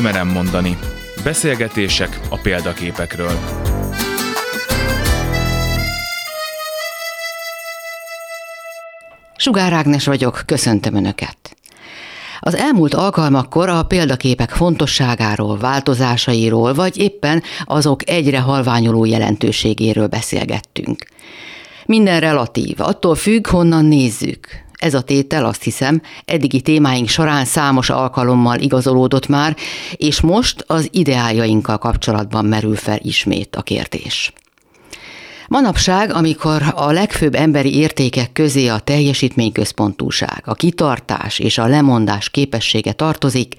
Kimerem 0.00 0.28
mondani. 0.28 0.78
Beszélgetések 1.24 2.20
a 2.28 2.36
példaképekről. 2.36 3.38
Sugár 9.36 9.72
Ágnes 9.72 10.06
vagyok, 10.06 10.42
köszöntöm 10.46 10.94
Önöket. 10.94 11.56
Az 12.40 12.54
elmúlt 12.54 12.94
alkalmakkor 12.94 13.68
a 13.68 13.82
példaképek 13.82 14.50
fontosságáról, 14.50 15.58
változásairól, 15.58 16.74
vagy 16.74 16.98
éppen 16.98 17.42
azok 17.64 18.08
egyre 18.08 18.40
halványuló 18.40 19.04
jelentőségéről 19.04 20.06
beszélgettünk. 20.06 21.06
Minden 21.86 22.20
relatív, 22.20 22.80
attól 22.80 23.14
függ, 23.14 23.46
honnan 23.46 23.84
nézzük. 23.84 24.68
Ez 24.80 24.94
a 24.94 25.00
tétel 25.00 25.44
azt 25.44 25.62
hiszem 25.62 26.02
eddigi 26.24 26.60
témáink 26.60 27.08
során 27.08 27.44
számos 27.44 27.90
alkalommal 27.90 28.58
igazolódott 28.58 29.26
már, 29.26 29.56
és 29.96 30.20
most 30.20 30.64
az 30.66 30.88
ideáljainkkal 30.90 31.78
kapcsolatban 31.78 32.44
merül 32.44 32.76
fel 32.76 32.98
ismét 33.02 33.56
a 33.56 33.62
kérdés. 33.62 34.32
Manapság, 35.48 36.14
amikor 36.14 36.62
a 36.74 36.90
legfőbb 36.92 37.34
emberi 37.34 37.76
értékek 37.76 38.32
közé 38.32 38.66
a 38.68 38.78
teljesítményközpontúság, 38.78 40.42
a 40.44 40.54
kitartás 40.54 41.38
és 41.38 41.58
a 41.58 41.66
lemondás 41.66 42.30
képessége 42.30 42.92
tartozik, 42.92 43.54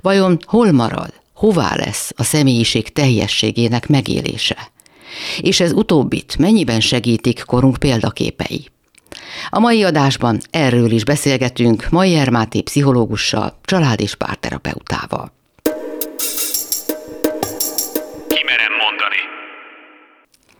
vajon 0.00 0.38
hol 0.46 0.72
marad, 0.72 1.12
hová 1.34 1.76
lesz 1.76 2.12
a 2.16 2.22
személyiség 2.22 2.92
teljességének 2.92 3.88
megélése? 3.88 4.56
És 5.40 5.60
ez 5.60 5.72
utóbbit 5.72 6.36
mennyiben 6.38 6.80
segítik 6.80 7.42
korunk 7.46 7.76
példaképei? 7.76 8.68
A 9.50 9.58
mai 9.58 9.82
adásban 9.84 10.40
erről 10.50 10.90
is 10.90 11.04
beszélgetünk 11.04 11.86
Majer 11.90 12.30
Máté 12.30 12.60
pszichológussal, 12.60 13.58
család- 13.62 14.00
és 14.00 14.14
párterapeutával. 14.14 15.32
Kimerem 18.28 18.72
mondani. 18.82 19.20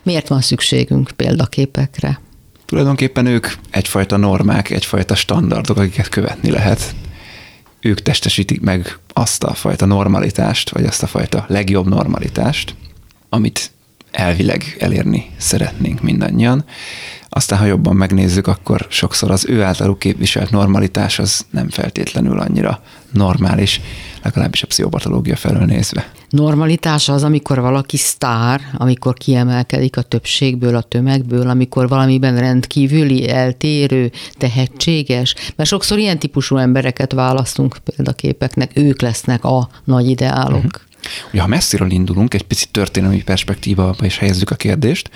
Miért 0.03 0.29
van 0.29 0.41
szükségünk 0.41 1.11
példaképekre? 1.17 2.21
Tulajdonképpen 2.67 3.27
ők 3.27 3.47
egyfajta 3.71 4.17
normák, 4.17 4.71
egyfajta 4.71 5.15
standardok, 5.15 5.77
akiket 5.77 6.09
követni 6.09 6.51
lehet. 6.51 6.95
Ők 7.81 8.03
testesítik 8.03 8.61
meg 8.61 8.99
azt 9.13 9.45
a 9.45 9.55
fajta 9.55 9.87
normalitást, 9.87 10.71
vagy 10.71 10.85
azt 10.85 11.03
a 11.03 11.07
fajta 11.07 11.45
legjobb 11.49 11.89
normalitást, 11.89 12.75
amit 13.29 13.71
elvileg 14.11 14.77
elérni 14.79 15.31
szeretnénk 15.37 16.03
mindannyian. 16.03 16.65
Aztán, 17.33 17.59
ha 17.59 17.65
jobban 17.65 17.97
megnézzük, 17.97 18.47
akkor 18.47 18.87
sokszor 18.89 19.31
az 19.31 19.47
ő 19.49 19.63
általuk 19.63 19.99
képviselt 19.99 20.51
normalitás 20.51 21.19
az 21.19 21.47
nem 21.51 21.69
feltétlenül 21.69 22.41
annyira 22.41 22.83
normális, 23.13 23.81
legalábbis 24.23 24.63
a 24.63 24.67
pszichopatológia 24.67 25.37
felől 25.37 25.65
nézve. 25.65 26.13
Normalitás 26.31 27.09
az, 27.09 27.23
amikor 27.23 27.61
valaki 27.61 27.97
sztár, 27.97 28.61
amikor 28.77 29.15
kiemelkedik 29.15 29.97
a 29.97 30.03
többségből, 30.03 30.77
a 30.77 30.83
tömegből, 30.83 31.49
amikor 31.49 31.89
valamiben 31.89 32.39
rendkívüli, 32.39 33.29
eltérő, 33.29 34.11
tehetséges, 34.39 35.35
mert 35.57 35.69
sokszor 35.69 35.99
ilyen 35.99 36.19
típusú 36.19 36.57
embereket 36.57 37.13
választunk 37.13 37.77
példaképeknek, 37.85 38.71
ők 38.75 39.01
lesznek 39.01 39.45
a 39.45 39.69
nagy 39.85 40.09
ideálok. 40.09 40.65
Uh-huh. 40.65 40.89
Ugye, 41.33 41.41
ha 41.41 41.47
messziről 41.47 41.91
indulunk, 41.91 42.35
egy 42.35 42.43
picit 42.43 42.71
történelmi 42.71 43.23
perspektívába 43.23 44.05
is 44.05 44.19
helyezzük 44.19 44.51
a 44.51 44.55
kérdést, 44.55 45.11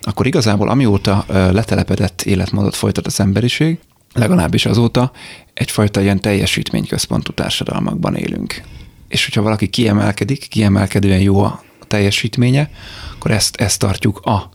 akkor 0.00 0.26
igazából 0.26 0.68
amióta 0.68 1.24
letelepedett 1.28 2.22
életmódot 2.22 2.76
folytat 2.76 3.06
az 3.06 3.20
emberiség, 3.20 3.78
legalábbis 4.14 4.66
azóta 4.66 5.12
egyfajta 5.54 6.00
ilyen 6.00 6.20
teljesítményközpontú 6.20 7.32
társadalmakban 7.32 8.16
élünk. 8.16 8.62
És 9.08 9.24
hogyha 9.24 9.42
valaki 9.42 9.66
kiemelkedik, 9.66 10.48
kiemelkedően 10.48 11.20
jó 11.20 11.42
a 11.42 11.62
teljesítménye, 11.86 12.70
akkor 13.14 13.30
ezt, 13.30 13.56
ezt 13.56 13.78
tartjuk 13.78 14.18
a 14.18 14.50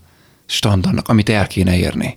standardnak, 0.46 1.08
amit 1.08 1.28
el 1.28 1.46
kéne 1.46 1.76
érni. 1.76 2.16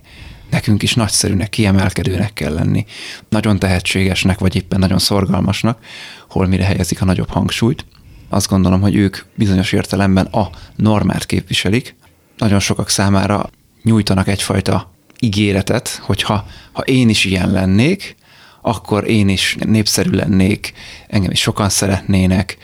Nekünk 0.50 0.82
is 0.82 0.94
nagyszerűnek, 0.94 1.50
kiemelkedőnek 1.50 2.32
kell 2.32 2.52
lenni, 2.52 2.84
nagyon 3.28 3.58
tehetségesnek, 3.58 4.38
vagy 4.38 4.56
éppen 4.56 4.78
nagyon 4.78 4.98
szorgalmasnak, 4.98 5.84
hol 6.28 6.46
mire 6.46 6.64
helyezik 6.64 7.02
a 7.02 7.04
nagyobb 7.04 7.30
hangsúlyt 7.30 7.84
azt 8.32 8.48
gondolom, 8.48 8.80
hogy 8.80 8.96
ők 8.96 9.16
bizonyos 9.34 9.72
értelemben 9.72 10.26
a 10.26 10.50
normát 10.76 11.26
képviselik. 11.26 11.94
Nagyon 12.38 12.60
sokak 12.60 12.88
számára 12.88 13.50
nyújtanak 13.82 14.28
egyfajta 14.28 14.90
ígéretet, 15.20 15.88
hogyha 16.02 16.46
ha 16.72 16.82
én 16.82 17.08
is 17.08 17.24
ilyen 17.24 17.50
lennék, 17.50 18.16
akkor 18.60 19.08
én 19.08 19.28
is 19.28 19.56
népszerű 19.66 20.10
lennék, 20.10 20.72
engem 21.08 21.30
is 21.30 21.40
sokan 21.40 21.68
szeretnének, 21.68 22.56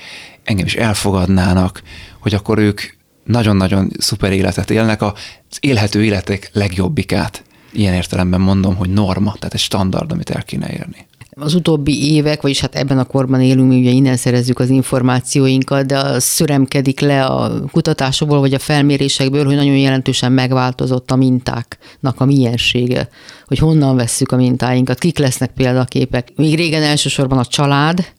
engem 0.44 0.66
is 0.66 0.74
elfogadnának, 0.74 1.82
hogy 2.18 2.34
akkor 2.34 2.58
ők 2.58 2.80
nagyon-nagyon 3.24 3.90
szuper 3.98 4.32
életet 4.32 4.70
élnek, 4.70 5.02
az 5.02 5.12
élhető 5.60 6.04
életek 6.04 6.50
legjobbikát. 6.52 7.42
Ilyen 7.72 7.94
értelemben 7.94 8.40
mondom, 8.40 8.76
hogy 8.76 8.90
norma, 8.90 9.32
tehát 9.32 9.54
egy 9.54 9.60
standard, 9.60 10.12
amit 10.12 10.30
el 10.30 10.42
kéne 10.42 10.70
érni 10.70 11.07
az 11.38 11.54
utóbbi 11.54 12.12
évek, 12.12 12.42
vagyis 12.42 12.60
hát 12.60 12.74
ebben 12.74 12.98
a 12.98 13.04
korban 13.04 13.40
élünk, 13.40 13.68
mi 13.68 13.78
ugye 13.78 13.90
innen 13.90 14.16
szerezzük 14.16 14.58
az 14.58 14.68
információinkat, 14.68 15.86
de 15.86 15.98
az 15.98 16.24
szüremkedik 16.24 17.00
le 17.00 17.24
a 17.24 17.64
kutatásokból, 17.70 18.40
vagy 18.40 18.54
a 18.54 18.58
felmérésekből, 18.58 19.44
hogy 19.44 19.54
nagyon 19.54 19.76
jelentősen 19.76 20.32
megváltozott 20.32 21.10
a 21.10 21.16
mintáknak 21.16 22.20
a 22.20 22.24
miensége, 22.24 23.08
hogy 23.46 23.58
honnan 23.58 23.96
vesszük 23.96 24.32
a 24.32 24.36
mintáinkat, 24.36 24.98
kik 24.98 25.18
lesznek 25.18 25.50
példaképek. 25.50 26.32
Még 26.36 26.56
régen 26.56 26.82
elsősorban 26.82 27.38
a 27.38 27.44
család 27.44 28.12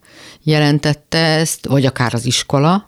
jelentette 0.44 1.18
ezt, 1.18 1.68
vagy 1.68 1.86
akár 1.86 2.14
az 2.14 2.26
iskola, 2.26 2.86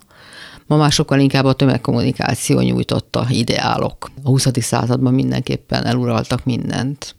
Ma 0.66 0.78
már 0.78 0.92
sokkal 0.92 1.18
inkább 1.18 1.44
a 1.44 1.52
tömegkommunikáció 1.52 2.60
nyújtotta 2.60 3.26
ideálok. 3.28 4.10
A 4.22 4.28
20. 4.28 4.46
században 4.54 5.14
mindenképpen 5.14 5.84
eluraltak 5.84 6.44
mindent. 6.44 7.14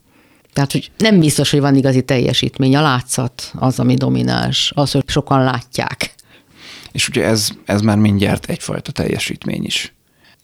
Tehát, 0.53 0.71
hogy 0.71 0.91
nem 0.97 1.19
biztos, 1.19 1.51
hogy 1.51 1.59
van 1.59 1.75
igazi 1.75 2.01
teljesítmény. 2.01 2.75
A 2.75 2.81
látszat 2.81 3.51
az, 3.55 3.79
ami 3.79 3.93
domináns, 3.93 4.71
az, 4.75 4.91
hogy 4.91 5.03
sokan 5.07 5.43
látják. 5.43 6.13
És 6.91 7.07
ugye 7.07 7.25
ez, 7.25 7.49
ez 7.65 7.81
már 7.81 7.97
mindjárt 7.97 8.45
egyfajta 8.45 8.91
teljesítmény 8.91 9.63
is. 9.65 9.93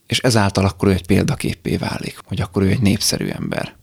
És 0.07 0.19
ezáltal 0.19 0.65
akkor 0.65 0.87
ő 0.87 0.91
egy 0.91 1.05
példaképé 1.05 1.77
válik, 1.77 2.17
hogy 2.25 2.41
akkor 2.41 2.63
ő 2.63 2.69
egy 2.69 2.81
népszerű 2.81 3.27
ember. 3.27 3.75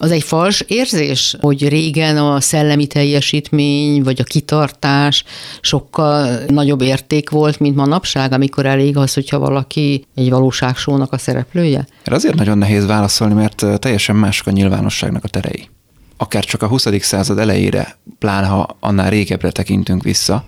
Az 0.00 0.10
egy 0.10 0.22
fals 0.22 0.60
érzés, 0.60 1.36
hogy 1.40 1.68
régen 1.68 2.16
a 2.16 2.40
szellemi 2.40 2.86
teljesítmény 2.86 4.02
vagy 4.02 4.20
a 4.20 4.24
kitartás 4.24 5.24
sokkal 5.60 6.38
nagyobb 6.46 6.80
érték 6.80 7.30
volt, 7.30 7.60
mint 7.60 7.76
manapság, 7.76 8.32
amikor 8.32 8.66
elég 8.66 8.96
az, 8.96 9.14
hogyha 9.14 9.38
valaki 9.38 10.04
egy 10.14 10.30
valóságsónak 10.30 11.12
a 11.12 11.18
szereplője? 11.18 11.86
Ez 12.04 12.12
azért 12.12 12.34
nagyon 12.34 12.58
nehéz 12.58 12.86
válaszolni, 12.86 13.34
mert 13.34 13.64
teljesen 13.78 14.16
mások 14.16 14.46
a 14.46 14.50
nyilvánosságnak 14.50 15.24
a 15.24 15.28
terei. 15.28 15.68
Akár 16.16 16.44
csak 16.44 16.62
a 16.62 16.66
20. 16.66 16.86
század 17.00 17.38
elejére, 17.38 17.98
pláne 18.18 18.46
ha 18.46 18.76
annál 18.80 19.10
régebbre 19.10 19.50
tekintünk 19.50 20.02
vissza, 20.02 20.44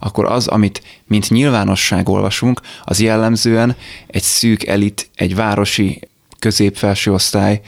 akkor 0.00 0.24
az, 0.24 0.46
amit 0.46 0.82
mint 1.06 1.30
nyilvánosság 1.30 2.08
olvasunk, 2.08 2.60
az 2.84 3.00
jellemzően 3.00 3.76
egy 4.06 4.22
szűk 4.22 4.66
elit, 4.66 5.10
egy 5.14 5.34
városi 5.34 6.00
középfelső 6.38 7.12
osztály, 7.12 7.60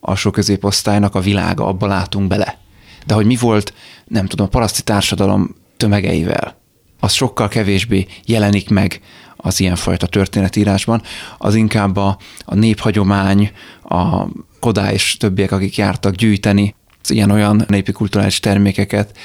alsó 0.00 0.30
középosztálynak 0.30 1.14
a 1.14 1.20
világa, 1.20 1.66
abba 1.66 1.86
látunk 1.86 2.28
bele. 2.28 2.58
De 3.06 3.14
hogy 3.14 3.26
mi 3.26 3.36
volt, 3.36 3.74
nem 4.06 4.26
tudom, 4.26 4.46
a 4.46 4.48
paraszti 4.48 4.82
társadalom 4.82 5.54
tömegeivel, 5.76 6.58
az 7.00 7.12
sokkal 7.12 7.48
kevésbé 7.48 8.06
jelenik 8.24 8.68
meg 8.68 9.00
az 9.36 9.60
ilyenfajta 9.60 10.06
történetírásban, 10.06 11.02
az 11.38 11.54
inkább 11.54 11.96
a, 11.96 12.18
a 12.44 12.54
néphagyomány, 12.54 13.50
a 13.82 14.24
Kodá 14.60 14.92
és 14.92 15.16
többiek, 15.16 15.52
akik 15.52 15.76
jártak 15.76 16.14
gyűjteni 16.14 16.74
ilyen-olyan 17.08 17.64
népi 17.68 17.92
kulturális 17.92 18.40
termékeket, 18.40 19.16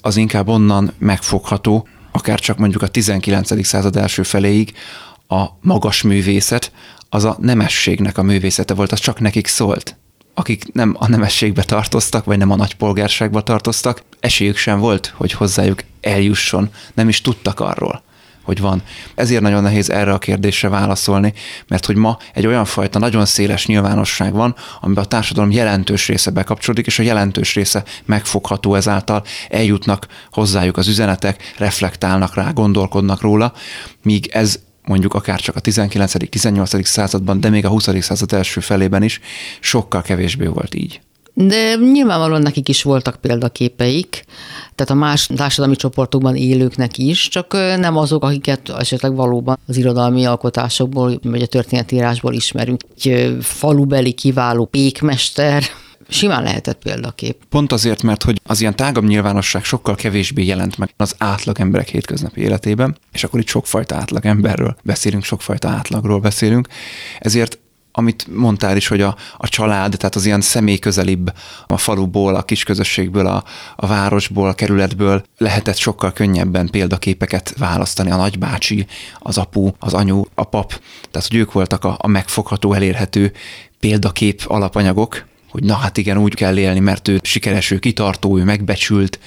az 0.00 0.16
inkább 0.16 0.48
onnan 0.48 0.92
megfogható, 0.98 1.88
akár 2.12 2.40
csak 2.40 2.58
mondjuk 2.58 2.82
a 2.82 2.88
19. 2.88 3.66
század 3.66 3.96
első 3.96 4.22
feléig 4.22 4.72
a 5.28 5.44
magas 5.60 6.02
művészet, 6.02 6.72
az 7.08 7.24
a 7.24 7.36
nemességnek 7.40 8.18
a 8.18 8.22
művészete 8.22 8.74
volt, 8.74 8.92
az 8.92 8.98
csak 8.98 9.20
nekik 9.20 9.46
szólt 9.46 9.96
akik 10.38 10.72
nem 10.72 10.96
a 10.98 11.08
nemességbe 11.08 11.62
tartoztak, 11.62 12.24
vagy 12.24 12.38
nem 12.38 12.50
a 12.50 12.56
nagypolgárságba 12.56 13.42
tartoztak, 13.42 14.02
esélyük 14.20 14.56
sem 14.56 14.78
volt, 14.78 15.12
hogy 15.16 15.32
hozzájuk 15.32 15.84
eljusson, 16.00 16.70
nem 16.94 17.08
is 17.08 17.20
tudtak 17.20 17.60
arról 17.60 18.04
hogy 18.46 18.60
van. 18.60 18.82
Ezért 19.14 19.40
nagyon 19.40 19.62
nehéz 19.62 19.90
erre 19.90 20.12
a 20.12 20.18
kérdésre 20.18 20.68
válaszolni, 20.68 21.32
mert 21.68 21.86
hogy 21.86 21.96
ma 21.96 22.18
egy 22.34 22.46
olyan 22.46 22.64
fajta 22.64 22.98
nagyon 22.98 23.24
széles 23.26 23.66
nyilvánosság 23.66 24.32
van, 24.32 24.54
amiben 24.80 25.04
a 25.04 25.06
társadalom 25.06 25.50
jelentős 25.50 26.06
része 26.06 26.30
bekapcsolódik, 26.30 26.86
és 26.86 26.98
a 26.98 27.02
jelentős 27.02 27.54
része 27.54 27.84
megfogható 28.04 28.74
ezáltal, 28.74 29.24
eljutnak 29.48 30.06
hozzájuk 30.30 30.76
az 30.76 30.88
üzenetek, 30.88 31.52
reflektálnak 31.58 32.34
rá, 32.34 32.50
gondolkodnak 32.50 33.20
róla, 33.20 33.52
míg 34.02 34.26
ez 34.26 34.58
mondjuk 34.86 35.14
akár 35.14 35.40
csak 35.40 35.56
a 35.56 35.60
19.-18. 35.60 36.82
században, 36.82 37.40
de 37.40 37.48
még 37.48 37.64
a 37.64 37.68
20. 37.68 37.88
század 38.00 38.32
első 38.32 38.60
felében 38.60 39.02
is 39.02 39.20
sokkal 39.60 40.02
kevésbé 40.02 40.46
volt 40.46 40.74
így. 40.74 41.00
De 41.38 41.74
nyilvánvalóan 41.74 42.42
nekik 42.42 42.68
is 42.68 42.82
voltak 42.82 43.16
példaképeik, 43.20 44.24
tehát 44.74 44.92
a 44.92 44.94
más 44.94 45.30
társadalmi 45.36 45.76
csoportokban 45.76 46.36
élőknek 46.36 46.98
is, 46.98 47.28
csak 47.28 47.52
nem 47.52 47.96
azok, 47.96 48.24
akiket 48.24 48.68
esetleg 48.68 49.14
valóban 49.14 49.58
az 49.66 49.76
irodalmi 49.76 50.24
alkotásokból, 50.24 51.18
vagy 51.22 51.42
a 51.42 51.46
történetírásból 51.46 52.34
ismerünk. 52.34 52.80
Egy 52.96 53.36
falubeli 53.40 54.12
kiváló 54.12 54.64
pékmester, 54.64 55.62
simán 56.08 56.42
lehetett 56.42 56.82
példakép. 56.82 57.36
Pont 57.48 57.72
azért, 57.72 58.02
mert 58.02 58.22
hogy 58.22 58.40
az 58.44 58.60
ilyen 58.60 58.76
tágabb 58.76 59.04
nyilvánosság 59.04 59.64
sokkal 59.64 59.94
kevésbé 59.94 60.44
jelent 60.44 60.78
meg 60.78 60.90
az 60.96 61.14
átlag 61.18 61.60
emberek 61.60 61.88
hétköznapi 61.88 62.40
életében, 62.40 62.96
és 63.12 63.24
akkor 63.24 63.40
itt 63.40 63.48
sokfajta 63.48 63.96
átlag 63.96 64.26
emberről 64.26 64.76
beszélünk, 64.82 65.24
sokfajta 65.24 65.68
átlagról 65.68 66.20
beszélünk, 66.20 66.68
ezért 67.18 67.58
amit 67.98 68.26
mondtál 68.34 68.76
is, 68.76 68.88
hogy 68.88 69.00
a, 69.00 69.16
a 69.36 69.48
család, 69.48 69.94
tehát 69.96 70.14
az 70.14 70.26
ilyen 70.26 70.40
személy 70.40 70.78
közelibb 70.78 71.32
a 71.66 71.76
faluból, 71.76 72.34
a 72.34 72.42
kisközösségből, 72.42 73.26
a, 73.26 73.44
a 73.76 73.86
városból, 73.86 74.48
a 74.48 74.54
kerületből 74.54 75.24
lehetett 75.38 75.76
sokkal 75.76 76.12
könnyebben 76.12 76.70
példaképeket 76.70 77.54
választani. 77.58 78.10
A 78.10 78.16
nagybácsi, 78.16 78.86
az 79.18 79.38
apu, 79.38 79.70
az 79.78 79.94
anyu, 79.94 80.22
a 80.34 80.44
pap, 80.44 80.80
tehát 81.10 81.28
hogy 81.28 81.36
ők 81.36 81.52
voltak 81.52 81.84
a, 81.84 81.96
a 82.00 82.06
megfogható, 82.06 82.72
elérhető 82.72 83.32
példakép 83.80 84.42
alapanyagok, 84.46 85.24
hogy 85.56 85.64
na 85.64 85.74
hát 85.74 85.96
igen, 85.96 86.18
úgy 86.18 86.34
kell 86.34 86.58
élni, 86.58 86.80
mert 86.80 87.08
ő 87.08 87.20
sikeres, 87.22 87.70
ő 87.70 87.78
kitartó, 87.78 88.38
ő 88.38 88.44
megbecsült. 88.44 89.18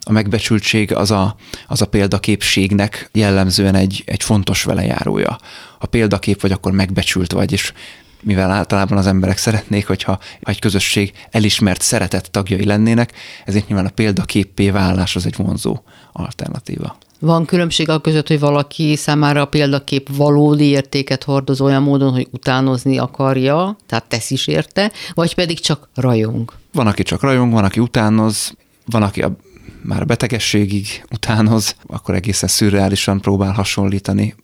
A 0.00 0.12
megbecsültség 0.12 0.94
az 0.94 1.10
a, 1.10 1.36
az 1.66 1.82
a 1.82 1.86
példaképségnek 1.86 3.08
jellemzően 3.12 3.74
egy, 3.74 4.02
egy 4.06 4.22
fontos 4.22 4.62
velejárója. 4.62 5.38
A 5.78 5.86
példakép 5.86 6.40
vagy, 6.40 6.52
akkor 6.52 6.72
megbecsült 6.72 7.32
vagy, 7.32 7.52
és 7.52 7.72
mivel 8.20 8.50
általában 8.50 8.98
az 8.98 9.06
emberek 9.06 9.38
szeretnék, 9.38 9.86
hogyha 9.86 10.18
egy 10.40 10.58
közösség 10.58 11.12
elismert, 11.30 11.82
szeretett 11.82 12.24
tagjai 12.24 12.64
lennének, 12.64 13.12
ezért 13.44 13.66
nyilván 13.66 13.86
a 13.86 13.90
példaképpé 13.90 14.70
válás 14.70 15.16
az 15.16 15.26
egy 15.26 15.36
vonzó 15.36 15.82
alternatíva. 16.12 16.96
Van 17.24 17.44
különbség 17.44 17.88
a 17.88 17.98
között, 17.98 18.28
hogy 18.28 18.40
valaki 18.40 18.96
számára 18.96 19.40
a 19.40 19.46
példakép 19.46 20.16
valódi 20.16 20.64
értéket 20.64 21.24
hordoz 21.24 21.60
olyan 21.60 21.82
módon, 21.82 22.12
hogy 22.12 22.28
utánozni 22.30 22.98
akarja, 22.98 23.76
tehát 23.86 24.04
tesz 24.04 24.30
is 24.30 24.46
érte, 24.46 24.92
vagy 25.14 25.34
pedig 25.34 25.60
csak 25.60 25.88
rajong? 25.94 26.52
Van, 26.72 26.86
aki 26.86 27.02
csak 27.02 27.22
rajong, 27.22 27.52
van, 27.52 27.64
aki 27.64 27.80
utánoz, 27.80 28.54
van, 28.86 29.02
aki 29.02 29.22
a 29.22 29.36
már 29.82 30.06
betegességig 30.06 31.04
utánoz, 31.12 31.74
akkor 31.86 32.14
egészen 32.14 32.48
szürreálisan 32.48 33.20
próbál 33.20 33.52
hasonlítani 33.52 34.34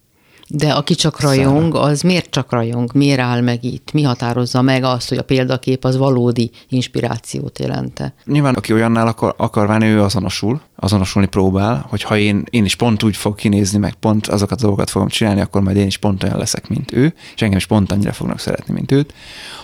de 0.50 0.72
aki 0.72 0.94
csak 0.94 1.20
rajong, 1.20 1.74
az 1.74 2.00
miért 2.00 2.30
csak 2.30 2.52
rajong? 2.52 2.90
Miért 2.94 3.20
áll 3.20 3.40
meg 3.40 3.64
itt? 3.64 3.92
Mi 3.92 4.02
határozza 4.02 4.62
meg 4.62 4.84
azt, 4.84 5.08
hogy 5.08 5.18
a 5.18 5.22
példakép 5.22 5.84
az 5.84 5.96
valódi 5.96 6.50
inspirációt 6.68 7.58
jelente? 7.58 8.14
Nyilván, 8.24 8.54
aki 8.54 8.72
olyannál 8.72 9.06
akar, 9.06 9.34
akar 9.36 9.66
válni, 9.66 9.86
ő 9.86 10.02
azonosul, 10.02 10.60
azonosulni 10.80 11.28
próbál, 11.28 11.86
hogy 11.88 12.02
ha 12.02 12.16
én, 12.16 12.44
én 12.50 12.64
is 12.64 12.74
pont 12.74 13.02
úgy 13.02 13.16
fog 13.16 13.34
kinézni, 13.34 13.78
meg 13.78 13.94
pont 13.94 14.26
azokat 14.26 14.58
a 14.58 14.62
dolgokat 14.62 14.90
fogom 14.90 15.08
csinálni, 15.08 15.40
akkor 15.40 15.62
majd 15.62 15.76
én 15.76 15.86
is 15.86 15.96
pont 15.96 16.22
olyan 16.22 16.38
leszek, 16.38 16.68
mint 16.68 16.92
ő, 16.92 17.14
és 17.34 17.42
engem 17.42 17.58
is 17.58 17.66
pont 17.66 17.92
annyira 17.92 18.12
fognak 18.12 18.40
szeretni, 18.40 18.74
mint 18.74 18.92
őt. 18.92 19.14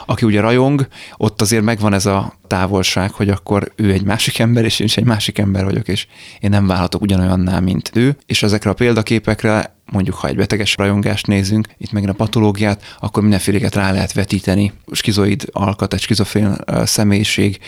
Aki 0.07 0.27
ugye 0.27 0.41
rajong, 0.41 0.89
ott 1.17 1.41
azért 1.41 1.63
megvan 1.63 1.93
ez 1.93 2.07
a 2.07 2.33
távolság, 2.47 3.13
hogy 3.13 3.29
akkor 3.29 3.73
ő 3.77 3.93
egy 3.93 4.05
másik 4.05 4.39
ember, 4.39 4.65
és 4.65 4.81
én 4.81 4.87
is 4.87 4.97
egy 4.97 5.05
másik 5.05 5.39
ember 5.39 5.65
vagyok, 5.65 5.89
és 5.89 6.07
én 6.41 6.51
nem 6.51 6.67
válhatok 6.67 7.03
ugyanolyanná, 7.03 7.59
mint 7.59 7.91
ő. 7.95 8.17
És 8.27 8.43
ezekre 8.43 8.71
a 8.71 8.75
példaképekre 8.75 9.75
mondjuk 9.93 10.17
ha 10.17 10.29
egy 10.29 10.37
beteges 10.37 10.77
rajongást 10.77 11.27
nézünk, 11.27 11.69
itt 11.79 11.93
megint 11.93 12.13
a 12.13 12.15
patológiát, 12.15 12.97
akkor 13.01 13.23
mindenféléket 13.23 13.75
rá 13.75 13.93
lehet 13.93 14.13
vetíteni. 14.13 14.73
Skizoid 14.91 15.45
alkat, 15.53 15.95
egy 15.95 16.01
skizofrén 16.01 16.57
személyiség 16.85 17.59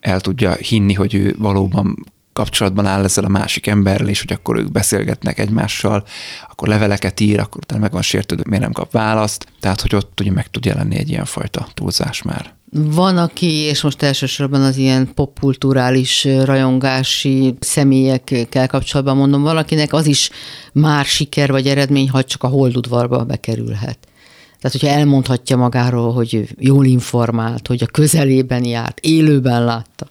el 0.00 0.20
tudja 0.20 0.52
hinni, 0.52 0.92
hogy 0.92 1.14
ő 1.14 1.34
valóban 1.38 2.04
kapcsolatban 2.34 2.86
áll 2.86 3.04
ezzel 3.04 3.24
a 3.24 3.28
másik 3.28 3.66
emberrel, 3.66 4.08
és 4.08 4.20
hogy 4.20 4.32
akkor 4.32 4.56
ők 4.56 4.72
beszélgetnek 4.72 5.38
egymással, 5.38 6.04
akkor 6.50 6.68
leveleket 6.68 7.20
ír, 7.20 7.38
akkor 7.40 7.60
utána 7.62 7.80
meg 7.80 7.92
van 7.92 8.02
sértődő, 8.02 8.42
miért 8.46 8.62
nem 8.62 8.72
kap 8.72 8.92
választ. 8.92 9.46
Tehát, 9.60 9.80
hogy 9.80 9.94
ott 9.94 10.20
ugye 10.20 10.30
meg 10.32 10.50
tud 10.50 10.64
jelenni 10.64 10.96
egy 10.96 11.08
ilyen 11.08 11.24
fajta 11.24 11.68
túlzás 11.74 12.22
már. 12.22 12.54
Van, 12.76 13.16
aki, 13.16 13.46
és 13.46 13.82
most 13.82 14.02
elsősorban 14.02 14.62
az 14.62 14.76
ilyen 14.76 15.14
popkulturális 15.14 16.24
rajongási 16.24 17.54
személyekkel 17.60 18.66
kapcsolatban 18.66 19.16
mondom, 19.16 19.42
valakinek 19.42 19.92
az 19.92 20.06
is 20.06 20.30
már 20.72 21.04
siker 21.04 21.50
vagy 21.50 21.66
eredmény, 21.66 22.10
ha 22.10 22.24
csak 22.24 22.42
a 22.42 22.48
holdudvarba 22.48 23.24
bekerülhet. 23.24 23.98
Tehát, 24.60 24.80
hogyha 24.80 24.98
elmondhatja 24.98 25.56
magáról, 25.56 26.12
hogy 26.12 26.48
jól 26.58 26.84
informált, 26.84 27.66
hogy 27.66 27.82
a 27.82 27.86
közelében 27.86 28.64
járt, 28.64 28.98
élőben 29.00 29.64
látta. 29.64 30.06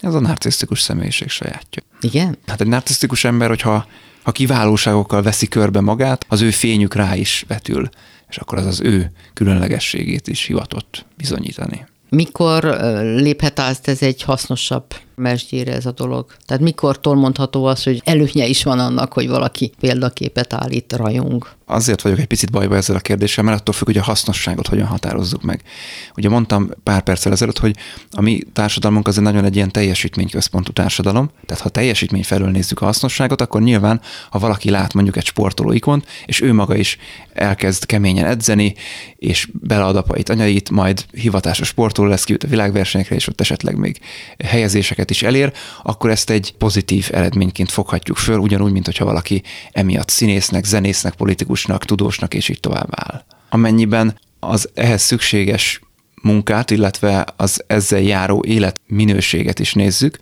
Ez 0.00 0.14
a 0.14 0.20
narcisztikus 0.20 0.80
személyiség 0.80 1.28
sajátja. 1.28 1.82
Igen? 2.00 2.38
Hát 2.46 2.60
egy 2.60 2.66
narcisztikus 2.66 3.24
ember, 3.24 3.48
hogyha 3.48 3.86
ha 4.22 4.32
kiválóságokkal 4.32 5.22
veszi 5.22 5.48
körbe 5.48 5.80
magát, 5.80 6.24
az 6.28 6.40
ő 6.40 6.50
fényük 6.50 6.94
rá 6.94 7.16
is 7.16 7.44
vetül, 7.48 7.88
és 8.28 8.36
akkor 8.36 8.58
az 8.58 8.66
az 8.66 8.80
ő 8.80 9.10
különlegességét 9.34 10.28
is 10.28 10.44
hivatott 10.44 11.06
bizonyítani. 11.16 11.86
Mikor 12.08 12.64
léphet 13.02 13.58
át 13.58 13.88
ez 13.88 14.02
egy 14.02 14.22
hasznosabb 14.22 14.94
mesdjére 15.16 15.72
ez 15.72 15.86
a 15.86 15.92
dolog? 15.92 16.26
Tehát 16.46 16.62
mikortól 16.62 17.14
mondható 17.14 17.64
az, 17.64 17.82
hogy 17.82 18.02
előnye 18.04 18.46
is 18.46 18.62
van 18.62 18.78
annak, 18.78 19.12
hogy 19.12 19.28
valaki 19.28 19.72
példaképet 19.80 20.52
állít, 20.52 20.92
rajong? 20.92 21.48
Azért 21.68 22.02
vagyok 22.02 22.18
egy 22.18 22.26
picit 22.26 22.50
bajba 22.50 22.76
ezzel 22.76 22.96
a 22.96 23.00
kérdéssel, 23.00 23.44
mert 23.44 23.60
attól 23.60 23.74
függ, 23.74 23.86
hogy 23.86 23.96
a 23.96 24.02
hasznosságot 24.02 24.66
hogyan 24.66 24.86
határozzuk 24.86 25.42
meg. 25.42 25.62
Ugye 26.16 26.28
mondtam 26.28 26.70
pár 26.82 27.02
perccel 27.02 27.32
ezelőtt, 27.32 27.58
hogy 27.58 27.76
a 28.10 28.20
mi 28.20 28.40
társadalmunk 28.52 29.08
az 29.08 29.16
egy 29.16 29.22
nagyon 29.22 29.44
egy 29.44 29.56
ilyen 29.56 29.72
teljesítményközpontú 29.72 30.72
társadalom, 30.72 31.30
tehát 31.46 31.62
ha 31.62 31.68
teljesítmény 31.68 32.24
felől 32.24 32.50
nézzük 32.50 32.80
a 32.80 32.84
hasznosságot, 32.84 33.40
akkor 33.40 33.62
nyilván, 33.62 34.00
ha 34.30 34.38
valaki 34.38 34.70
lát 34.70 34.92
mondjuk 34.94 35.16
egy 35.16 35.24
sportoló 35.24 35.72
ikont, 35.72 36.06
és 36.26 36.40
ő 36.40 36.52
maga 36.52 36.76
is 36.76 36.98
elkezd 37.32 37.86
keményen 37.86 38.26
edzeni, 38.26 38.74
és 39.16 39.48
belead 39.52 39.96
apait, 39.96 40.28
anyait, 40.28 40.70
majd 40.70 41.04
hivatásos 41.12 41.68
sportoló 41.68 42.08
lesz, 42.08 42.24
ki 42.24 42.32
a 42.32 42.46
világversenyekre, 42.46 43.14
és 43.14 43.28
ott 43.28 43.40
esetleg 43.40 43.76
még 43.76 44.00
helyezéseket 44.44 45.05
eredményeket 45.06 45.10
is 45.10 45.22
elér, 45.22 45.52
akkor 45.82 46.10
ezt 46.10 46.30
egy 46.30 46.54
pozitív 46.58 47.08
eredményként 47.12 47.70
foghatjuk 47.70 48.16
föl, 48.16 48.38
ugyanúgy, 48.38 48.72
mint 48.72 48.86
hogyha 48.86 49.04
valaki 49.04 49.42
emiatt 49.72 50.08
színésznek, 50.08 50.64
zenésznek, 50.64 51.14
politikusnak, 51.14 51.84
tudósnak 51.84 52.34
és 52.34 52.48
így 52.48 52.60
tovább 52.60 52.88
áll. 52.90 53.24
Amennyiben 53.50 54.18
az 54.40 54.68
ehhez 54.74 55.02
szükséges 55.02 55.80
munkát, 56.22 56.70
illetve 56.70 57.26
az 57.36 57.64
ezzel 57.66 58.00
járó 58.00 58.44
életminőséget 58.46 59.58
is 59.58 59.74
nézzük, 59.74 60.18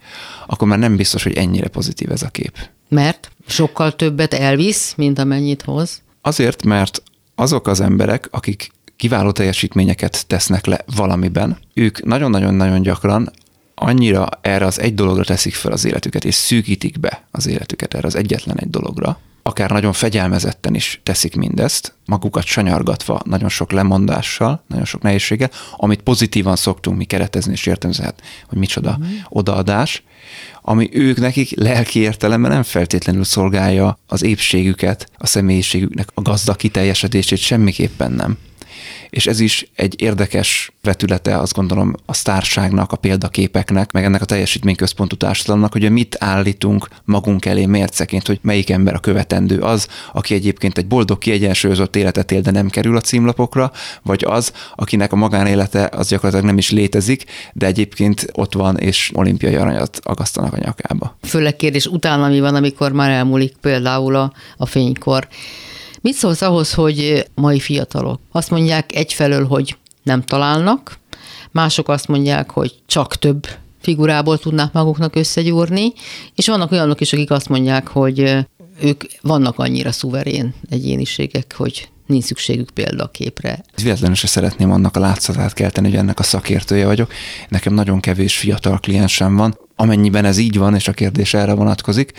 akkor 0.47 0.69
már 0.69 0.79
nem 0.79 0.97
biztos, 0.97 1.23
hogy 1.23 1.37
ennyire 1.37 1.69
pozitív 1.69 2.11
ez 2.11 2.23
a 2.23 2.29
kép. 2.29 2.57
Mert 2.89 3.31
sokkal 3.47 3.97
többet 3.97 4.35
elvisz, 4.35 4.94
mint 4.97 5.19
amennyit 5.19 5.63
hoz? 5.63 6.03
Azért, 6.23 6.65
mert 6.65 7.03
azok 7.35 7.67
az 7.67 7.81
emberek, 7.81 8.29
akik 8.31 8.70
kiváló 8.97 9.31
teljesítményeket 9.32 10.27
tesznek 10.27 10.67
le 10.67 10.85
valamiben, 10.97 11.58
ők 11.75 12.05
nagyon-nagyon-nagyon 12.05 12.82
gyakran 12.82 13.31
annyira 13.75 14.29
erre 14.41 14.67
az 14.67 14.81
egy 14.81 14.95
dologra 14.95 15.25
teszik 15.25 15.55
fel 15.55 15.73
az 15.73 15.85
életüket, 15.85 16.25
és 16.25 16.35
szűkítik 16.35 17.01
be 17.01 17.27
az 17.31 17.47
életüket 17.47 17.95
erre 17.95 18.07
az 18.07 18.15
egyetlen 18.15 18.59
egy 18.59 18.71
dologra, 18.71 19.19
akár 19.47 19.71
nagyon 19.71 19.93
fegyelmezetten 19.93 20.75
is 20.75 21.01
teszik 21.03 21.37
mindezt, 21.37 21.95
magukat 22.07 22.45
sanyargatva, 22.45 23.21
nagyon 23.25 23.49
sok 23.49 23.73
lemondással, 23.73 24.63
nagyon 24.67 24.85
sok 24.85 25.03
nehézséggel, 25.03 25.51
amit 25.77 26.03
pozitívan 26.03 26.57
szoktunk 26.57 26.97
mi 26.97 27.05
keretezni 27.05 27.53
és 27.53 27.67
értelmezni, 27.67 28.05
hát, 28.05 28.23
hogy 28.49 28.59
micsoda 28.59 28.99
mm. 28.99 29.05
odaadás, 29.29 30.03
ami 30.63 30.89
ők 30.93 31.19
nekik 31.19 31.61
lelki 31.61 31.99
értelemben 31.99 32.51
nem 32.51 32.63
feltétlenül 32.63 33.25
szolgálja 33.25 33.99
az 34.07 34.23
épségüket, 34.23 35.11
a 35.19 35.27
személyiségüknek 35.27 36.09
a 36.15 36.23
gazda 36.23 36.55
kiteljesedését, 36.55 37.39
semmiképpen 37.39 38.13
nem 38.13 38.39
és 39.15 39.27
ez 39.27 39.41
is 39.41 39.67
egy 39.75 40.03
érdekes 40.03 40.73
vetülete, 40.83 41.39
azt 41.39 41.55
gondolom, 41.55 41.94
a 42.06 42.13
sztárságnak, 42.13 42.93
a 42.93 42.97
példaképeknek, 42.97 43.93
meg 43.93 44.05
ennek 44.05 44.23
a 44.23 44.25
teljesítményközpontú 44.25 45.17
társadalomnak, 45.17 45.73
hogy 45.73 45.91
mit 45.91 46.17
állítunk 46.19 46.89
magunk 47.05 47.44
elé 47.44 47.67
mérceként, 47.67 48.27
hogy 48.27 48.39
melyik 48.43 48.71
ember 48.71 48.94
a 48.94 48.99
követendő 48.99 49.59
az, 49.59 49.89
aki 50.13 50.35
egyébként 50.35 50.79
egy 50.79 50.87
boldog, 50.87 51.19
kiegyensúlyozott 51.19 51.97
életet 51.97 52.33
él, 52.33 52.41
de 52.41 52.51
nem 52.51 52.69
kerül 52.69 52.97
a 52.97 53.01
címlapokra, 53.01 53.73
vagy 54.03 54.25
az, 54.29 54.53
akinek 54.75 55.13
a 55.13 55.17
magánélete 55.17 55.89
az 55.93 56.09
gyakorlatilag 56.09 56.47
nem 56.47 56.59
is 56.59 56.71
létezik, 56.71 57.25
de 57.53 57.67
egyébként 57.67 58.27
ott 58.33 58.55
van, 58.55 58.79
és 58.79 59.11
olimpiai 59.15 59.55
aranyat 59.55 60.01
agasztanak 60.03 60.53
a 60.53 60.59
nyakába. 60.59 61.17
Főleg 61.23 61.56
kérdés 61.56 61.87
utána 61.87 62.29
mi 62.29 62.41
van, 62.41 62.55
amikor 62.55 62.93
már 62.93 63.11
elmúlik 63.11 63.56
például 63.61 64.15
a, 64.15 64.33
a 64.56 64.67
fénykor. 64.67 65.29
Mit 66.05 66.15
szólsz 66.15 66.43
ahhoz, 66.43 66.75
hogy 66.75 67.27
mai 67.34 67.61
fiatalok 67.61 68.20
azt 68.32 68.51
mondják 68.51 68.94
egyfelől, 68.94 69.46
hogy 69.46 69.77
nem 70.03 70.23
találnak, 70.23 70.99
mások 71.51 71.89
azt 71.89 72.08
mondják, 72.08 72.51
hogy 72.51 72.75
csak 72.87 73.17
több 73.17 73.46
figurából 73.81 74.39
tudnák 74.39 74.73
maguknak 74.73 75.17
összegyúrni, 75.17 75.93
és 76.34 76.46
vannak 76.46 76.73
olyanok 76.73 77.01
is, 77.01 77.13
akik 77.13 77.31
azt 77.31 77.49
mondják, 77.49 77.89
hogy 77.89 78.37
ők 78.81 79.05
vannak 79.20 79.58
annyira 79.58 79.93
szuverén 79.93 80.55
egyéniségek, 80.70 81.55
hogy 81.56 81.89
nincs 82.06 82.25
szükségük 82.25 82.70
példaképre. 82.70 83.65
Véletlenül 83.82 84.17
se 84.17 84.27
szeretném 84.27 84.70
annak 84.70 84.96
a 84.96 85.01
látszatát 85.01 85.53
kelteni, 85.53 85.89
hogy 85.89 85.96
ennek 85.99 86.19
a 86.19 86.23
szakértője 86.23 86.87
vagyok. 86.87 87.13
Nekem 87.49 87.75
nagyon 87.75 88.01
kevés 88.01 88.37
fiatal 88.37 88.79
kliensem 88.79 89.37
van. 89.37 89.58
Amennyiben 89.77 90.25
ez 90.25 90.39
így 90.39 90.59
van, 90.59 90.75
és 90.75 90.89
a 90.89 90.93
kérdés 90.93 91.35
erre 91.35 91.55
vonatkozik, 91.55 92.13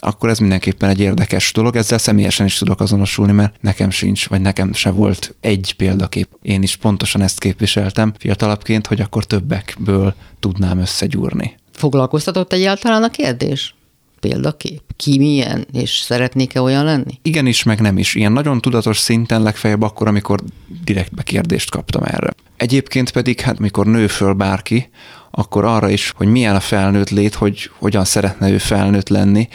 akkor 0.00 0.28
ez 0.28 0.38
mindenképpen 0.38 0.88
egy 0.88 1.00
érdekes 1.00 1.52
dolog. 1.52 1.76
Ezzel 1.76 1.98
személyesen 1.98 2.46
is 2.46 2.58
tudok 2.58 2.80
azonosulni, 2.80 3.32
mert 3.32 3.54
nekem 3.60 3.90
sincs, 3.90 4.28
vagy 4.28 4.40
nekem 4.40 4.72
se 4.72 4.90
volt 4.90 5.34
egy 5.40 5.74
példakép. 5.76 6.28
Én 6.42 6.62
is 6.62 6.76
pontosan 6.76 7.22
ezt 7.22 7.40
képviseltem 7.40 8.12
fiatalabbként, 8.18 8.86
hogy 8.86 9.00
akkor 9.00 9.24
többekből 9.24 10.14
tudnám 10.40 10.78
összegyúrni. 10.78 11.56
Foglalkoztatott 11.72 12.52
egyáltalán 12.52 13.02
a 13.02 13.10
kérdés? 13.10 13.74
Példakép? 14.20 14.82
Ki 14.96 15.18
milyen, 15.18 15.66
és 15.72 15.90
szeretnék-e 15.90 16.60
olyan 16.60 16.84
lenni? 16.84 17.18
Igenis, 17.22 17.62
meg 17.62 17.80
nem 17.80 17.98
is. 17.98 18.14
Ilyen 18.14 18.32
nagyon 18.32 18.60
tudatos 18.60 18.98
szinten 18.98 19.42
legfeljebb 19.42 19.82
akkor, 19.82 20.08
amikor 20.08 20.40
direktbe 20.84 21.22
kérdést 21.22 21.70
kaptam 21.70 22.02
erre. 22.02 22.34
Egyébként 22.58 23.10
pedig, 23.10 23.40
hát 23.40 23.58
mikor 23.58 23.86
nő 23.86 24.06
föl 24.06 24.32
bárki, 24.32 24.88
akkor 25.30 25.64
arra 25.64 25.88
is, 25.88 26.12
hogy 26.16 26.26
milyen 26.26 26.54
a 26.54 26.60
felnőtt 26.60 27.10
lét, 27.10 27.34
hogy 27.34 27.70
hogyan 27.78 28.04
szeretne 28.04 28.50
ő 28.50 28.58
felnőtt 28.58 29.08
lenni, 29.08 29.48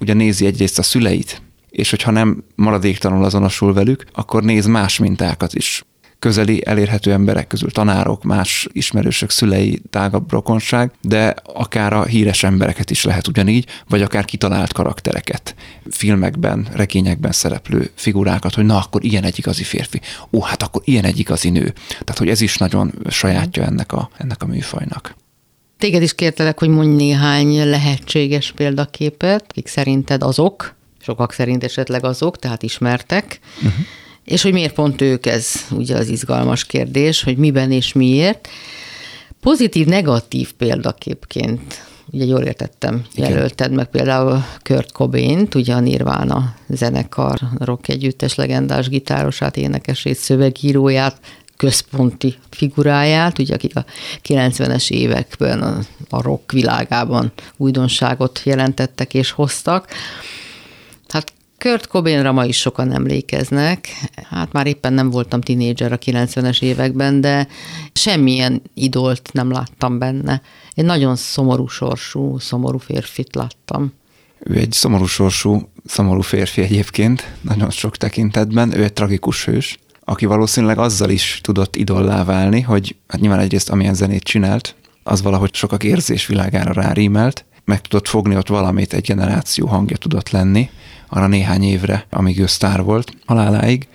ugye 0.00 0.14
nézi 0.14 0.46
egyrészt 0.46 0.78
a 0.78 0.82
szüleit, 0.82 1.42
és 1.70 1.90
hogyha 1.90 2.10
nem 2.10 2.44
maradéktalanul 2.54 3.24
azonosul 3.24 3.72
velük, 3.72 4.04
akkor 4.12 4.42
néz 4.42 4.66
más 4.66 4.98
mintákat 4.98 5.54
is. 5.54 5.84
Közeli, 6.20 6.66
elérhető 6.66 7.12
emberek 7.12 7.46
közül 7.46 7.70
tanárok, 7.70 8.22
más 8.22 8.68
ismerősök, 8.72 9.30
szülei, 9.30 9.82
tágabb 9.90 10.32
rokonság, 10.32 10.92
de 11.02 11.34
akár 11.44 11.92
a 11.92 12.04
híres 12.04 12.42
embereket 12.42 12.90
is 12.90 13.04
lehet 13.04 13.28
ugyanígy, 13.28 13.66
vagy 13.88 14.02
akár 14.02 14.24
kitalált 14.24 14.72
karaktereket, 14.72 15.54
filmekben, 15.90 16.68
regényekben 16.72 17.32
szereplő 17.32 17.90
figurákat, 17.94 18.54
hogy 18.54 18.64
na, 18.64 18.78
akkor 18.78 19.04
ilyen 19.04 19.24
egy 19.24 19.38
igazi 19.38 19.62
férfi, 19.62 20.00
ó, 20.32 20.40
hát 20.40 20.62
akkor 20.62 20.82
ilyen 20.84 21.04
egy 21.04 21.18
igazi 21.18 21.50
nő. 21.50 21.72
Tehát, 21.88 22.18
hogy 22.18 22.28
ez 22.28 22.40
is 22.40 22.56
nagyon 22.56 22.92
sajátja 23.08 23.64
ennek 23.64 23.92
a, 23.92 24.10
ennek 24.16 24.42
a 24.42 24.46
műfajnak. 24.46 25.14
Téged 25.78 26.02
is 26.02 26.14
kértelek, 26.14 26.58
hogy 26.58 26.68
mondj 26.68 27.04
néhány 27.04 27.68
lehetséges 27.68 28.52
példaképet, 28.52 29.52
kik 29.52 29.66
szerinted 29.66 30.22
azok, 30.22 30.74
sokak 30.98 31.32
szerint 31.32 31.64
esetleg 31.64 32.04
azok, 32.04 32.38
tehát 32.38 32.62
ismertek, 32.62 33.40
uh-huh. 33.56 33.72
És 34.30 34.42
hogy 34.42 34.52
miért 34.52 34.74
pont 34.74 35.00
ők, 35.00 35.26
ez 35.26 35.52
ugye 35.70 35.96
az 35.96 36.08
izgalmas 36.08 36.64
kérdés, 36.64 37.22
hogy 37.22 37.36
miben 37.36 37.72
és 37.72 37.92
miért. 37.92 38.48
Pozitív-negatív 39.40 40.52
példaképként, 40.52 41.84
ugye 42.10 42.24
jól 42.24 42.42
értettem, 42.42 43.04
Igen. 43.14 43.30
jelölted 43.30 43.72
meg 43.72 43.86
például 43.86 44.44
Kurt 44.62 44.92
cobain 44.92 45.48
ugye 45.54 45.74
a 45.74 45.80
Nirvana 45.80 46.54
zenekar, 46.68 47.38
rock 47.58 47.88
együttes 47.88 48.34
legendás 48.34 48.88
gitárosát, 48.88 49.56
énekesét, 49.56 50.16
szövegíróját, 50.16 51.20
központi 51.56 52.34
figuráját, 52.50 53.38
ugye 53.38 53.54
akik 53.54 53.76
a 53.76 53.84
90-es 54.28 54.90
években 54.90 55.62
a, 55.62 55.78
a 56.08 56.22
rock 56.22 56.52
világában 56.52 57.32
újdonságot 57.56 58.40
jelentettek 58.44 59.14
és 59.14 59.30
hoztak. 59.30 59.88
Kurt 61.60 61.86
Cobainra 61.86 62.32
ma 62.32 62.44
is 62.44 62.56
sokan 62.56 62.92
emlékeznek. 62.92 63.88
Hát 64.30 64.52
már 64.52 64.66
éppen 64.66 64.92
nem 64.92 65.10
voltam 65.10 65.40
tinédzser 65.40 65.92
a 65.92 65.98
90-es 65.98 66.62
években, 66.62 67.20
de 67.20 67.48
semmilyen 67.92 68.62
idolt 68.74 69.30
nem 69.32 69.50
láttam 69.50 69.98
benne. 69.98 70.42
Én 70.74 70.84
nagyon 70.84 71.16
szomorú 71.16 71.66
sorsú, 71.66 72.38
szomorú 72.38 72.78
férfit 72.78 73.34
láttam. 73.34 73.92
Ő 74.38 74.56
egy 74.56 74.72
szomorú 74.72 75.04
sorsú, 75.04 75.68
szomorú 75.84 76.20
férfi 76.20 76.62
egyébként, 76.62 77.34
nagyon 77.40 77.70
sok 77.70 77.96
tekintetben. 77.96 78.76
Ő 78.76 78.82
egy 78.82 78.92
tragikus 78.92 79.44
hős 79.44 79.78
aki 80.04 80.26
valószínűleg 80.26 80.78
azzal 80.78 81.10
is 81.10 81.40
tudott 81.42 81.76
idollá 81.76 82.24
válni, 82.24 82.60
hogy 82.60 82.96
hát 83.08 83.20
nyilván 83.20 83.38
egyrészt 83.38 83.70
amilyen 83.70 83.94
zenét 83.94 84.22
csinált, 84.22 84.74
az 85.02 85.22
valahogy 85.22 85.54
sokak 85.54 85.84
érzésvilágára 85.84 86.72
rárímelt, 86.72 87.44
meg 87.64 87.80
tudott 87.80 88.08
fogni 88.08 88.36
ott 88.36 88.48
valamit, 88.48 88.92
egy 88.92 89.04
generáció 89.04 89.66
hangja 89.66 89.96
tudott 89.96 90.30
lenni, 90.30 90.70
arra 91.10 91.26
néhány 91.26 91.62
évre, 91.62 92.06
amíg 92.10 92.38
ő 92.40 92.46
sztár 92.46 92.82
volt, 92.82 93.12
haláláig, 93.26 93.88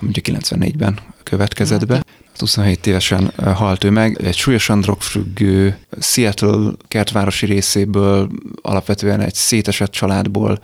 mondjuk 0.00 0.24
94-ben 0.28 0.98
következett 1.22 1.86
be. 1.86 2.02
27 2.38 2.86
évesen 2.86 3.32
halt 3.54 3.84
ő 3.84 3.90
meg, 3.90 4.22
egy 4.22 4.36
súlyosan 4.36 4.80
drogfüggő 4.80 5.78
Seattle 6.00 6.72
kertvárosi 6.88 7.46
részéből, 7.46 8.30
alapvetően 8.62 9.20
egy 9.20 9.34
szétesett 9.34 9.90
családból 9.90 10.58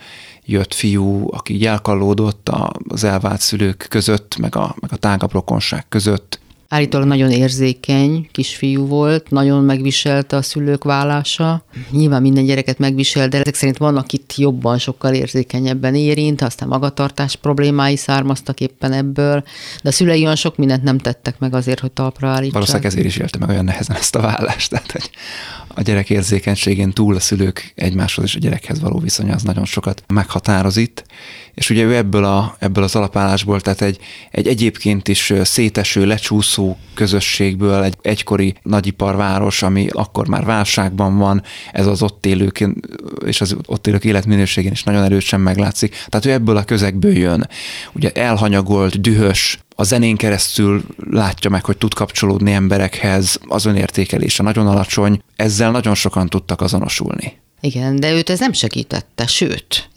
jött 0.45 0.75
fiú, 0.75 1.29
aki 1.33 1.67
elkallódott 1.67 2.51
az 2.89 3.05
elvált 3.05 3.41
szülők 3.41 3.87
között, 3.89 4.37
meg 4.37 4.57
a, 4.57 4.77
meg 4.81 4.93
a 4.93 4.97
tágabb 4.97 5.33
rokonság 5.33 5.89
között. 5.89 6.41
Állítólag 6.77 7.07
nagyon 7.07 7.31
érzékeny 7.31 8.29
kisfiú 8.33 8.87
volt, 8.87 9.31
nagyon 9.31 9.65
megviselte 9.65 10.37
a 10.37 10.43
szülők 10.43 10.85
vállása. 10.85 11.65
Nyilván 11.91 12.23
minden 12.23 12.45
gyereket 12.45 12.79
megvisel, 12.79 13.29
de 13.29 13.39
ezek 13.39 13.55
szerint 13.55 13.77
vannak 13.77 14.13
itt 14.13 14.35
jobban, 14.37 14.79
sokkal 14.79 15.15
érzékenyebben 15.15 15.95
érint, 15.95 16.43
aztán 16.43 16.69
magatartás 16.69 17.37
problémái 17.37 17.97
származtak 17.97 18.61
éppen 18.61 18.93
ebből, 18.93 19.45
de 19.83 19.89
a 19.89 19.93
szülei 19.93 20.23
olyan 20.23 20.37
sok 20.37 20.57
mindent 20.57 20.83
nem 20.83 20.99
tettek 20.99 21.39
meg 21.39 21.55
azért, 21.55 21.81
hogy 21.81 21.93
talpra 21.93 22.29
állítsák. 22.29 22.53
Valószínűleg 22.53 22.87
ezért 22.87 23.07
is 23.07 23.17
élte 23.17 23.39
meg 23.39 23.49
olyan 23.49 23.65
nehezen 23.65 23.97
ezt 23.97 24.15
a 24.15 24.21
vállást, 24.21 24.71
tehát 24.71 24.93
hogy 24.93 25.11
a 25.69 25.83
gyerek 25.83 26.11
érzékenységén 26.11 26.93
túl 26.93 27.15
a 27.15 27.21
szülők 27.21 27.73
egymáshoz 27.75 28.25
és 28.25 28.35
a 28.35 28.39
gyerekhez 28.39 28.81
való 28.81 28.99
viszonya 28.99 29.35
az 29.35 29.43
nagyon 29.43 29.65
sokat 29.65 30.03
meghatároz 30.07 30.77
itt, 30.77 31.05
és 31.55 31.71
ugye 31.71 31.85
ő 31.85 31.97
ebből, 31.97 32.25
a, 32.25 32.57
ebből 32.59 32.85
az 32.85 32.97
alapállásból, 32.97 33.61
tehát 33.61 33.81
egy, 33.81 33.99
egy 34.31 34.47
egyébként 34.47 35.09
is 35.09 35.33
széteső, 35.43 36.07
lecsúszó 36.07 36.66
közösségből, 36.95 37.83
egy 37.83 37.95
egykori 38.03 38.55
nagyiparváros, 38.63 39.63
ami 39.63 39.87
akkor 39.91 40.29
már 40.29 40.45
válságban 40.45 41.19
van, 41.19 41.43
ez 41.73 41.87
az 41.87 42.03
ott 42.03 42.27
élők 42.27 42.69
és 43.25 43.41
az 43.41 43.57
ott 43.67 43.87
élők 43.87 44.05
életminőségén 44.05 44.73
is 44.73 44.83
nagyon 44.83 45.03
erősen 45.03 45.41
meglátszik. 45.41 46.05
Tehát 46.09 46.27
ő 46.27 46.31
ebből 46.31 46.57
a 46.57 46.65
közegből 46.65 47.17
jön. 47.17 47.49
Ugye 47.93 48.11
elhanyagolt, 48.13 49.01
dühös, 49.01 49.59
a 49.77 49.83
zenén 49.85 50.17
keresztül 50.17 50.85
látja 51.11 51.51
meg, 51.51 51.65
hogy 51.65 51.77
tud 51.77 51.95
kapcsolódni 51.95 52.53
emberekhez, 52.53 53.41
az 53.49 53.65
önértékelése 53.65 54.43
nagyon 54.43 54.67
alacsony, 54.67 55.23
ezzel 55.37 55.71
nagyon 55.71 55.95
sokan 55.95 56.29
tudtak 56.29 56.61
azonosulni. 56.61 57.39
Igen, 57.61 57.97
de 57.97 58.13
őt 58.13 58.31
ez 58.31 58.39
nem 58.39 58.53
segítette, 58.53 59.27
sőt, 59.27 59.89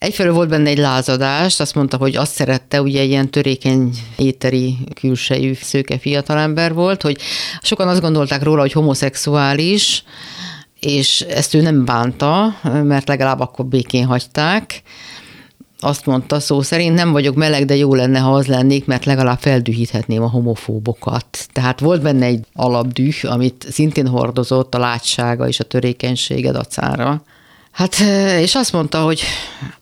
Egyfelől 0.00 0.32
volt 0.32 0.48
benne 0.48 0.68
egy 0.68 0.78
lázadás, 0.78 1.60
azt 1.60 1.74
mondta, 1.74 1.96
hogy 1.96 2.16
azt 2.16 2.32
szerette, 2.32 2.82
ugye 2.82 3.02
ilyen 3.02 3.30
törékeny, 3.30 3.90
éteri, 4.16 4.76
külsejű, 4.94 5.52
szőke 5.54 5.98
fiatalember 5.98 6.74
volt, 6.74 7.02
hogy 7.02 7.20
sokan 7.62 7.88
azt 7.88 8.00
gondolták 8.00 8.42
róla, 8.42 8.60
hogy 8.60 8.72
homoszexuális, 8.72 10.04
és 10.80 11.20
ezt 11.20 11.54
ő 11.54 11.60
nem 11.60 11.84
bánta, 11.84 12.56
mert 12.62 13.08
legalább 13.08 13.40
akkor 13.40 13.66
békén 13.66 14.06
hagyták, 14.06 14.82
azt 15.80 16.06
mondta 16.06 16.40
szó 16.40 16.62
szerint, 16.62 16.94
nem 16.94 17.12
vagyok 17.12 17.34
meleg, 17.34 17.64
de 17.64 17.76
jó 17.76 17.94
lenne, 17.94 18.18
ha 18.18 18.34
az 18.34 18.46
lennék, 18.46 18.86
mert 18.86 19.04
legalább 19.04 19.38
feldühíthetném 19.38 20.22
a 20.22 20.30
homofóbokat. 20.30 21.48
Tehát 21.52 21.80
volt 21.80 22.02
benne 22.02 22.26
egy 22.26 22.46
alapdüh, 22.54 23.16
amit 23.22 23.66
szintén 23.70 24.06
hordozott 24.06 24.74
a 24.74 24.78
látsága 24.78 25.48
és 25.48 25.60
a 25.60 25.64
törékenysége 25.64 26.52
dacára. 26.52 27.22
Hát, 27.70 27.94
és 28.40 28.54
azt 28.54 28.72
mondta, 28.72 29.02
hogy 29.02 29.22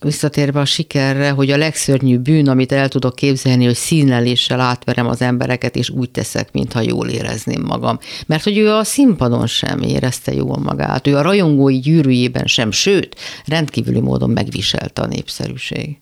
visszatérve 0.00 0.60
a 0.60 0.64
sikerre, 0.64 1.30
hogy 1.30 1.50
a 1.50 1.56
legszörnyűbb 1.56 2.20
bűn, 2.20 2.48
amit 2.48 2.72
el 2.72 2.88
tudok 2.88 3.14
képzelni, 3.14 3.64
hogy 3.64 3.74
színeléssel 3.74 4.60
átverem 4.60 5.06
az 5.06 5.22
embereket, 5.22 5.76
és 5.76 5.90
úgy 5.90 6.10
teszek, 6.10 6.52
mintha 6.52 6.80
jól 6.80 7.08
érezném 7.08 7.62
magam. 7.66 7.98
Mert 8.26 8.44
hogy 8.44 8.58
ő 8.58 8.72
a 8.72 8.84
színpadon 8.84 9.46
sem 9.46 9.82
érezte 9.82 10.34
jól 10.34 10.56
magát, 10.56 11.06
ő 11.06 11.16
a 11.16 11.22
rajongói 11.22 11.78
gyűrűjében 11.78 12.46
sem, 12.46 12.70
sőt, 12.70 13.16
rendkívüli 13.46 14.00
módon 14.00 14.30
megviselte 14.30 15.02
a 15.02 15.06
népszerűség. 15.06 15.98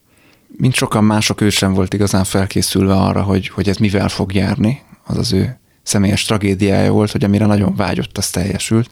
Mint 0.56 0.74
sokan 0.74 1.04
mások, 1.04 1.40
ő 1.40 1.50
sem 1.50 1.74
volt 1.74 1.94
igazán 1.94 2.24
felkészülve 2.24 2.94
arra, 2.94 3.22
hogy, 3.22 3.48
hogy 3.48 3.68
ez 3.68 3.76
mivel 3.76 4.08
fog 4.08 4.34
járni, 4.34 4.82
az 5.04 5.18
az 5.18 5.32
ő 5.32 5.58
személyes 5.82 6.24
tragédiája 6.24 6.92
volt, 6.92 7.10
hogy 7.10 7.24
amire 7.24 7.46
nagyon 7.46 7.76
vágyott, 7.76 8.18
az 8.18 8.30
teljesült. 8.30 8.88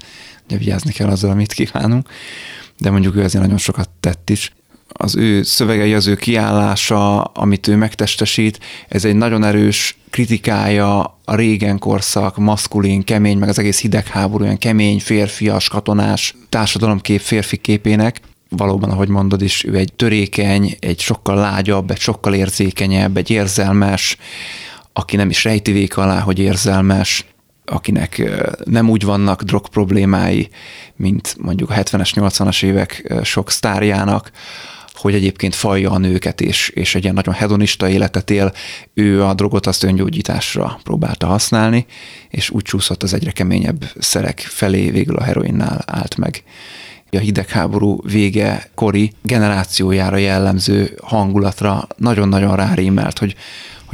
Ugye 0.46 0.56
vigyázni 0.56 0.92
kell 0.92 1.08
azzal, 1.08 1.30
amit 1.30 1.52
kívánunk 1.52 2.08
de 2.78 2.90
mondjuk 2.90 3.16
ő 3.16 3.22
ezért 3.22 3.42
nagyon 3.42 3.58
sokat 3.58 3.90
tett 4.00 4.30
is. 4.30 4.52
Az 4.88 5.16
ő 5.16 5.42
szövegei, 5.42 5.94
az 5.94 6.06
ő 6.06 6.14
kiállása, 6.14 7.22
amit 7.22 7.68
ő 7.68 7.76
megtestesít, 7.76 8.60
ez 8.88 9.04
egy 9.04 9.16
nagyon 9.16 9.44
erős 9.44 9.96
kritikája 10.10 11.18
a 11.24 11.34
régen 11.34 11.78
korszak, 11.78 12.36
maszkulin, 12.36 13.04
kemény, 13.04 13.38
meg 13.38 13.48
az 13.48 13.58
egész 13.58 13.80
hidegháború, 13.80 14.44
olyan 14.44 14.58
kemény, 14.58 15.00
férfias, 15.00 15.68
katonás 15.68 16.34
társadalomkép, 16.48 17.20
férfi 17.20 17.56
képének, 17.56 18.20
valóban, 18.48 18.90
ahogy 18.90 19.08
mondod 19.08 19.42
is, 19.42 19.64
ő 19.64 19.76
egy 19.76 19.92
törékeny, 19.92 20.76
egy 20.80 21.00
sokkal 21.00 21.36
lágyabb, 21.36 21.90
egy 21.90 22.00
sokkal 22.00 22.34
érzékenyebb, 22.34 23.16
egy 23.16 23.30
érzelmes, 23.30 24.16
aki 24.92 25.16
nem 25.16 25.30
is 25.30 25.44
rejti 25.44 25.88
alá, 25.94 26.20
hogy 26.20 26.38
érzelmes, 26.38 27.24
akinek 27.64 28.22
nem 28.64 28.90
úgy 28.90 29.04
vannak 29.04 29.42
drog 29.42 29.68
problémái, 29.68 30.48
mint 30.96 31.36
mondjuk 31.40 31.70
a 31.70 31.74
70-es, 31.74 32.10
80-as 32.14 32.62
évek 32.64 33.14
sok 33.22 33.50
sztárjának, 33.50 34.30
hogy 34.94 35.14
egyébként 35.14 35.54
falja 35.54 35.90
a 35.90 35.98
nőket, 35.98 36.40
és, 36.40 36.68
és 36.68 36.94
egy 36.94 37.02
ilyen 37.02 37.14
nagyon 37.14 37.34
hedonista 37.34 37.88
életet 37.88 38.30
él, 38.30 38.52
ő 38.94 39.24
a 39.24 39.34
drogot 39.34 39.66
azt 39.66 39.82
öngyógyításra 39.82 40.80
próbálta 40.82 41.26
használni, 41.26 41.86
és 42.28 42.50
úgy 42.50 42.62
csúszott 42.62 43.02
az 43.02 43.14
egyre 43.14 43.30
keményebb 43.30 43.84
szerek 43.98 44.40
felé, 44.40 44.90
végül 44.90 45.16
a 45.16 45.22
heroinnál 45.22 45.82
állt 45.86 46.16
meg. 46.16 46.42
A 47.10 47.18
hidegháború 47.18 48.00
vége 48.02 48.70
kori 48.74 49.12
generációjára 49.22 50.16
jellemző 50.16 50.98
hangulatra 51.02 51.86
nagyon-nagyon 51.96 52.56
rárímelt, 52.56 53.18
hogy 53.18 53.34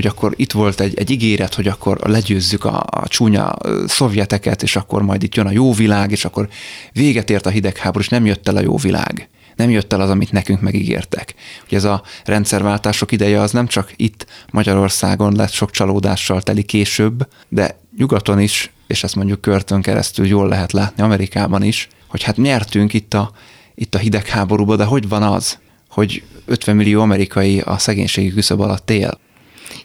hogy 0.00 0.10
akkor 0.10 0.32
itt 0.36 0.52
volt 0.52 0.80
egy, 0.80 0.98
egy 0.98 1.10
ígéret, 1.10 1.54
hogy 1.54 1.68
akkor 1.68 1.98
legyőzzük 1.98 2.64
a, 2.64 2.84
a 2.90 3.08
csúnya 3.08 3.56
szovjeteket, 3.86 4.62
és 4.62 4.76
akkor 4.76 5.02
majd 5.02 5.22
itt 5.22 5.34
jön 5.34 5.46
a 5.46 5.50
jó 5.50 5.72
világ, 5.72 6.10
és 6.10 6.24
akkor 6.24 6.48
véget 6.92 7.30
ért 7.30 7.46
a 7.46 7.50
hidegháború, 7.50 8.00
és 8.00 8.08
nem 8.08 8.26
jött 8.26 8.48
el 8.48 8.56
a 8.56 8.60
jó 8.60 8.76
világ. 8.76 9.28
Nem 9.56 9.70
jött 9.70 9.92
el 9.92 10.00
az, 10.00 10.10
amit 10.10 10.32
nekünk 10.32 10.60
megígértek. 10.60 11.34
Ugye 11.66 11.76
ez 11.76 11.84
a 11.84 12.02
rendszerváltások 12.24 13.12
ideje 13.12 13.40
az 13.40 13.52
nem 13.52 13.66
csak 13.66 13.92
itt 13.96 14.26
Magyarországon 14.50 15.34
lett 15.36 15.52
sok 15.52 15.70
csalódással 15.70 16.42
teli 16.42 16.62
később, 16.62 17.28
de 17.48 17.78
nyugaton 17.96 18.40
is, 18.40 18.70
és 18.86 19.02
ezt 19.02 19.16
mondjuk 19.16 19.40
körtön 19.40 19.82
keresztül 19.82 20.26
jól 20.26 20.48
lehet 20.48 20.72
látni 20.72 21.02
Amerikában 21.02 21.62
is, 21.62 21.88
hogy 22.06 22.22
hát 22.22 22.36
nyertünk 22.36 22.92
itt 22.92 23.14
a, 23.14 23.32
itt 23.74 23.94
a 23.94 23.98
hidegháborúba, 23.98 24.76
de 24.76 24.84
hogy 24.84 25.08
van 25.08 25.22
az, 25.22 25.58
hogy 25.88 26.22
50 26.46 26.76
millió 26.76 27.00
amerikai 27.00 27.60
a 27.60 27.78
szegénységi 27.78 28.32
küszöb 28.32 28.60
alatt 28.60 28.90
él? 28.90 29.18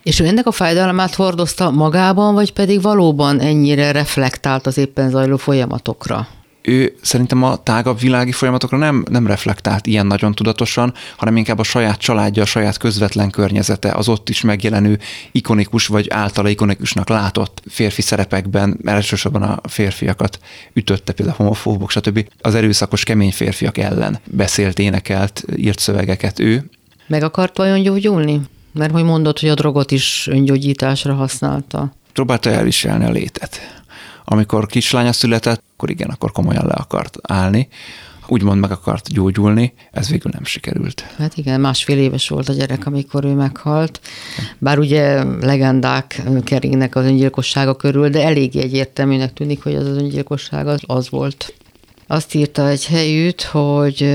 És 0.06 0.20
ő 0.20 0.26
ennek 0.26 0.48
a 0.48 0.52
fájdalmát 0.52 1.16
hordozta 1.16 1.72
magában, 1.72 2.34
vagy 2.34 2.54
pedig 2.54 2.82
valóban 2.82 3.40
ennyire 3.40 3.92
reflektált 3.92 4.68
az 4.68 4.78
éppen 4.78 5.10
zajló 5.10 5.38
folyamatokra? 5.38 6.28
ő 6.68 6.96
szerintem 7.02 7.44
a 7.44 7.64
tágabb 7.64 8.00
világi 8.00 8.32
folyamatokra 8.32 8.78
nem, 8.78 9.06
nem 9.10 9.28
reflektált 9.28 9.88
ilyen 9.88 10.06
nagyon 10.08 10.34
tudatosan, 10.34 10.94
hanem 11.18 11.38
inkább 11.38 11.60
a 11.60 11.64
saját 11.64 11.98
családja, 11.98 12.44
a 12.44 12.46
saját 12.46 12.78
közvetlen 12.78 13.30
környezete, 13.30 13.92
az 13.92 14.08
ott 14.08 14.30
is 14.30 14.42
megjelenő 14.42 15.00
ikonikus 15.32 15.88
vagy 15.88 16.10
általa 16.10 16.50
ikonikusnak 16.50 17.10
látott 17.10 17.62
férfi 17.70 18.02
szerepekben, 18.02 18.80
elsősorban 18.84 19.42
a 19.44 19.60
férfiakat 19.70 20.40
ütötte, 20.74 21.14
például 21.14 21.38
homofóbok, 21.38 21.92
stb. 21.92 22.28
Az 22.42 22.56
erőszakos 22.56 23.04
kemény 23.04 23.32
férfiak 23.32 23.78
ellen 23.78 24.20
beszélt, 24.26 24.80
énekelt, 24.80 25.44
írt 25.56 25.80
szövegeket 25.80 26.40
ő. 26.40 26.70
Meg 27.08 27.24
akart 27.24 27.58
vajon 27.58 27.82
gyógyulni? 27.82 28.42
Mert 28.76 28.92
hogy 28.92 29.04
mondott, 29.04 29.40
hogy 29.40 29.50
a 29.50 29.54
drogot 29.54 29.92
is 29.92 30.28
öngyógyításra 30.32 31.14
használta. 31.14 31.94
Próbálta 32.14 32.50
elviselni 32.50 33.06
a 33.06 33.12
létet. 33.12 33.84
Amikor 34.26 34.66
kislánya 34.66 35.12
született, 35.12 35.64
akkor 35.74 35.90
igen, 35.90 36.10
akkor 36.10 36.32
komolyan 36.32 36.66
le 36.66 36.74
akart 36.74 37.18
állni, 37.22 37.68
úgymond 38.28 38.60
meg 38.60 38.72
akart 38.72 39.10
gyógyulni, 39.10 39.74
ez 39.92 40.10
végül 40.10 40.32
nem 40.34 40.44
sikerült. 40.44 41.06
Hát 41.18 41.38
igen, 41.38 41.62
másfél 41.62 41.98
éves 41.98 42.30
volt 42.30 42.50
a 42.50 42.54
gyerek, 42.54 42.86
amikor 42.86 43.26
ő 43.26 43.34
meghalt. 43.34 44.00
Bár 44.58 44.80
ugye 44.80 45.24
legendák 45.24 46.22
keringnek 46.44 46.96
az 46.96 47.06
öngyilkossága 47.06 47.76
körül, 47.76 48.10
de 48.10 48.24
elég 48.24 48.56
egyértelműnek 48.56 49.34
tűnik, 49.34 49.64
hogy 49.64 49.76
az 49.76 49.88
az 49.88 49.98
öngyilkosság 49.98 50.68
az, 50.68 50.82
az 50.86 51.10
volt. 51.10 51.54
Azt 52.08 52.34
írta 52.34 52.68
egy 52.68 52.86
helyütt, 52.86 53.42
hogy 53.42 54.12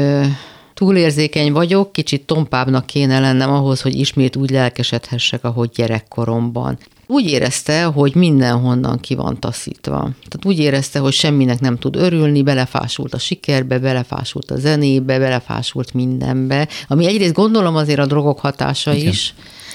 túlérzékeny 0.80 1.52
vagyok, 1.52 1.92
kicsit 1.92 2.26
tompábbnak 2.26 2.86
kéne 2.86 3.20
lennem 3.20 3.50
ahhoz, 3.50 3.80
hogy 3.80 3.94
ismét 3.94 4.36
úgy 4.36 4.50
lelkesedhessek, 4.50 5.44
ahogy 5.44 5.70
gyerekkoromban 5.74 6.78
úgy 7.06 7.26
érezte, 7.26 7.84
hogy 7.84 8.14
mindenhonnan 8.14 9.00
ki 9.00 9.14
van 9.14 9.40
taszítva. 9.40 9.98
Tehát 9.98 10.44
úgy 10.44 10.58
érezte, 10.58 10.98
hogy 10.98 11.12
semminek 11.12 11.60
nem 11.60 11.78
tud 11.78 11.96
örülni, 11.96 12.42
belefásult 12.42 13.14
a 13.14 13.18
sikerbe, 13.18 13.78
belefásult 13.78 14.50
a 14.50 14.56
zenébe, 14.58 15.18
belefásult 15.18 15.94
mindenbe, 15.94 16.68
ami 16.88 17.06
egyrészt 17.06 17.34
gondolom 17.34 17.76
azért 17.76 17.98
a 17.98 18.06
drogok 18.06 18.38
hatása 18.38 18.94
Igen. 18.94 19.08
is. 19.08 19.34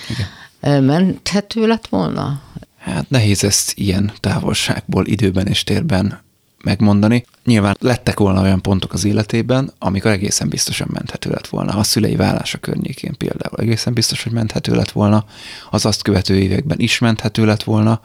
Igen. 0.09 0.83
Menthető 0.83 1.67
lett 1.67 1.87
volna? 1.87 2.41
Hát 2.77 3.09
nehéz 3.09 3.43
ezt 3.43 3.73
ilyen 3.75 4.11
távolságból, 4.19 5.05
időben 5.05 5.47
és 5.47 5.63
térben 5.63 6.23
megmondani. 6.65 7.25
Nyilván 7.43 7.75
lettek 7.79 8.19
volna 8.19 8.41
olyan 8.41 8.61
pontok 8.61 8.93
az 8.93 9.05
életében, 9.05 9.73
amikor 9.79 10.11
egészen 10.11 10.49
biztosan 10.49 10.87
menthető 10.91 11.29
lett 11.29 11.47
volna. 11.47 11.73
A 11.73 11.83
szülei 11.83 12.15
vállása 12.15 12.57
környékén 12.57 13.17
például 13.17 13.57
egészen 13.57 13.93
biztos, 13.93 14.23
hogy 14.23 14.31
menthető 14.31 14.75
lett 14.75 14.91
volna. 14.91 15.25
Az 15.69 15.85
azt 15.85 16.01
követő 16.01 16.35
években 16.35 16.79
is 16.79 16.99
menthető 16.99 17.45
lett 17.45 17.63
volna. 17.63 18.01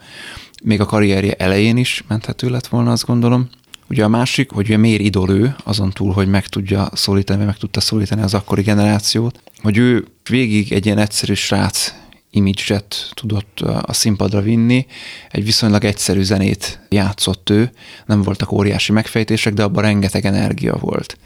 Még 0.63 0.81
a 0.81 0.85
karrierje 0.85 1.33
elején 1.33 1.77
is 1.77 2.03
menthető 2.07 2.49
lett 2.49 2.67
volna, 2.67 2.91
azt 2.91 3.05
gondolom. 3.05 3.49
Ugye 3.89 4.03
a 4.03 4.07
másik, 4.07 4.51
hogy 4.51 4.65
ugye 4.65 4.77
miért 4.77 5.01
idol 5.01 5.29
ő, 5.29 5.55
azon 5.63 5.91
túl, 5.91 6.13
hogy 6.13 6.27
meg 6.27 6.47
tudja 6.47 6.89
szólítani, 6.93 7.45
meg 7.45 7.57
tudta 7.57 7.79
szólítani 7.79 8.21
az 8.21 8.33
akkori 8.33 8.61
generációt, 8.61 9.39
hogy 9.61 9.77
ő 9.77 10.07
végig 10.29 10.71
egy 10.71 10.85
ilyen 10.85 10.97
egyszerű 10.97 11.33
srác 11.33 11.93
imidzset 12.31 13.11
tudott 13.13 13.59
a 13.59 13.93
színpadra 13.93 14.41
vinni. 14.41 14.85
Egy 15.29 15.43
viszonylag 15.43 15.83
egyszerű 15.83 16.21
zenét 16.21 16.79
játszott 16.89 17.49
ő, 17.49 17.71
nem 18.05 18.21
voltak 18.21 18.51
óriási 18.51 18.91
megfejtések, 18.91 19.53
de 19.53 19.63
abban 19.63 19.83
rengeteg 19.83 20.25
energia 20.25 20.75
volt. 20.75 21.17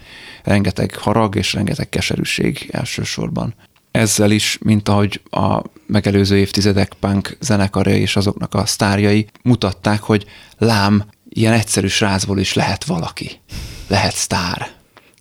Rengeteg 0.43 0.95
harag 0.95 1.35
és 1.35 1.53
rengeteg 1.53 1.89
keserűség 1.89 2.69
elsősorban. 2.71 3.55
Ezzel 3.91 4.31
is, 4.31 4.57
mint 4.61 4.89
ahogy 4.89 5.21
a 5.29 5.61
megelőző 5.87 6.37
évtizedek 6.37 6.93
punk 6.99 7.37
zenekarja 7.39 7.95
és 7.95 8.15
azoknak 8.15 8.53
a 8.53 8.65
sztárjai 8.65 9.27
mutatták, 9.43 10.01
hogy 10.01 10.25
lám, 10.57 11.05
ilyen 11.29 11.53
egyszerű 11.53 11.87
srácból 11.87 12.39
is 12.39 12.53
lehet 12.53 12.83
valaki. 12.83 13.39
Lehet 13.87 14.15
sztár. 14.15 14.67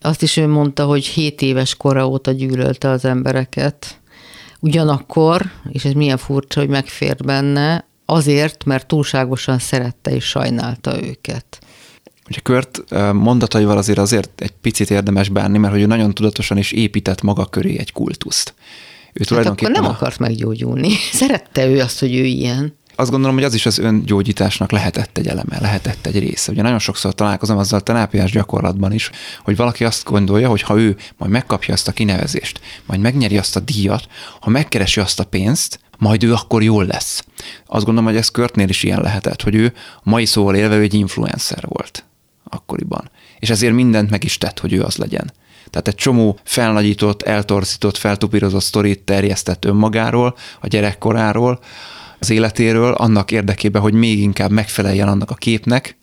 Azt 0.01 0.23
is 0.23 0.37
ő 0.37 0.47
mondta, 0.47 0.85
hogy 0.85 1.07
7 1.07 1.43
éves 1.43 1.75
kora 1.75 2.09
óta 2.09 2.31
gyűlölte 2.33 2.89
az 2.89 3.05
embereket 3.05 4.01
Ugyanakkor, 4.65 5.43
és 5.69 5.85
ez 5.85 5.93
milyen 5.93 6.17
furcsa, 6.17 6.61
hogy 6.61 6.69
megfér 6.69 7.17
benne, 7.25 7.87
azért, 8.05 8.65
mert 8.65 8.87
túlságosan 8.87 9.59
szerette 9.59 10.15
és 10.15 10.25
sajnálta 10.25 11.03
őket. 11.03 11.59
Ugye 12.29 12.39
Kört 12.41 12.83
mondataival 13.13 13.77
azért 13.77 13.99
azért 13.99 14.41
egy 14.41 14.53
picit 14.61 14.91
érdemes 14.91 15.29
bánni, 15.29 15.59
mert 15.59 15.73
hogy 15.73 15.83
ő 15.83 15.87
nagyon 15.87 16.15
tudatosan 16.15 16.59
is 16.59 16.73
épített 16.73 17.23
maga 17.23 17.47
köré 17.47 17.79
egy 17.79 17.93
kultuszt. 17.93 18.55
Ő 19.13 19.37
hát 19.37 19.47
akkor 19.47 19.71
nem 19.71 19.85
a... 19.85 19.89
akart 19.89 20.19
meggyógyulni. 20.19 20.91
Szerette 21.13 21.67
ő 21.67 21.81
azt, 21.81 22.01
hogy 22.01 22.15
ő 22.15 22.25
ilyen 22.25 22.77
azt 22.97 23.11
gondolom, 23.11 23.35
hogy 23.35 23.45
az 23.45 23.55
is 23.55 23.67
az 23.67 23.79
öngyógyításnak 23.79 24.71
lehetett 24.71 25.19
egy 25.19 25.27
eleme, 25.27 25.61
lehetett 25.61 26.07
egy 26.07 26.19
része. 26.19 26.53
Ugye 26.53 26.63
nagyon 26.63 26.79
sokszor 26.79 27.15
találkozom 27.15 27.59
azzal 27.59 27.79
a 27.79 27.83
terápiás 27.83 28.31
gyakorlatban 28.31 28.93
is, 28.93 29.11
hogy 29.43 29.57
valaki 29.57 29.85
azt 29.85 30.05
gondolja, 30.05 30.49
hogy 30.49 30.63
ha 30.63 30.79
ő 30.79 30.97
majd 31.17 31.33
megkapja 31.33 31.75
azt 31.75 31.89
a 31.89 31.93
kinevezést, 31.93 32.61
majd 32.87 33.01
megnyeri 33.01 33.39
azt 33.39 33.57
a 33.57 33.61
díjat, 33.61 34.09
ha 34.41 34.51
megkeresi 34.51 35.01
azt 35.01 35.21
a 35.21 35.25
pénzt, 35.25 35.79
majd 35.99 36.23
ő 36.23 36.33
akkor 36.33 36.63
jól 36.63 36.85
lesz. 36.85 37.25
Azt 37.67 37.85
gondolom, 37.85 38.09
hogy 38.11 38.19
ez 38.19 38.29
Körtnél 38.29 38.69
is 38.69 38.83
ilyen 38.83 39.01
lehetett, 39.01 39.43
hogy 39.43 39.55
ő 39.55 39.73
mai 40.03 40.25
szóval 40.25 40.55
élve 40.55 40.77
egy 40.77 40.95
influencer 40.95 41.65
volt 41.69 42.05
akkoriban. 42.45 43.11
És 43.39 43.51
ezért 43.51 43.75
mindent 43.75 44.11
meg 44.11 44.25
is 44.25 44.39
tett, 44.39 44.59
hogy 44.59 44.73
ő 44.73 44.83
az 44.83 44.97
legyen. 44.97 45.33
Tehát 45.71 45.89
egy 45.89 45.95
csomó 45.95 46.39
felnagyított, 46.45 47.23
eltorzított, 47.23 47.97
feltupírozott 47.97 48.63
sztorit 48.63 49.01
terjesztett 49.01 49.65
önmagáról, 49.65 50.37
a 50.61 50.67
gyerekkoráról, 50.67 51.61
az 52.25 52.31
életéről 52.31 52.93
annak 52.93 53.31
érdekében, 53.31 53.83
hogy 53.83 53.95
még 53.95 54.19
inkább 54.19 54.51
megfeleljen 54.51 55.09
annak 55.09 55.31
a 55.31 55.35
képnek, 55.35 55.97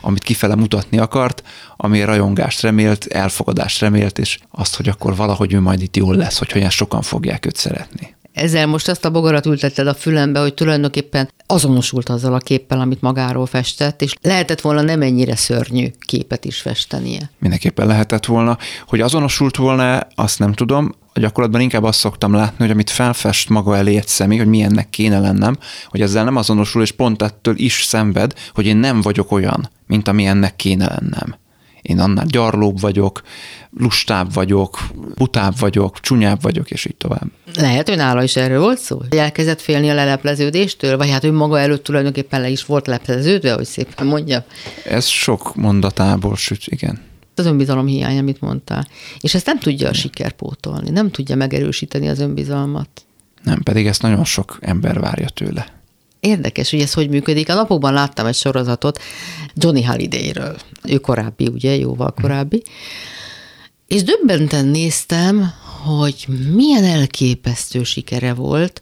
amit 0.00 0.22
kifele 0.22 0.54
mutatni 0.54 0.98
akart, 0.98 1.42
ami 1.76 2.02
rajongást 2.02 2.60
remélt, 2.60 3.06
elfogadást 3.06 3.80
remélt, 3.80 4.18
és 4.18 4.38
azt, 4.50 4.76
hogy 4.76 4.88
akkor 4.88 5.16
valahogy 5.16 5.52
ő 5.52 5.60
majd 5.60 5.82
itt 5.82 5.96
jól 5.96 6.16
lesz, 6.16 6.38
hogy 6.38 6.52
olyan 6.54 6.70
sokan 6.70 7.02
fogják 7.02 7.46
őt 7.46 7.56
szeretni. 7.56 8.14
Ezzel 8.32 8.66
most 8.66 8.88
azt 8.88 9.04
a 9.04 9.10
bogarat 9.10 9.46
ültetted 9.46 9.86
a 9.86 9.94
fülembe, 9.94 10.40
hogy 10.40 10.54
tulajdonképpen 10.54 11.30
azonosult 11.46 12.08
azzal 12.08 12.34
a 12.34 12.38
képpel, 12.38 12.80
amit 12.80 13.00
magáról 13.00 13.46
festett, 13.46 14.02
és 14.02 14.14
lehetett 14.22 14.60
volna 14.60 14.82
nem 14.82 15.02
ennyire 15.02 15.36
szörnyű 15.36 15.86
képet 16.00 16.44
is 16.44 16.60
festenie. 16.60 17.30
Mindenképpen 17.38 17.86
lehetett 17.86 18.26
volna. 18.26 18.58
Hogy 18.86 19.00
azonosult 19.00 19.56
volna, 19.56 20.06
azt 20.14 20.38
nem 20.38 20.52
tudom 20.52 20.94
a 21.16 21.20
gyakorlatban 21.20 21.60
inkább 21.60 21.82
azt 21.82 21.98
szoktam 21.98 22.34
látni, 22.34 22.56
hogy 22.58 22.70
amit 22.70 22.90
felfest 22.90 23.48
maga 23.48 23.76
elé 23.76 23.96
egy 23.96 24.06
személy, 24.06 24.38
hogy 24.38 24.46
milyennek 24.46 24.90
kéne 24.90 25.18
lennem, 25.18 25.56
hogy 25.88 26.00
ezzel 26.00 26.24
nem 26.24 26.36
azonosul, 26.36 26.82
és 26.82 26.92
pont 26.92 27.22
ettől 27.22 27.54
is 27.56 27.82
szenved, 27.82 28.32
hogy 28.54 28.66
én 28.66 28.76
nem 28.76 29.00
vagyok 29.00 29.32
olyan, 29.32 29.70
mint 29.86 30.08
amilyennek 30.08 30.56
kéne 30.56 30.86
lennem. 30.86 31.36
Én 31.82 32.00
annál 32.00 32.26
gyarlóbb 32.26 32.80
vagyok, 32.80 33.22
lustább 33.78 34.32
vagyok, 34.32 34.78
butább 35.16 35.58
vagyok, 35.58 36.00
csúnyább 36.00 36.42
vagyok, 36.42 36.70
és 36.70 36.84
így 36.84 36.96
tovább. 36.96 37.30
Lehet, 37.54 37.88
hogy 37.88 37.96
nála 37.96 38.22
is 38.22 38.36
erről 38.36 38.60
volt 38.60 38.78
szó? 38.78 38.98
Hogy 39.08 39.18
elkezdett 39.18 39.60
félni 39.60 39.90
a 39.90 39.94
lelepleződéstől? 39.94 40.96
Vagy 40.96 41.10
hát 41.10 41.24
ő 41.24 41.32
maga 41.32 41.58
előtt 41.58 41.84
tulajdonképpen 41.84 42.40
le 42.40 42.48
is 42.48 42.64
volt 42.64 42.86
lepleződve, 42.86 43.52
hogy 43.52 43.64
szépen 43.64 44.06
mondja? 44.06 44.44
Ez 44.84 45.06
sok 45.06 45.54
mondatából 45.54 46.36
süt, 46.36 46.66
igen 46.66 47.03
az 47.38 47.46
önbizalom 47.46 47.86
hiány, 47.86 48.18
amit 48.18 48.40
mondtál. 48.40 48.86
És 49.20 49.34
ezt 49.34 49.46
nem 49.46 49.58
tudja 49.58 49.88
a 49.88 49.92
siker 49.92 50.32
pótolni, 50.32 50.90
nem 50.90 51.10
tudja 51.10 51.36
megerősíteni 51.36 52.08
az 52.08 52.18
önbizalmat. 52.18 52.88
Nem, 53.42 53.62
pedig 53.62 53.86
ezt 53.86 54.02
nagyon 54.02 54.24
sok 54.24 54.58
ember 54.60 55.00
várja 55.00 55.28
tőle. 55.28 55.66
Érdekes, 56.20 56.70
hogy 56.70 56.80
ez 56.80 56.92
hogy 56.92 57.08
működik. 57.08 57.48
A 57.48 57.54
napokban 57.54 57.92
láttam 57.92 58.26
egy 58.26 58.34
sorozatot 58.34 58.98
Johnny 59.54 59.82
Hallidayről. 59.82 60.56
Ő 60.84 60.98
korábbi, 60.98 61.46
ugye, 61.46 61.76
jóval 61.76 62.14
korábbi. 62.20 62.62
És 63.86 64.02
döbbenten 64.02 64.66
néztem, 64.66 65.52
hogy 65.84 66.26
milyen 66.52 66.84
elképesztő 66.84 67.82
sikere 67.82 68.34
volt. 68.34 68.80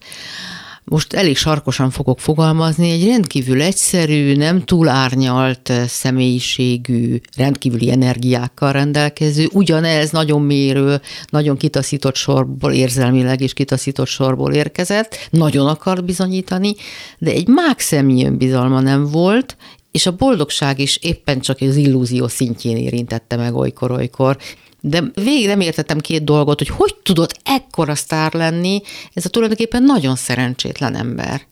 Most 0.85 1.13
elég 1.13 1.37
sarkosan 1.37 1.91
fogok 1.91 2.21
fogalmazni, 2.21 2.91
egy 2.91 3.07
rendkívül 3.07 3.63
egyszerű, 3.63 4.37
nem 4.37 4.65
túl 4.65 4.89
árnyalt 4.89 5.73
személyiségű, 5.87 7.21
rendkívüli 7.37 7.91
energiákkal 7.91 8.73
rendelkező, 8.73 9.49
ugyanez 9.53 10.11
nagyon 10.11 10.43
mérő, 10.43 11.01
nagyon 11.29 11.57
kitaszított 11.57 12.15
sorból, 12.15 12.73
érzelmileg 12.73 13.41
és 13.41 13.53
kitaszított 13.53 14.07
sorból 14.07 14.53
érkezett, 14.53 15.29
nagyon 15.31 15.67
akart 15.67 16.05
bizonyítani, 16.05 16.75
de 17.19 17.31
egy 17.31 17.49
mák 17.49 17.81
személy 17.81 18.25
önbizalma 18.25 18.81
nem 18.81 19.05
volt, 19.05 19.57
és 19.91 20.07
a 20.07 20.17
boldogság 20.17 20.79
is 20.79 20.97
éppen 20.97 21.41
csak 21.41 21.61
az 21.61 21.77
illúzió 21.77 22.29
szintjén 22.29 22.77
érintette 22.77 23.37
meg 23.37 23.55
olykor-olykor. 23.55 24.37
De 24.85 25.03
végig 25.15 25.47
nem 25.47 25.61
értettem 25.61 25.99
két 25.99 26.25
dolgot, 26.25 26.59
hogy 26.59 26.69
hogy 26.69 26.95
tudott 26.95 27.41
ekkora 27.45 27.95
sztár 27.95 28.33
lenni 28.33 28.83
ez 29.13 29.25
a 29.25 29.29
tulajdonképpen 29.29 29.83
nagyon 29.83 30.17
szerencsétlen 30.17 30.97
ember, 30.97 31.43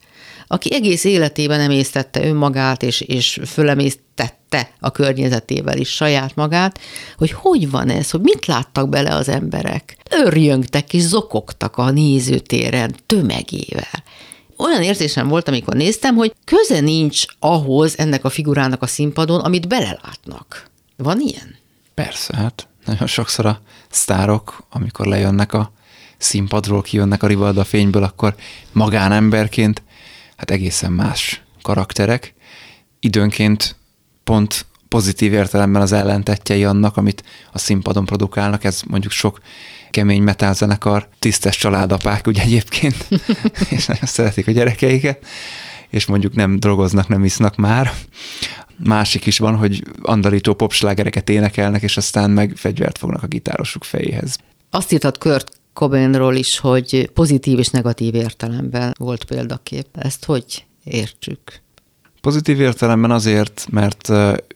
aki 0.46 0.74
egész 0.74 1.04
életében 1.04 1.60
emésztette 1.60 2.24
önmagát, 2.24 2.82
és, 2.82 3.00
és 3.00 3.40
fölemésztette 3.46 4.70
a 4.80 4.90
környezetével 4.90 5.78
is 5.78 5.88
saját 5.88 6.34
magát, 6.34 6.78
hogy 7.16 7.32
hogy 7.32 7.70
van 7.70 7.88
ez, 7.88 8.10
hogy 8.10 8.20
mit 8.20 8.46
láttak 8.46 8.88
bele 8.88 9.14
az 9.14 9.28
emberek. 9.28 9.96
Örjöngtek 10.10 10.92
és 10.92 11.02
zokogtak 11.02 11.76
a 11.76 11.90
nézőtéren 11.90 12.94
tömegével 13.06 14.02
olyan 14.60 14.82
érzésem 14.82 15.28
volt, 15.28 15.48
amikor 15.48 15.74
néztem, 15.74 16.14
hogy 16.14 16.34
köze 16.44 16.80
nincs 16.80 17.24
ahhoz 17.38 17.98
ennek 17.98 18.24
a 18.24 18.28
figurának 18.28 18.82
a 18.82 18.86
színpadon, 18.86 19.40
amit 19.40 19.68
belelátnak. 19.68 20.70
Van 20.96 21.20
ilyen? 21.20 21.56
Persze, 21.94 22.36
hát 22.36 22.68
nagyon 22.90 23.06
sokszor 23.06 23.46
a 23.46 23.60
sztárok, 23.90 24.62
amikor 24.70 25.06
lejönnek 25.06 25.52
a 25.52 25.72
színpadról, 26.18 26.82
kijönnek 26.82 27.22
a 27.22 27.26
rivalda 27.26 27.64
fényből, 27.64 28.02
akkor 28.02 28.34
magánemberként, 28.72 29.82
hát 30.36 30.50
egészen 30.50 30.92
más 30.92 31.42
karakterek. 31.62 32.34
Időnként 33.00 33.76
pont 34.24 34.66
pozitív 34.88 35.32
értelemben 35.32 35.82
az 35.82 35.92
ellentetjei 35.92 36.64
annak, 36.64 36.96
amit 36.96 37.24
a 37.52 37.58
színpadon 37.58 38.04
produkálnak, 38.04 38.64
ez 38.64 38.82
mondjuk 38.86 39.12
sok 39.12 39.40
kemény 39.90 40.22
metal 40.22 40.54
zenekar, 40.54 41.08
tisztes 41.18 41.56
családapák 41.56 42.26
ugye 42.26 42.42
egyébként, 42.42 43.08
és 43.76 43.86
nagyon 43.86 44.06
szeretik 44.06 44.46
a 44.46 44.50
gyerekeiket, 44.50 45.24
és 45.90 46.06
mondjuk 46.06 46.34
nem 46.34 46.58
drogoznak, 46.58 47.08
nem 47.08 47.24
isznak 47.24 47.56
már. 47.56 47.92
Másik 48.84 49.26
is 49.26 49.38
van, 49.38 49.56
hogy 49.56 49.82
andalító 50.02 50.54
popslágereket 50.54 51.28
énekelnek, 51.28 51.82
és 51.82 51.96
aztán 51.96 52.30
meg 52.30 52.52
fegyvert 52.56 52.98
fognak 52.98 53.22
a 53.22 53.26
gitárosuk 53.26 53.84
fejéhez. 53.84 54.38
Azt 54.70 54.92
írtad 54.92 55.18
Kurt 55.18 55.60
Cobainról 55.72 56.34
is, 56.34 56.58
hogy 56.58 57.10
pozitív 57.14 57.58
és 57.58 57.68
negatív 57.68 58.14
értelemben 58.14 58.94
volt 58.98 59.24
példakép. 59.24 59.86
Ezt 59.92 60.24
hogy 60.24 60.64
értsük? 60.84 61.40
Pozitív 62.20 62.60
értelemben 62.60 63.10
azért, 63.10 63.66
mert 63.70 64.08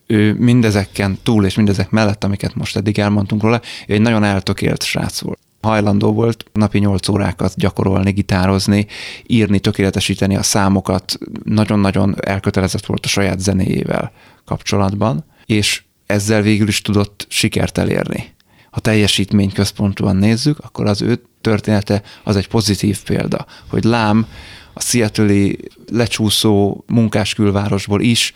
ő 0.07 0.35
mindezeken 0.35 1.19
túl 1.23 1.45
és 1.45 1.55
mindezek 1.55 1.91
mellett, 1.91 2.25
amiket 2.25 2.55
most 2.55 2.77
eddig 2.77 2.99
elmondtunk 2.99 3.43
róla, 3.43 3.61
ő 3.87 3.95
egy 3.95 4.01
nagyon 4.01 4.25
eltökélt 4.25 4.83
srác 4.83 5.21
volt. 5.21 5.39
Hajlandó 5.65 6.13
volt 6.13 6.45
napi 6.53 6.79
8 6.79 7.09
órákat 7.09 7.53
gyakorolni, 7.57 8.11
gitározni, 8.11 8.87
írni, 9.27 9.59
tökéletesíteni 9.59 10.37
a 10.37 10.43
számokat, 10.43 11.19
nagyon-nagyon 11.45 12.15
elkötelezett 12.21 12.87
volt 12.87 13.05
a 13.05 13.09
saját 13.09 13.41
zenéjével 13.41 14.13
kapcsolatban, 14.45 15.25
és 15.47 15.83
ezzel 16.07 16.43
végül 16.43 16.69
is 16.69 16.81
tudott 16.81 17.27
sikert 17.29 17.79
elérni. 17.79 18.35
Ha 18.71 18.81
teljesítmény 18.81 19.53
központúan 19.53 20.17
nézzük, 20.17 20.59
akkor 20.59 20.87
az 20.87 21.03
ő 21.03 21.23
története 21.41 22.03
az 22.25 22.37
egy 22.37 22.49
pozitív 22.49 23.03
példa, 23.03 23.47
hogy 23.69 23.85
lám, 23.85 24.27
a 24.73 24.81
seattle 24.81 25.51
lecsúszó 25.93 26.85
munkáskülvárosból 26.87 28.01
is 28.01 28.33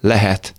lehet 0.00 0.54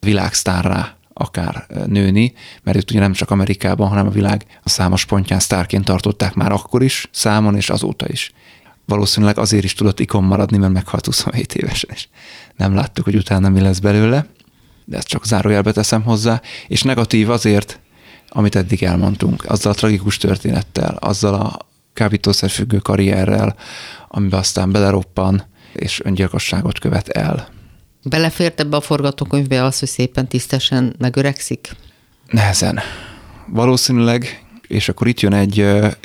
világsztárrá 0.00 0.95
akár 1.18 1.66
nőni, 1.86 2.32
mert 2.62 2.76
őt 2.76 2.90
ugye 2.90 3.00
nem 3.00 3.12
csak 3.12 3.30
Amerikában, 3.30 3.88
hanem 3.88 4.06
a 4.06 4.10
világ 4.10 4.46
a 4.62 4.68
számos 4.68 5.04
pontján 5.04 5.40
sztárként 5.40 5.84
tartották 5.84 6.34
már 6.34 6.52
akkor 6.52 6.82
is, 6.82 7.08
számon 7.12 7.56
és 7.56 7.70
azóta 7.70 8.06
is. 8.08 8.32
Valószínűleg 8.86 9.38
azért 9.38 9.64
is 9.64 9.74
tudott 9.74 10.00
ikon 10.00 10.24
maradni, 10.24 10.56
mert 10.56 10.72
meghalt 10.72 11.06
27 11.06 11.54
évesen, 11.54 11.90
és 11.92 12.08
nem 12.56 12.74
láttuk, 12.74 13.04
hogy 13.04 13.16
utána 13.16 13.48
mi 13.48 13.60
lesz 13.60 13.78
belőle, 13.78 14.26
de 14.84 14.96
ezt 14.96 15.08
csak 15.08 15.26
zárójelbe 15.26 15.72
teszem 15.72 16.02
hozzá, 16.02 16.40
és 16.66 16.82
negatív 16.82 17.30
azért, 17.30 17.80
amit 18.28 18.56
eddig 18.56 18.82
elmondtunk, 18.82 19.44
azzal 19.48 19.72
a 19.72 19.74
tragikus 19.74 20.16
történettel, 20.16 20.96
azzal 21.00 21.34
a 21.34 21.58
kábítószerfüggő 21.92 22.78
karrierrel, 22.78 23.56
amiben 24.08 24.38
aztán 24.38 24.72
beleroppan, 24.72 25.44
és 25.72 26.00
öngyilkosságot 26.04 26.78
követ 26.78 27.08
el. 27.08 27.48
Belefért 28.08 28.60
ebbe 28.60 28.76
a 28.76 28.80
forgatókönyvbe 28.80 29.64
az, 29.64 29.78
hogy 29.78 29.88
szépen 29.88 30.28
tisztesen 30.28 30.94
megöregszik? 30.98 31.76
Nehezen. 32.30 32.80
Valószínűleg, 33.46 34.46
és 34.66 34.88
akkor 34.88 35.06
itt 35.06 35.20
jön 35.20 35.32
egy, 35.32 35.58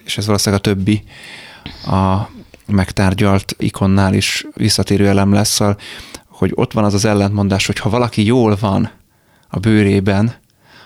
és 0.06 0.18
ez 0.18 0.26
valószínűleg 0.26 0.66
a 0.66 0.70
többi, 0.70 1.04
a 1.86 2.30
megtárgyalt 2.66 3.56
ikonnál 3.58 4.14
is 4.14 4.46
visszatérő 4.54 5.08
elem 5.08 5.34
lesz, 5.34 5.50
szóval, 5.50 5.78
hogy 6.28 6.52
ott 6.56 6.74
van 6.74 6.84
az 6.84 6.94
az 6.94 7.06
ellentmondás, 7.06 7.66
hogy 7.66 7.80
ha 7.80 7.90
valaki 7.90 8.26
jól 8.26 8.58
van 8.60 8.92
a 9.50 9.60
bőrében, 9.60 10.34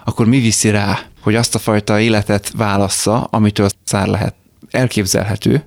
akkor 0.06 0.26
mi 0.26 0.40
viszi 0.40 0.70
rá, 0.70 1.00
hogy 1.22 1.36
azt 1.36 1.56
a 1.56 1.60
fajta 1.60 2.00
életet 2.00 2.52
válassza, 2.56 3.24
amitől 3.24 3.70
szár 3.84 4.08
lehet 4.08 4.36
elképzelhető, 4.72 5.64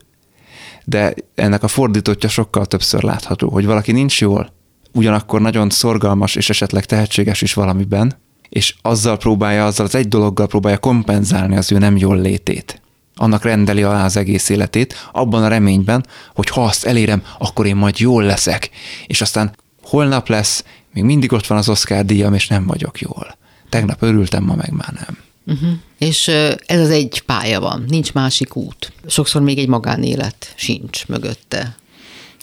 de 0.84 1.14
ennek 1.34 1.62
a 1.62 1.68
fordítottja 1.68 2.28
sokkal 2.28 2.66
többször 2.66 3.02
látható, 3.02 3.50
hogy 3.50 3.66
valaki 3.66 3.92
nincs 3.92 4.20
jól, 4.20 4.56
ugyanakkor 4.92 5.40
nagyon 5.40 5.70
szorgalmas 5.70 6.34
és 6.34 6.50
esetleg 6.50 6.84
tehetséges 6.84 7.42
is 7.42 7.54
valamiben, 7.54 8.16
és 8.48 8.74
azzal 8.82 9.16
próbálja, 9.16 9.66
azzal 9.66 9.86
az 9.86 9.94
egy 9.94 10.08
dologgal 10.08 10.46
próbálja 10.46 10.78
kompenzálni 10.78 11.56
az 11.56 11.72
ő 11.72 11.78
nem 11.78 11.96
jól 11.96 12.20
létét. 12.20 12.80
Annak 13.16 13.42
rendeli 13.42 13.82
alá 13.82 14.04
az 14.04 14.16
egész 14.16 14.48
életét, 14.48 15.08
abban 15.12 15.42
a 15.42 15.48
reményben, 15.48 16.06
hogy 16.34 16.48
ha 16.48 16.64
azt 16.64 16.84
elérem, 16.84 17.22
akkor 17.38 17.66
én 17.66 17.76
majd 17.76 17.98
jól 17.98 18.22
leszek. 18.22 18.70
És 19.06 19.20
aztán 19.20 19.54
holnap 19.82 20.28
lesz, 20.28 20.64
még 20.92 21.04
mindig 21.04 21.32
ott 21.32 21.46
van 21.46 21.58
az 21.58 21.68
Oscar 21.68 22.04
díjam, 22.04 22.34
és 22.34 22.48
nem 22.48 22.66
vagyok 22.66 23.00
jól. 23.00 23.36
Tegnap 23.68 24.02
örültem, 24.02 24.44
ma 24.44 24.54
meg 24.54 24.72
már 24.72 24.92
nem. 24.92 25.18
Uh-huh. 25.46 25.78
És 25.98 26.28
ez 26.66 26.80
az 26.80 26.90
egy 26.90 27.22
pálya 27.26 27.60
van, 27.60 27.84
nincs 27.88 28.12
másik 28.12 28.56
út. 28.56 28.92
Sokszor 29.06 29.42
még 29.42 29.58
egy 29.58 29.68
magánélet 29.68 30.52
sincs 30.56 31.06
mögötte. 31.06 31.76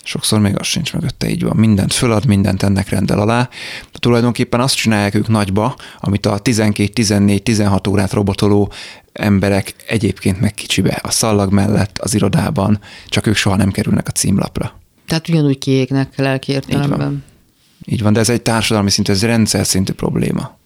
Sokszor 0.07 0.39
még 0.39 0.59
az 0.59 0.65
sincs 0.65 0.93
mögötte, 0.93 1.29
így 1.29 1.43
van. 1.43 1.55
Mindent 1.55 1.93
fölad, 1.93 2.25
mindent 2.25 2.63
ennek 2.63 2.89
rendel 2.89 3.19
alá. 3.19 3.49
De 3.91 3.99
tulajdonképpen 3.99 4.59
azt 4.59 4.75
csinálják 4.75 5.15
ők 5.15 5.27
nagyba, 5.27 5.75
amit 5.99 6.25
a 6.25 6.39
12, 6.39 6.93
14, 6.93 7.43
16 7.43 7.87
órát 7.87 8.13
robotoló 8.13 8.71
emberek 9.13 9.75
egyébként 9.87 10.39
meg 10.39 10.53
kicsibe, 10.53 10.99
a 11.03 11.11
szallag 11.11 11.53
mellett, 11.53 11.97
az 11.97 12.13
irodában, 12.13 12.79
csak 13.07 13.27
ők 13.27 13.35
soha 13.35 13.55
nem 13.55 13.71
kerülnek 13.71 14.07
a 14.07 14.11
címlapra. 14.11 14.79
Tehát 15.07 15.29
ugyanúgy 15.29 15.57
kiégnek 15.57 16.17
lelki 16.17 16.51
értelemben. 16.51 16.91
Így 16.91 16.97
van. 16.97 17.23
Így 17.85 18.01
van, 18.01 18.13
de 18.13 18.19
ez 18.19 18.29
egy 18.29 18.41
társadalmi 18.41 18.89
szintű, 18.89 19.11
ez 19.11 19.23
rendszer 19.23 19.65
szintű 19.65 19.93
probléma. 19.93 20.57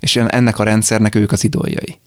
És 0.00 0.16
ennek 0.16 0.58
a 0.58 0.62
rendszernek 0.62 1.14
ők 1.14 1.32
az 1.32 1.44
idoljai. 1.44 1.98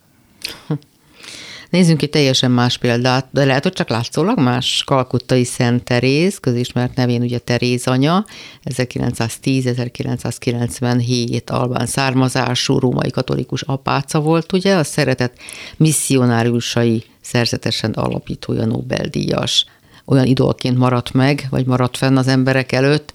Nézzünk 1.71 2.01
egy 2.01 2.09
teljesen 2.09 2.51
más 2.51 2.77
példát, 2.77 3.27
de 3.31 3.45
lehet, 3.45 3.63
hogy 3.63 3.73
csak 3.73 3.89
látszólag 3.89 4.39
más. 4.39 4.83
Kalkuttai 4.85 5.43
Szent 5.43 5.83
Teréz, 5.83 6.37
közismert 6.37 6.95
nevén 6.95 7.21
ugye 7.21 7.37
Teréz 7.37 7.87
anya, 7.87 8.25
1910-1997 8.65 11.45
albán 11.45 11.85
származású 11.85 12.79
római 12.79 13.09
katolikus 13.09 13.61
apáca 13.61 14.19
volt, 14.19 14.53
ugye, 14.53 14.75
a 14.75 14.83
szeretett 14.83 15.37
misszionáriusai 15.77 17.03
szerzetesen 17.21 17.91
alapítója 17.91 18.65
Nobel-díjas. 18.65 19.65
Olyan 20.05 20.25
idolként 20.25 20.77
maradt 20.77 21.13
meg, 21.13 21.47
vagy 21.49 21.65
maradt 21.65 21.97
fenn 21.97 22.17
az 22.17 22.27
emberek 22.27 22.71
előtt, 22.71 23.13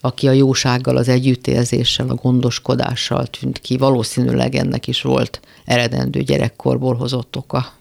aki 0.00 0.28
a 0.28 0.32
jósággal, 0.32 0.96
az 0.96 1.08
együttérzéssel, 1.08 2.08
a 2.08 2.14
gondoskodással 2.14 3.26
tűnt 3.26 3.58
ki. 3.58 3.76
Valószínűleg 3.76 4.54
ennek 4.54 4.86
is 4.86 5.02
volt 5.02 5.40
eredendő 5.64 6.22
gyerekkorból 6.22 6.94
hozott 6.94 7.36
oka. 7.36 7.78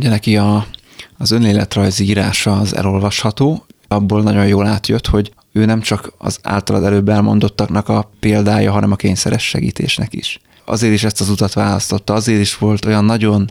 Ugye 0.00 0.08
neki 0.08 0.36
a, 0.36 0.66
az 1.18 1.30
önéletrajzi 1.30 2.04
írása 2.04 2.52
az 2.52 2.76
elolvasható, 2.76 3.66
abból 3.88 4.22
nagyon 4.22 4.46
jól 4.46 4.66
átjött, 4.66 5.06
hogy 5.06 5.32
ő 5.52 5.64
nem 5.64 5.80
csak 5.80 6.12
az 6.18 6.38
általad 6.42 6.84
előbb 6.84 7.08
elmondottaknak 7.08 7.88
a 7.88 8.10
példája, 8.20 8.72
hanem 8.72 8.92
a 8.92 8.96
kényszeres 8.96 9.48
segítésnek 9.48 10.14
is. 10.14 10.40
Azért 10.64 10.92
is 10.92 11.04
ezt 11.04 11.20
az 11.20 11.28
utat 11.28 11.52
választotta, 11.52 12.14
azért 12.14 12.40
is 12.40 12.58
volt 12.58 12.84
olyan 12.84 13.04
nagyon 13.04 13.50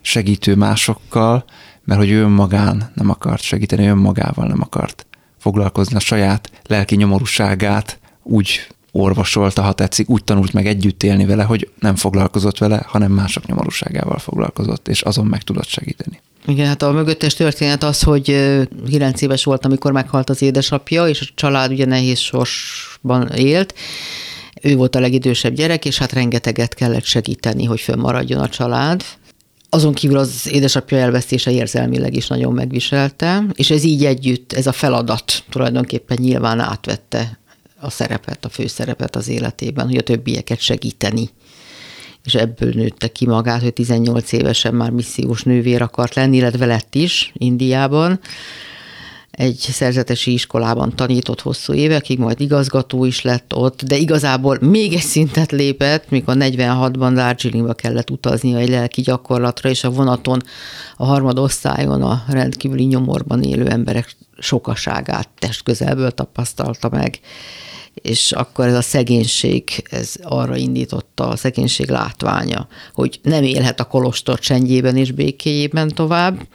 segítő 0.00 0.54
másokkal, 0.54 1.44
mert 1.84 2.00
hogy 2.00 2.10
ő 2.10 2.22
önmagán 2.22 2.90
nem 2.94 3.10
akart 3.10 3.42
segíteni, 3.42 3.86
önmagával 3.86 4.46
nem 4.46 4.60
akart 4.60 5.06
foglalkozni 5.38 5.96
a 5.96 6.00
saját 6.00 6.50
lelki 6.66 6.96
nyomorúságát, 6.96 7.98
úgy 8.22 8.66
orvosolta, 8.96 9.62
ha 9.62 9.72
tetszik, 9.72 10.08
úgy 10.08 10.24
tanult 10.24 10.52
meg 10.52 10.66
együtt 10.66 11.02
élni 11.02 11.24
vele, 11.24 11.42
hogy 11.42 11.68
nem 11.80 11.96
foglalkozott 11.96 12.58
vele, 12.58 12.84
hanem 12.86 13.12
mások 13.12 13.46
nyomorúságával 13.46 14.18
foglalkozott, 14.18 14.88
és 14.88 15.02
azon 15.02 15.26
meg 15.26 15.42
tudott 15.42 15.66
segíteni. 15.66 16.20
Igen, 16.46 16.66
hát 16.66 16.82
a 16.82 16.92
mögöttes 16.92 17.34
történet 17.34 17.82
az, 17.82 18.02
hogy 18.02 18.56
9 18.86 19.22
éves 19.22 19.44
volt, 19.44 19.64
amikor 19.64 19.92
meghalt 19.92 20.30
az 20.30 20.42
édesapja, 20.42 21.08
és 21.08 21.20
a 21.20 21.32
család 21.34 21.70
ugye 21.70 21.86
nehéz 21.86 22.18
sorsban 22.18 23.28
élt. 23.28 23.74
Ő 24.62 24.76
volt 24.76 24.94
a 24.94 25.00
legidősebb 25.00 25.54
gyerek, 25.54 25.84
és 25.84 25.98
hát 25.98 26.12
rengeteget 26.12 26.74
kellett 26.74 27.04
segíteni, 27.04 27.64
hogy 27.64 27.80
fönnmaradjon 27.80 28.40
a 28.40 28.48
család. 28.48 29.04
Azon 29.68 29.94
kívül 29.94 30.18
az 30.18 30.48
édesapja 30.50 30.98
elvesztése 30.98 31.50
érzelmileg 31.50 32.16
is 32.16 32.26
nagyon 32.26 32.52
megviselte, 32.52 33.44
és 33.52 33.70
ez 33.70 33.84
így 33.84 34.04
együtt, 34.04 34.52
ez 34.52 34.66
a 34.66 34.72
feladat 34.72 35.44
tulajdonképpen 35.50 36.18
nyilván 36.20 36.60
átvette 36.60 37.38
a 37.86 37.90
szerepet, 37.90 38.44
a 38.44 38.48
főszerepet 38.48 39.16
az 39.16 39.28
életében, 39.28 39.86
hogy 39.86 39.96
a 39.96 40.02
többieket 40.02 40.60
segíteni 40.60 41.30
és 42.26 42.34
ebből 42.34 42.72
nőtte 42.74 43.08
ki 43.08 43.26
magát, 43.26 43.62
hogy 43.62 43.72
18 43.72 44.32
évesen 44.32 44.74
már 44.74 44.90
missziós 44.90 45.42
nővér 45.42 45.82
akart 45.82 46.14
lenni, 46.14 46.36
illetve 46.36 46.66
lett 46.66 46.94
is 46.94 47.32
Indiában. 47.34 48.20
Egy 49.30 49.56
szerzetesi 49.56 50.32
iskolában 50.32 50.96
tanított 50.96 51.40
hosszú 51.40 51.72
évekig, 51.72 52.18
majd 52.18 52.40
igazgató 52.40 53.04
is 53.04 53.22
lett 53.22 53.54
ott, 53.54 53.82
de 53.82 53.96
igazából 53.96 54.58
még 54.60 54.92
egy 54.92 55.00
szintet 55.00 55.52
lépett, 55.52 56.10
mikor 56.10 56.34
46-ban 56.38 57.12
Darjeelingba 57.14 57.74
kellett 57.74 58.10
utaznia 58.10 58.58
egy 58.58 58.68
lelki 58.68 59.00
gyakorlatra, 59.00 59.70
és 59.70 59.84
a 59.84 59.90
vonaton 59.90 60.42
a 60.96 61.04
harmad 61.04 61.38
osztályon 61.38 62.02
a 62.02 62.24
rendkívüli 62.28 62.84
nyomorban 62.84 63.42
élő 63.42 63.66
emberek 63.66 64.16
sokaságát 64.38 65.28
testközelből 65.38 66.10
tapasztalta 66.10 66.88
meg. 66.88 67.20
És 67.94 68.32
akkor 68.32 68.66
ez 68.66 68.74
a 68.74 68.82
szegénység, 68.82 69.84
ez 69.90 70.14
arra 70.22 70.56
indította 70.56 71.28
a 71.28 71.36
szegénység 71.36 71.88
látványa, 71.88 72.68
hogy 72.94 73.20
nem 73.22 73.42
élhet 73.42 73.80
a 73.80 73.84
kolostor 73.84 74.38
csendjében 74.38 74.96
és 74.96 75.10
békéjében 75.10 75.88
tovább, 75.88 76.46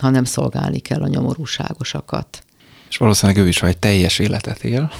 hanem 0.00 0.24
szolgálni 0.24 0.78
kell 0.78 1.02
a 1.02 1.08
nyomorúságosakat. 1.08 2.42
És 2.88 2.96
valószínűleg 2.96 3.42
ő 3.42 3.48
is, 3.48 3.62
egy 3.62 3.78
teljes 3.78 4.18
életet 4.18 4.64
él, 4.64 4.92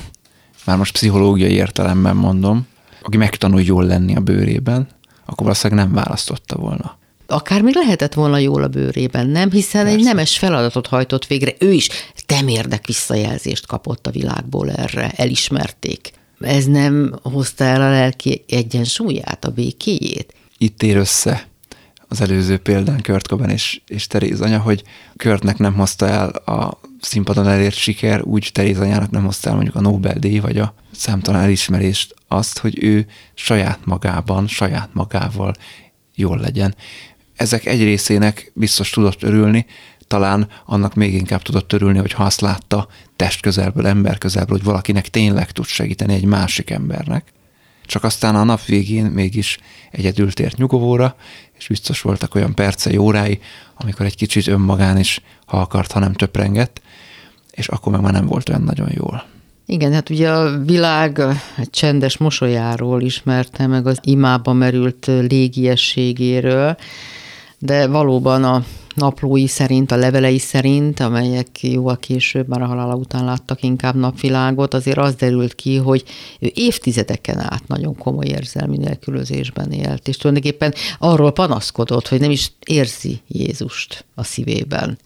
már 0.64 0.76
most 0.76 0.92
pszichológiai 0.92 1.52
értelemben 1.52 2.16
mondom, 2.16 2.66
aki 3.02 3.16
megtanul 3.16 3.62
jól 3.62 3.84
lenni 3.84 4.16
a 4.16 4.20
bőrében, 4.20 4.88
akkor 5.24 5.42
valószínűleg 5.42 5.84
nem 5.84 5.94
választotta 5.94 6.56
volna 6.56 6.98
akár 7.30 7.62
még 7.62 7.74
lehetett 7.74 8.14
volna 8.14 8.38
jól 8.38 8.62
a 8.62 8.68
bőrében, 8.68 9.26
nem? 9.26 9.50
Hiszen 9.50 9.82
Persze. 9.82 9.98
egy 9.98 10.04
nemes 10.04 10.38
feladatot 10.38 10.86
hajtott 10.86 11.26
végre. 11.26 11.54
Ő 11.58 11.72
is 11.72 11.88
temérdek 12.26 12.86
visszajelzést 12.86 13.66
kapott 13.66 14.06
a 14.06 14.10
világból 14.10 14.70
erre, 14.70 15.10
elismerték. 15.16 16.12
Ez 16.40 16.64
nem 16.64 17.18
hozta 17.22 17.64
el 17.64 17.82
a 17.82 17.90
lelki 17.90 18.44
egyensúlyát, 18.48 19.44
a 19.44 19.50
békéjét? 19.50 20.34
Itt 20.58 20.82
ér 20.82 20.96
össze 20.96 21.46
az 22.08 22.20
előző 22.20 22.58
példán 22.58 23.02
Kurt 23.02 23.28
Cobain 23.28 23.50
és, 23.50 23.80
és 23.86 24.06
Teréz 24.06 24.40
anya, 24.40 24.58
hogy 24.58 24.82
Körtnek 25.16 25.58
nem 25.58 25.74
hozta 25.74 26.06
el 26.06 26.28
a 26.28 26.80
színpadon 27.00 27.48
elért 27.48 27.76
siker, 27.76 28.22
úgy 28.22 28.50
Teréz 28.52 28.80
anyának 28.80 29.10
nem 29.10 29.24
hozta 29.24 29.48
el 29.48 29.54
mondjuk 29.54 29.76
a 29.76 29.80
Nobel-díj, 29.80 30.38
vagy 30.38 30.58
a 30.58 30.74
számtalan 30.92 31.40
elismerést 31.40 32.14
azt, 32.28 32.58
hogy 32.58 32.84
ő 32.84 33.06
saját 33.34 33.78
magában, 33.84 34.46
saját 34.46 34.88
magával 34.92 35.54
jól 36.14 36.38
legyen 36.38 36.74
ezek 37.38 37.66
egy 37.66 37.82
részének 37.82 38.50
biztos 38.54 38.90
tudott 38.90 39.22
örülni, 39.22 39.66
talán 40.06 40.48
annak 40.66 40.94
még 40.94 41.14
inkább 41.14 41.42
tudott 41.42 41.72
örülni, 41.72 41.98
hogy 41.98 42.12
ha 42.12 42.24
azt 42.24 42.40
látta 42.40 42.88
test 43.16 43.40
közelből, 43.40 43.86
ember 43.86 44.18
közelből, 44.18 44.56
hogy 44.56 44.66
valakinek 44.66 45.08
tényleg 45.08 45.50
tud 45.50 45.66
segíteni 45.66 46.14
egy 46.14 46.24
másik 46.24 46.70
embernek. 46.70 47.32
Csak 47.88 48.04
aztán 48.04 48.36
a 48.36 48.44
nap 48.44 48.64
végén 48.64 49.04
mégis 49.04 49.58
egyedül 49.90 50.32
tért 50.32 50.56
nyugovóra, 50.56 51.16
és 51.58 51.66
biztos 51.66 52.00
voltak 52.00 52.34
olyan 52.34 52.54
percei, 52.54 52.96
órái, 52.96 53.40
amikor 53.76 54.06
egy 54.06 54.16
kicsit 54.16 54.46
önmagán 54.46 54.98
is, 54.98 55.20
ha 55.46 55.60
akart, 55.60 55.92
ha 55.92 55.98
nem 55.98 56.12
töprengett, 56.12 56.80
és 57.50 57.68
akkor 57.68 57.92
meg 57.92 58.00
már 58.00 58.12
nem 58.12 58.26
volt 58.26 58.48
olyan 58.48 58.62
nagyon 58.62 58.88
jól. 58.94 59.24
Igen, 59.66 59.92
hát 59.92 60.10
ugye 60.10 60.30
a 60.30 60.58
világ 60.58 61.20
csendes 61.70 62.16
mosolyáról 62.16 63.02
ismerte 63.02 63.66
meg 63.66 63.86
az 63.86 63.98
imába 64.02 64.52
merült 64.52 65.06
légiességéről, 65.06 66.76
de 67.58 67.86
valóban 67.86 68.44
a 68.44 68.64
naplói 68.98 69.46
szerint, 69.46 69.90
a 69.90 69.96
levelei 69.96 70.38
szerint, 70.38 71.00
amelyek 71.00 71.62
jóval 71.62 71.98
később, 71.98 72.48
már 72.48 72.62
a 72.62 72.66
halála 72.66 72.94
után 72.94 73.24
láttak 73.24 73.62
inkább 73.62 73.94
napvilágot, 73.94 74.74
azért 74.74 74.98
az 74.98 75.14
derült 75.14 75.54
ki, 75.54 75.76
hogy 75.76 76.04
ő 76.40 76.50
évtizedeken 76.54 77.38
át 77.38 77.66
nagyon 77.66 77.96
komoly 77.96 78.26
érzelmi 78.26 78.76
nélkülözésben 78.76 79.72
élt, 79.72 80.08
és 80.08 80.16
tulajdonképpen 80.16 80.74
arról 80.98 81.32
panaszkodott, 81.32 82.08
hogy 82.08 82.20
nem 82.20 82.30
is 82.30 82.52
érzi 82.66 83.20
Jézust 83.28 84.04
a 84.14 84.24
szívében. 84.24 84.98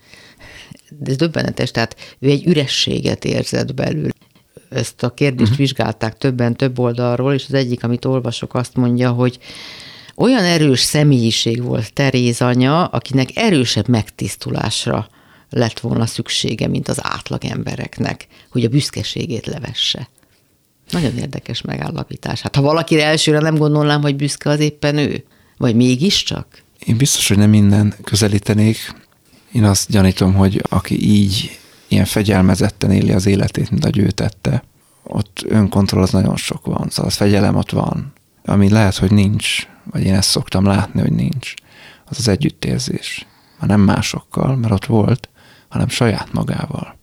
De 0.99 1.11
ez 1.11 1.17
döbbenetes, 1.17 1.71
tehát 1.71 1.97
ő 2.19 2.29
egy 2.29 2.47
ürességet 2.47 3.25
érzett 3.25 3.75
belül. 3.75 4.11
Ezt 4.69 5.03
a 5.03 5.11
kérdést 5.11 5.51
uh-huh. 5.51 5.57
vizsgálták 5.57 6.19
többen 6.19 6.57
több 6.57 6.79
oldalról, 6.79 7.35
és 7.35 7.45
az 7.49 7.55
egyik, 7.55 7.85
amit 7.85 8.05
olvasok, 8.05 8.55
azt 8.55 8.77
mondja, 8.77 9.11
hogy 9.11 9.39
olyan 10.17 10.45
erős 10.45 10.81
személyiség 10.81 11.63
volt 11.63 11.93
Teréz 11.93 12.41
anya, 12.41 12.85
akinek 12.85 13.29
erősebb 13.35 13.89
megtisztulásra 13.89 15.09
lett 15.51 15.81
volna 15.81 16.07
szüksége, 16.07 16.69
mint 16.69 16.89
az 16.89 16.99
átlag 17.03 17.45
embereknek, 17.45 18.27
hogy 18.51 18.65
a 18.65 18.69
büszkeségét 18.69 19.47
levesse. 19.47 20.09
Nagyon 20.91 21.19
érdekes 21.19 21.61
megállapítás. 21.61 22.41
Hát 22.41 22.57
ha 22.57 22.63
valakire 22.63 23.05
elsőre 23.05 23.39
nem 23.39 23.57
gondolnám, 23.57 24.01
hogy 24.01 24.17
büszke 24.17 24.51
az 24.51 24.61
éppen 24.61 24.97
ő, 24.97 25.25
vagy 25.57 25.75
mégiscsak? 25.75 26.63
Én 26.87 26.97
biztos, 26.97 27.29
hogy 27.29 27.39
nem 27.39 27.51
minden 27.51 27.95
közelítenék. 28.05 28.95
Én 29.53 29.65
azt 29.65 29.91
gyanítom, 29.91 30.35
hogy 30.35 30.63
aki 30.69 31.11
így 31.11 31.59
ilyen 31.89 32.05
fegyelmezetten 32.05 32.91
éli 32.91 33.13
az 33.13 33.27
életét, 33.27 33.71
mint 33.71 33.85
ahogy 33.85 33.99
ő 33.99 34.11
ott 35.03 35.45
önkontroll 35.49 36.03
az 36.03 36.11
nagyon 36.11 36.37
sok 36.37 36.67
van. 36.67 36.87
Szóval 36.91 37.11
az 37.11 37.17
fegyelem 37.17 37.57
ott 37.57 37.71
van, 37.71 38.12
ami 38.45 38.71
lehet, 38.71 38.97
hogy 38.97 39.13
nincs 39.13 39.67
vagy 39.85 40.05
én 40.05 40.15
ezt 40.15 40.29
szoktam 40.29 40.65
látni, 40.65 41.01
hogy 41.01 41.13
nincs, 41.13 41.55
az 42.05 42.19
az 42.19 42.29
együttérzés. 42.29 43.27
Már 43.61 43.69
nem 43.69 43.81
másokkal, 43.81 44.57
mert 44.57 44.73
ott 44.73 44.87
volt, 44.87 45.29
hanem 45.69 45.89
saját 45.89 46.33
magával. 46.33 47.01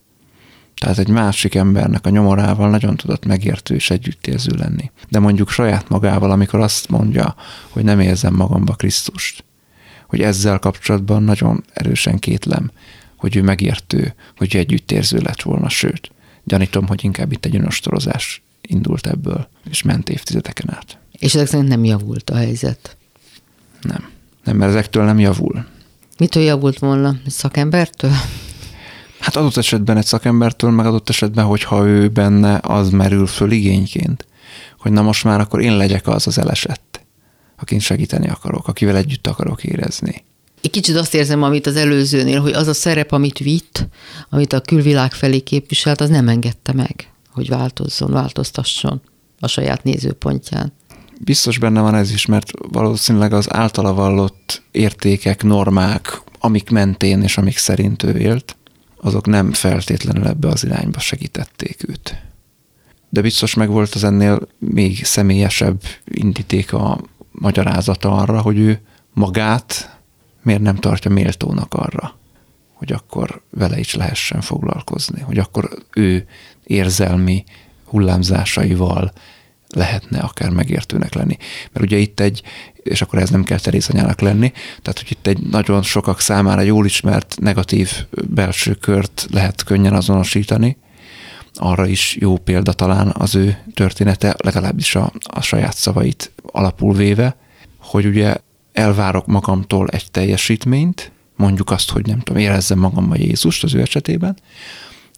Tehát 0.76 0.98
egy 0.98 1.10
másik 1.10 1.56
embernek 1.56 2.06
a 2.06 2.10
nyomorával 2.10 2.70
nagyon 2.70 2.96
tudott 2.96 3.26
megértő 3.26 3.76
és 3.76 3.90
együttérző 3.90 4.56
lenni. 4.58 4.92
De 5.10 5.20
mondjuk 5.20 5.50
saját 5.50 5.90
magával, 5.90 6.32
amikor 6.32 6.60
azt 6.60 6.90
mondja, 6.90 7.36
hogy 7.70 7.84
nem 7.84 8.00
érzem 8.00 8.34
magamba 8.34 8.74
Krisztust, 8.74 9.44
hogy 10.08 10.22
ezzel 10.22 10.60
kapcsolatban 10.60 11.24
nagyon 11.24 11.64
erősen 11.74 12.20
kétlem, 12.20 12.72
hogy 13.16 13.36
ő 13.36 13.42
megértő, 13.42 14.14
hogy 14.38 14.56
együttérző 14.56 15.20
lett 15.20 15.42
volna, 15.42 15.70
sőt, 15.70 16.12
gyanítom, 16.44 16.88
hogy 16.88 17.04
inkább 17.04 17.32
itt 17.32 17.46
egy 17.46 17.56
önostorozás 17.56 18.42
indult 18.62 19.08
ebből, 19.08 19.48
és 19.70 19.84
ment 19.84 20.10
évtizedeken 20.10 20.74
át. 20.74 21.00
És 21.20 21.36
ezek 21.36 21.48
szerint 21.48 21.70
nem 21.70 21.84
javult 21.84 22.30
a 22.30 22.36
helyzet? 22.36 22.98
Nem. 23.82 24.10
Nem, 24.44 24.58
mert 24.58 24.72
ezektől 24.72 25.04
nem 25.04 25.20
javul. 25.20 25.66
Mitől 26.18 26.44
javult 26.44 26.80
volna? 26.80 27.16
Egy 27.26 27.32
szakembertől? 27.32 28.12
Hát 29.20 29.36
adott 29.36 29.58
esetben 29.58 29.98
egy 29.98 30.06
szakembertől, 30.06 30.70
meg 30.70 30.86
adott 30.86 31.10
esetben, 31.10 31.46
hogyha 31.46 31.88
ő 31.88 32.08
benne 32.08 32.60
az 32.64 32.90
merül 32.90 33.28
föl 33.28 33.52
igényként, 33.52 34.28
hogy 34.80 34.92
na 34.92 35.02
most 35.02 35.24
már 35.24 35.40
akkor 35.40 35.62
én 35.62 35.78
legyek 35.78 36.08
az 36.08 36.28
az 36.28 36.38
elesett, 36.38 37.06
akin 37.58 37.80
segíteni 37.80 38.30
akarok, 38.30 38.68
akivel 38.68 38.96
együtt 38.96 39.28
akarok 39.28 39.64
érezni. 39.64 40.24
Egy 40.62 40.70
kicsit 40.70 40.96
azt 40.96 41.14
érzem, 41.14 41.44
amit 41.44 41.68
az 41.68 41.76
előzőnél, 41.76 42.42
hogy 42.42 42.54
az 42.54 42.68
a 42.68 42.74
szerep, 42.74 43.12
amit 43.12 43.38
vitt, 43.38 43.88
amit 44.30 44.54
a 44.54 44.62
külvilág 44.62 45.12
felé 45.12 45.40
képviselt, 45.40 46.02
az 46.02 46.10
nem 46.10 46.28
engedte 46.28 46.74
meg, 46.74 47.12
hogy 47.32 47.50
változzon, 47.50 48.12
változtasson 48.12 49.02
a 49.40 49.48
saját 49.48 49.84
nézőpontján 49.84 50.74
biztos 51.20 51.58
benne 51.58 51.82
van 51.82 51.96
ez 51.96 52.12
is, 52.12 52.26
mert 52.26 52.52
valószínűleg 52.72 53.34
az 53.34 53.54
általa 53.54 53.94
vallott 53.94 54.62
értékek, 54.72 55.44
normák, 55.44 56.22
amik 56.40 56.70
mentén 56.70 57.22
és 57.22 57.38
amik 57.38 57.58
szerint 57.58 58.04
ő 58.04 58.18
élt, 58.18 58.58
azok 59.02 59.26
nem 59.26 59.54
feltétlenül 59.54 60.28
ebbe 60.28 60.48
az 60.48 60.64
irányba 60.64 61.00
segítették 61.00 61.90
őt. 61.90 62.22
De 63.10 63.22
biztos 63.22 63.54
meg 63.54 63.70
volt 63.70 63.94
az 63.96 64.04
ennél 64.04 64.48
még 64.58 65.06
személyesebb 65.06 65.82
indítéka 66.06 66.92
a 66.92 67.00
magyarázata 67.32 68.12
arra, 68.12 68.42
hogy 68.42 68.58
ő 68.58 68.82
magát 69.14 70.00
miért 70.42 70.62
nem 70.62 70.76
tartja 70.76 71.12
méltónak 71.12 71.74
arra, 71.74 72.18
hogy 72.74 72.92
akkor 72.92 73.42
vele 73.50 73.80
is 73.80 73.96
lehessen 73.96 74.42
foglalkozni, 74.42 75.22
hogy 75.22 75.38
akkor 75.38 75.70
ő 75.94 76.28
érzelmi 76.64 77.44
hullámzásaival 77.86 79.12
lehetne 79.76 80.20
akár 80.20 80.50
megértőnek 80.50 81.14
lenni. 81.14 81.38
Mert 81.72 81.86
ugye 81.86 81.98
itt 81.98 82.20
egy, 82.20 82.42
és 82.74 83.02
akkor 83.02 83.20
ez 83.20 83.30
nem 83.30 83.44
kell 83.44 83.60
terézanyának 83.60 84.22
lenni, 84.22 84.52
tehát 84.82 85.00
hogy 85.00 85.12
itt 85.12 85.28
egy 85.28 85.40
nagyon 85.40 85.82
sokak 85.82 86.20
számára 86.20 86.62
jól 86.62 86.86
ismert 86.86 87.38
negatív 87.42 87.92
belső 88.30 88.74
kört 88.74 89.28
lehet 89.32 89.64
könnyen 89.64 89.94
azonosítani, 89.94 90.78
arra 91.54 91.88
is 91.88 92.18
jó 92.20 92.38
példa 92.38 92.74
talán 92.74 93.14
az 93.18 93.36
ő 93.36 93.58
története, 93.74 94.36
legalábbis 94.44 94.96
a, 94.96 95.12
a 95.24 95.42
saját 95.42 95.76
szavait 95.76 96.32
alapul 96.42 96.94
véve, 96.94 97.36
hogy 97.80 98.06
ugye 98.06 98.36
elvárok 98.74 99.26
magamtól 99.26 99.88
egy 99.88 100.12
teljesítményt, 100.12 101.12
mondjuk 101.36 101.72
azt, 101.72 101.90
hogy 101.90 102.06
nem 102.06 102.20
tudom, 102.20 102.42
érezzem 102.42 102.80
magammal 102.80 103.18
Jézust 103.18 103.64
az 103.64 103.74
ő 103.74 103.82
esetében, 103.82 104.38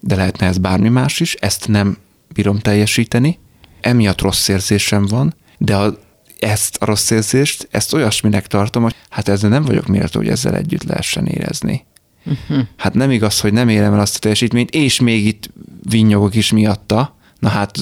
de 0.01 0.15
lehetne 0.15 0.47
ez 0.47 0.57
bármi 0.57 0.89
más 0.89 1.19
is, 1.19 1.33
ezt 1.33 1.67
nem 1.67 1.97
bírom 2.33 2.59
teljesíteni, 2.59 3.39
emiatt 3.81 4.21
rossz 4.21 4.47
érzésem 4.47 5.05
van, 5.05 5.35
de 5.57 5.75
a, 5.75 5.97
ezt 6.39 6.77
a 6.79 6.85
rossz 6.85 7.09
érzést, 7.09 7.67
ezt 7.71 7.93
olyasminek 7.93 8.47
tartom, 8.47 8.83
hogy 8.83 8.95
hát 9.09 9.27
ezzel 9.27 9.49
nem 9.49 9.63
vagyok 9.63 9.87
méltó, 9.87 10.19
hogy 10.19 10.29
ezzel 10.29 10.55
együtt 10.55 10.83
lehessen 10.83 11.25
érezni. 11.25 11.85
Uh-huh. 12.25 12.67
Hát 12.77 12.93
nem 12.93 13.11
igaz, 13.11 13.39
hogy 13.39 13.53
nem 13.53 13.69
érem 13.69 13.93
el 13.93 13.99
azt 13.99 14.15
a 14.15 14.19
teljesítményt, 14.19 14.69
és 14.69 14.99
még 14.99 15.25
itt 15.25 15.49
vinnyogok 15.89 16.35
is 16.35 16.51
miatta, 16.51 17.15
na 17.39 17.49
hát 17.49 17.77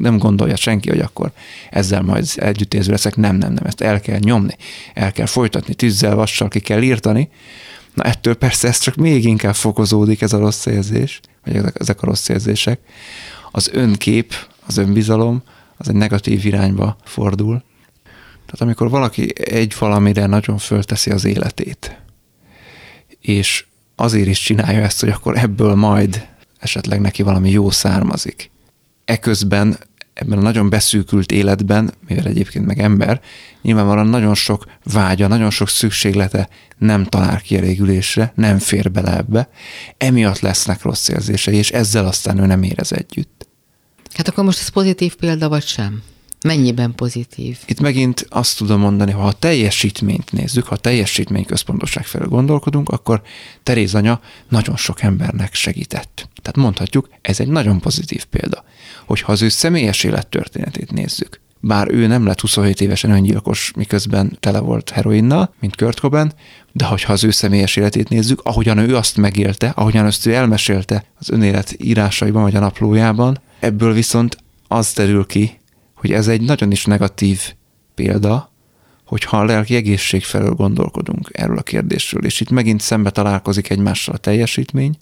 nem 0.00 0.18
gondolja 0.18 0.56
senki, 0.56 0.88
hogy 0.88 1.00
akkor 1.00 1.32
ezzel 1.70 2.02
majd 2.02 2.28
együttérző 2.36 2.90
leszek. 2.90 3.16
Nem, 3.16 3.36
nem, 3.36 3.52
nem, 3.52 3.66
ezt 3.66 3.80
el 3.80 4.00
kell 4.00 4.18
nyomni, 4.18 4.56
el 4.94 5.12
kell 5.12 5.26
folytatni, 5.26 5.74
tűzzel, 5.74 6.14
vassal 6.14 6.48
ki 6.48 6.60
kell 6.60 6.82
írtani. 6.82 7.28
Na 7.94 8.02
ettől 8.02 8.34
persze 8.34 8.68
ez 8.68 8.78
csak 8.78 8.94
még 8.94 9.24
inkább 9.24 9.54
fokozódik 9.54 10.20
ez 10.22 10.32
a 10.32 10.38
rossz 10.38 10.66
érzés, 10.66 11.20
vagy 11.44 11.56
ezek, 11.56 11.76
ezek 11.80 12.02
a 12.02 12.06
rossz 12.06 12.28
érzések. 12.28 12.80
Az 13.50 13.70
önkép, 13.72 14.34
az 14.68 14.76
önbizalom, 14.76 15.42
az 15.76 15.88
egy 15.88 15.94
negatív 15.94 16.44
irányba 16.44 16.96
fordul. 17.04 17.62
Tehát 18.30 18.60
amikor 18.60 18.90
valaki 18.90 19.32
egy 19.50 19.74
valamire 19.78 20.26
nagyon 20.26 20.58
fölteszi 20.58 21.10
az 21.10 21.24
életét, 21.24 22.00
és 23.20 23.66
azért 23.96 24.28
is 24.28 24.40
csinálja 24.40 24.80
ezt, 24.80 25.00
hogy 25.00 25.08
akkor 25.08 25.38
ebből 25.38 25.74
majd 25.74 26.26
esetleg 26.58 27.00
neki 27.00 27.22
valami 27.22 27.50
jó 27.50 27.70
származik. 27.70 28.50
Eközben 29.04 29.78
ebben 30.18 30.38
a 30.38 30.42
nagyon 30.42 30.68
beszűkült 30.68 31.32
életben, 31.32 31.94
mivel 32.08 32.26
egyébként 32.26 32.66
meg 32.66 32.78
ember, 32.78 33.20
nyilvánvalóan 33.62 34.06
nagyon 34.06 34.34
sok 34.34 34.64
vágya, 34.84 35.26
nagyon 35.26 35.50
sok 35.50 35.68
szükséglete 35.68 36.48
nem 36.78 37.04
talál 37.04 37.40
kielégülésre, 37.40 38.32
nem 38.34 38.58
fér 38.58 38.90
bele 38.90 39.16
ebbe, 39.16 39.48
emiatt 39.98 40.40
lesznek 40.40 40.82
rossz 40.82 41.08
érzései, 41.08 41.56
és 41.56 41.70
ezzel 41.70 42.06
aztán 42.06 42.38
ő 42.38 42.46
nem 42.46 42.62
érez 42.62 42.92
együtt. 42.92 43.47
Hát 44.18 44.28
akkor 44.28 44.44
most 44.44 44.60
ez 44.60 44.68
pozitív 44.68 45.14
példa, 45.14 45.48
vagy 45.48 45.66
sem? 45.66 46.02
Mennyiben 46.44 46.94
pozitív? 46.94 47.58
Itt 47.66 47.80
megint 47.80 48.26
azt 48.28 48.56
tudom 48.56 48.80
mondani, 48.80 49.12
ha 49.12 49.26
a 49.26 49.32
teljesítményt 49.32 50.32
nézzük, 50.32 50.66
ha 50.66 50.74
a 50.74 50.78
teljesítmény 50.78 51.44
központosság 51.44 52.04
felől 52.04 52.28
gondolkodunk, 52.28 52.88
akkor 52.88 53.22
Teréz 53.62 53.94
anya 53.94 54.20
nagyon 54.48 54.76
sok 54.76 55.02
embernek 55.02 55.54
segített. 55.54 56.28
Tehát 56.42 56.56
mondhatjuk, 56.56 57.08
ez 57.22 57.40
egy 57.40 57.48
nagyon 57.48 57.80
pozitív 57.80 58.24
példa. 58.24 58.64
Hogyha 59.06 59.32
az 59.32 59.42
ő 59.42 59.48
személyes 59.48 60.04
élettörténetét 60.04 60.92
nézzük, 60.92 61.40
bár 61.60 61.88
ő 61.90 62.06
nem 62.06 62.26
lett 62.26 62.40
27 62.40 62.80
évesen 62.80 63.10
öngyilkos, 63.10 63.72
miközben 63.76 64.36
tele 64.40 64.58
volt 64.58 64.90
heroinnal, 64.90 65.54
mint 65.60 65.76
Kurt 65.76 66.00
Cobain, 66.00 66.32
de 66.72 66.84
hogyha 66.84 67.12
az 67.12 67.24
ő 67.24 67.30
személyes 67.30 67.76
életét 67.76 68.08
nézzük, 68.08 68.40
ahogyan 68.42 68.78
ő 68.78 68.96
azt 68.96 69.16
megélte, 69.16 69.68
ahogyan 69.68 70.06
azt 70.06 70.26
ő 70.26 70.34
elmesélte 70.34 71.04
az 71.18 71.30
önélet 71.30 71.76
írásaiban 71.82 72.42
vagy 72.42 72.56
a 72.56 72.60
naplójában, 72.60 73.40
ebből 73.60 73.92
viszont 73.92 74.36
az 74.68 74.92
derül 74.92 75.26
ki, 75.26 75.60
hogy 75.94 76.12
ez 76.12 76.28
egy 76.28 76.40
nagyon 76.40 76.70
is 76.70 76.84
negatív 76.84 77.54
példa, 77.94 78.52
hogyha 79.04 79.38
a 79.38 79.44
lelki 79.44 79.74
egészség 79.74 80.24
felől 80.24 80.54
gondolkodunk 80.54 81.28
erről 81.32 81.58
a 81.58 81.62
kérdésről, 81.62 82.24
és 82.24 82.40
itt 82.40 82.50
megint 82.50 82.80
szembe 82.80 83.10
találkozik 83.10 83.70
egymással 83.70 84.14
a 84.14 84.18
teljesítmény, 84.18 84.96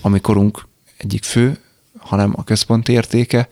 amikorunk 0.00 0.66
egyik 0.96 1.24
fő, 1.24 1.58
hanem 1.98 2.32
a 2.36 2.44
központi 2.44 2.92
értéke, 2.92 3.48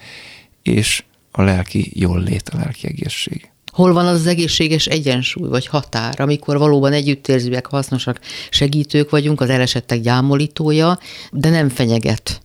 és 0.63 1.05
a 1.31 1.43
lelki 1.43 1.91
jól 1.95 2.23
lét, 2.23 2.49
a 2.49 2.57
lelki 2.57 2.87
egészség. 2.87 3.51
Hol 3.73 3.93
van 3.93 4.07
az, 4.07 4.21
az 4.21 4.27
egészséges 4.27 4.87
egyensúly 4.87 5.49
vagy 5.49 5.67
határ, 5.67 6.21
amikor 6.21 6.59
valóban 6.59 6.93
együttérzőek, 6.93 7.67
hasznosak, 7.67 8.21
segítők 8.51 9.11
vagyunk, 9.11 9.41
az 9.41 9.49
elesettek 9.49 10.01
gyámolítója, 10.01 10.99
de 11.33 11.51
nem 11.51 11.69
fenyeget 11.69 12.41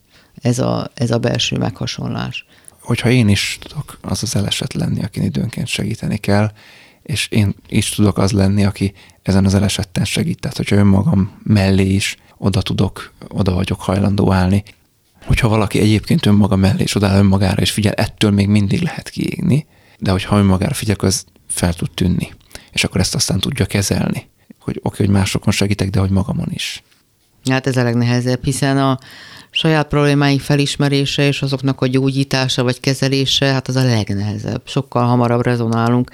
ez 0.45 0.59
a, 0.59 0.91
ez 0.93 1.11
a 1.11 1.17
belső 1.17 1.57
meghasonlás 1.57 2.45
hogyha 2.85 3.09
én 3.09 3.27
is 3.29 3.57
tudok 3.61 3.97
az 4.01 4.23
az 4.23 4.35
elesett 4.35 4.73
lenni, 4.73 5.03
akin 5.03 5.23
időnként 5.23 5.67
segíteni 5.67 6.17
kell, 6.17 6.51
és 7.03 7.27
én 7.27 7.55
is 7.67 7.89
tudok 7.89 8.17
az 8.17 8.31
lenni, 8.31 8.65
aki 8.65 8.93
ezen 9.21 9.45
az 9.45 9.53
elesetten 9.53 10.05
segít. 10.05 10.39
Tehát, 10.39 10.57
hogyha 10.57 10.75
önmagam 10.75 11.31
mellé 11.43 11.93
is 11.93 12.17
oda 12.37 12.61
tudok, 12.61 13.13
oda 13.27 13.53
vagyok 13.53 13.81
hajlandó 13.81 14.31
állni. 14.31 14.63
Hogyha 15.25 15.47
valaki 15.47 15.79
egyébként 15.79 16.25
önmaga 16.25 16.55
mellé 16.55 16.83
is 16.83 16.95
odáll 16.95 17.17
önmagára, 17.17 17.61
és 17.61 17.71
figyel, 17.71 17.93
ettől 17.93 18.31
még 18.31 18.47
mindig 18.47 18.81
lehet 18.81 19.09
kiégni, 19.09 19.65
de 19.99 20.11
hogyha 20.11 20.37
önmagára 20.37 20.73
figyel, 20.73 20.95
az 20.99 21.25
fel 21.47 21.73
tud 21.73 21.91
tűnni. 21.91 22.33
És 22.71 22.83
akkor 22.83 22.99
ezt 22.99 23.15
aztán 23.15 23.39
tudja 23.39 23.65
kezelni. 23.65 24.29
Hogy 24.59 24.79
oké, 24.83 24.87
okay, 24.87 25.05
hogy 25.05 25.15
másokon 25.15 25.53
segítek, 25.53 25.89
de 25.89 25.99
hogy 25.99 26.09
magamon 26.09 26.47
is. 26.49 26.83
Hát 27.49 27.67
ez 27.67 27.77
a 27.77 27.83
legnehezebb, 27.83 28.43
hiszen 28.43 28.77
a, 28.77 28.99
saját 29.55 29.87
problémáink 29.87 30.41
felismerése 30.41 31.27
és 31.27 31.41
azoknak 31.41 31.81
a 31.81 31.87
gyógyítása 31.87 32.63
vagy 32.63 32.79
kezelése, 32.79 33.45
hát 33.45 33.67
az 33.67 33.75
a 33.75 33.83
legnehezebb. 33.83 34.61
Sokkal 34.65 35.05
hamarabb 35.05 35.41
rezonálunk 35.41 36.11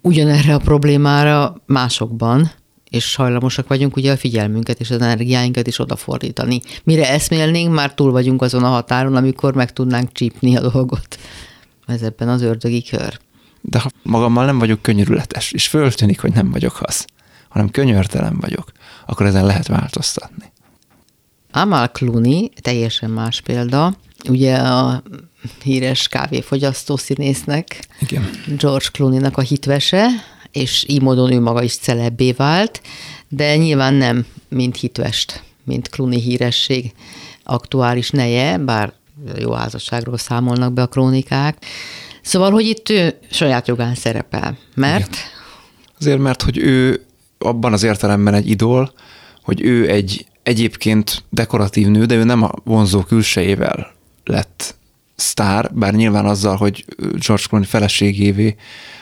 ugyanerre 0.00 0.54
a 0.54 0.58
problémára 0.58 1.62
másokban, 1.66 2.50
és 2.90 3.14
hajlamosak 3.14 3.68
vagyunk 3.68 3.96
ugye 3.96 4.12
a 4.12 4.16
figyelmünket 4.16 4.80
és 4.80 4.90
az 4.90 5.00
energiáinkat 5.00 5.66
is 5.66 5.78
odafordítani. 5.78 6.60
Mire 6.84 7.10
eszmélnénk, 7.10 7.74
már 7.74 7.94
túl 7.94 8.10
vagyunk 8.10 8.42
azon 8.42 8.64
a 8.64 8.68
határon, 8.68 9.16
amikor 9.16 9.54
meg 9.54 9.72
tudnánk 9.72 10.12
csípni 10.12 10.56
a 10.56 10.70
dolgot. 10.70 11.18
Ez 11.86 12.02
ebben 12.02 12.28
az 12.28 12.42
ördögi 12.42 12.82
kör. 12.82 13.18
De 13.60 13.78
ha 13.78 13.90
magammal 14.02 14.44
nem 14.44 14.58
vagyok 14.58 14.82
könyörületes, 14.82 15.52
és 15.52 15.68
föltűnik, 15.68 16.20
hogy 16.20 16.32
nem 16.32 16.50
vagyok 16.50 16.78
az, 16.82 17.06
hanem 17.48 17.70
könyörtelen 17.70 18.38
vagyok, 18.40 18.72
akkor 19.06 19.26
ezen 19.26 19.46
lehet 19.46 19.66
változtatni. 19.66 20.52
Amal 21.60 21.88
Clooney, 21.88 22.50
teljesen 22.60 23.10
más 23.10 23.40
példa, 23.40 23.96
ugye 24.28 24.56
a 24.56 25.02
híres 25.62 26.08
kávéfogyasztó 26.08 26.96
színésznek, 26.96 27.88
Igen. 28.00 28.30
George 28.58 28.86
Clooney-nak 28.92 29.36
a 29.36 29.40
hitvese, 29.40 30.08
és 30.52 30.84
így 30.88 31.02
módon 31.02 31.32
ő 31.32 31.40
maga 31.40 31.62
is 31.62 31.76
celebbé 31.76 32.32
vált, 32.32 32.80
de 33.28 33.56
nyilván 33.56 33.94
nem 33.94 34.26
mint 34.48 34.76
hitvest, 34.76 35.42
mint 35.64 35.88
Clooney 35.88 36.20
híresség 36.20 36.92
aktuális 37.42 38.10
neje, 38.10 38.58
bár 38.58 38.92
jó 39.38 39.52
házasságról 39.52 40.18
számolnak 40.18 40.72
be 40.72 40.82
a 40.82 40.86
krónikák. 40.86 41.64
Szóval, 42.22 42.50
hogy 42.50 42.66
itt 42.66 42.88
ő 42.88 43.18
saját 43.30 43.68
jogán 43.68 43.94
szerepel, 43.94 44.58
mert... 44.74 45.08
Igen. 45.08 45.20
Azért, 46.00 46.18
mert 46.18 46.42
hogy 46.42 46.58
ő 46.58 47.04
abban 47.38 47.72
az 47.72 47.82
értelemben 47.82 48.34
egy 48.34 48.48
idol, 48.48 48.92
hogy 49.42 49.62
ő 49.62 49.88
egy 49.88 50.26
egyébként 50.48 51.24
dekoratív 51.30 51.88
nő, 51.88 52.04
de 52.04 52.14
ő 52.14 52.24
nem 52.24 52.42
a 52.42 52.50
vonzó 52.64 53.02
külsejével 53.02 53.92
lett 54.24 54.74
sztár, 55.14 55.70
bár 55.74 55.94
nyilván 55.94 56.26
azzal, 56.26 56.56
hogy 56.56 56.84
George 56.98 57.44
Clooney 57.48 57.68
feleségévé 57.68 58.56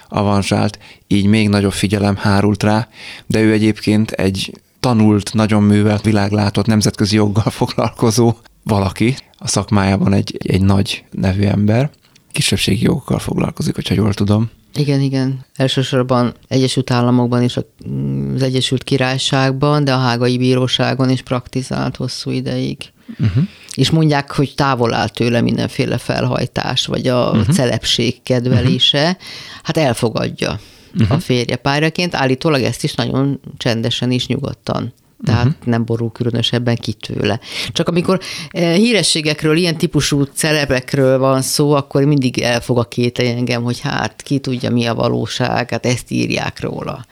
avanzsált, 0.09 0.79
így 1.07 1.27
még 1.27 1.49
nagyobb 1.49 1.73
figyelem 1.73 2.17
hárult 2.17 2.63
rá, 2.63 2.89
de 3.27 3.41
ő 3.41 3.53
egyébként 3.53 4.11
egy 4.11 4.61
tanult, 4.81 5.35
nagyon 5.35 5.63
művelt, 5.63 6.05
világlátott, 6.05 6.67
nemzetközi 6.67 7.17
joggal 7.17 7.51
foglalkozó 7.61 8.35
valaki, 8.63 9.17
a 9.39 9.49
szakmájában 9.49 10.13
egy, 10.13 10.41
egy 10.47 10.63
nagy 10.63 11.05
nevű 11.11 11.43
ember, 11.43 11.91
kisebbségi 12.33 12.85
jogokkal 12.85 13.19
foglalkozik, 13.19 13.75
hogyha 13.75 13.95
jól 13.95 14.15
tudom. 14.15 14.51
Igen, 14.77 15.01
igen. 15.01 15.45
Elsősorban 15.57 16.35
Egyesült 16.49 16.91
Államokban 16.91 17.43
és 17.43 17.57
az 17.57 18.43
Egyesült 18.43 18.85
Királyságban, 18.85 19.85
de 19.85 19.95
a 19.95 19.99
Hágai 19.99 20.39
Bíróságon 20.39 21.11
is 21.11 21.23
praktizált 21.23 21.97
hosszú 21.97 22.31
ideig. 22.31 22.77
Uh-huh. 23.19 23.45
És 23.75 23.91
mondják, 23.91 24.33
hogy 24.33 24.53
távol 24.55 24.95
áll 24.95 25.09
tőle 25.09 25.41
mindenféle 25.41 25.99
felhajtás, 25.99 26.87
vagy 26.87 27.09
a 27.09 27.31
uh-huh. 27.31 27.55
celebség 27.55 28.23
kedvelése. 28.23 29.03
Uh-huh. 29.03 29.17
Hát 29.63 29.77
elfogadja 29.77 30.61
uh-huh. 30.95 31.17
a 31.17 31.21
férje 31.21 31.57
párjaként. 31.57 32.15
Állítólag 32.15 32.63
ezt 32.63 32.85
is 32.85 32.95
nagyon 32.95 33.41
csendesen 33.57 34.11
és 34.11 34.27
nyugodtan 34.27 34.93
tehát 35.25 35.47
uh-huh. 35.47 35.65
nem 35.65 35.85
borul 35.85 36.13
különösebben 36.13 36.77
ki 36.77 36.93
tőle. 36.93 37.41
Csak 37.73 37.89
amikor 37.89 38.21
eh, 38.51 38.77
hírességekről, 38.77 39.57
ilyen 39.57 39.77
típusú 39.77 40.23
celebekről 40.23 41.19
van 41.19 41.43
szó, 41.43 41.73
akkor 41.73 42.05
mindig 42.05 42.39
elfog 42.39 42.79
a 42.79 42.85
két 42.85 43.19
engem, 43.19 43.63
hogy 43.63 43.81
hát 43.81 44.23
ki 44.23 44.39
tudja, 44.39 44.71
mi 44.71 44.87
a 44.87 44.95
valóság, 44.95 45.71
hát 45.71 45.87
ezt 45.87 46.11
írják 46.11 46.61
róla. 46.61 47.07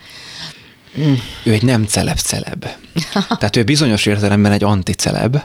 Ő 1.45 1.53
egy 1.53 1.63
nem 1.63 1.85
celeb 1.85 2.19
celeb. 2.19 2.67
Tehát 3.39 3.57
ő 3.57 3.65
bizonyos 3.65 4.07
értelemben 4.07 4.53
egy 4.53 4.65
anticeleb, 4.65 5.37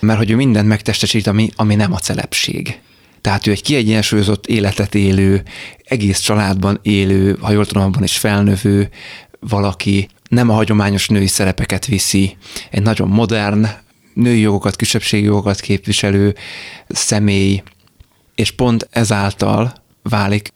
mert 0.00 0.18
hogy 0.18 0.30
ő 0.30 0.36
mindent 0.36 0.68
megtestesít, 0.68 1.26
ami, 1.26 1.50
ami 1.56 1.74
nem 1.74 1.92
a 1.92 1.98
celebség. 1.98 2.80
Tehát 3.20 3.46
ő 3.46 3.50
egy 3.50 3.62
kiegyensúlyozott 3.62 4.46
életet 4.46 4.94
élő, 4.94 5.42
egész 5.84 6.18
családban 6.18 6.78
élő, 6.82 7.36
ha 7.40 7.50
jól 7.50 7.66
tudom, 7.66 7.82
abban 7.82 8.02
is 8.02 8.18
felnövő 8.18 8.88
valaki, 9.40 10.08
nem 10.30 10.48
a 10.48 10.54
hagyományos 10.54 11.08
női 11.08 11.26
szerepeket 11.26 11.86
viszi, 11.86 12.36
egy 12.70 12.82
nagyon 12.82 13.08
modern, 13.08 13.66
női 14.14 14.40
jogokat, 14.40 14.76
kisebbségi 14.76 15.24
jogokat 15.24 15.60
képviselő 15.60 16.34
személy, 16.88 17.62
és 18.34 18.50
pont 18.50 18.88
ezáltal 18.90 19.72
válik 20.02 20.52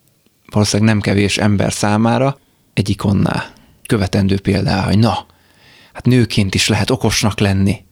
valószínűleg 0.51 0.93
nem 0.93 1.03
kevés 1.03 1.39
ember 1.39 1.73
számára 1.73 2.39
egy 2.75 2.89
ikonná, 2.89 3.53
követendő 3.87 4.41
példá, 4.41 4.83
hogy 4.83 4.99
na, 4.99 5.27
hát 5.93 6.05
nőként 6.07 6.55
is 6.55 6.69
lehet 6.69 6.91
okosnak 6.91 7.39
lenni, 7.39 7.85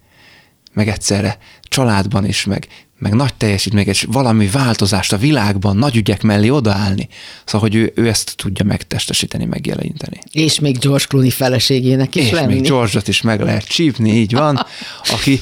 meg 0.72 0.88
egyszerre 0.88 1.38
családban 1.62 2.24
is, 2.24 2.44
meg, 2.44 2.66
meg 3.02 3.14
nagy 3.14 3.34
teljesítmény, 3.34 3.86
és 3.86 4.06
valami 4.10 4.46
változást 4.46 5.12
a 5.12 5.16
világban, 5.16 5.76
nagy 5.76 5.96
ügyek 5.96 6.22
mellé 6.22 6.48
odaállni. 6.48 7.08
Szóval, 7.44 7.68
hogy 7.68 7.78
ő, 7.78 7.92
ő 7.94 8.08
ezt 8.08 8.36
tudja 8.36 8.64
megtestesíteni, 8.64 9.44
megjeleníteni. 9.44 10.18
És 10.30 10.60
még 10.60 10.78
George 10.78 11.04
Clooney 11.08 11.30
feleségének 11.30 12.14
is 12.14 12.24
és 12.24 12.30
lenni. 12.30 12.54
még 12.54 12.62
George-ot 12.62 13.08
is 13.08 13.22
meg 13.22 13.40
lehet 13.40 13.64
csípni, 13.64 14.10
így 14.10 14.32
van, 14.34 14.66
aki 15.14 15.40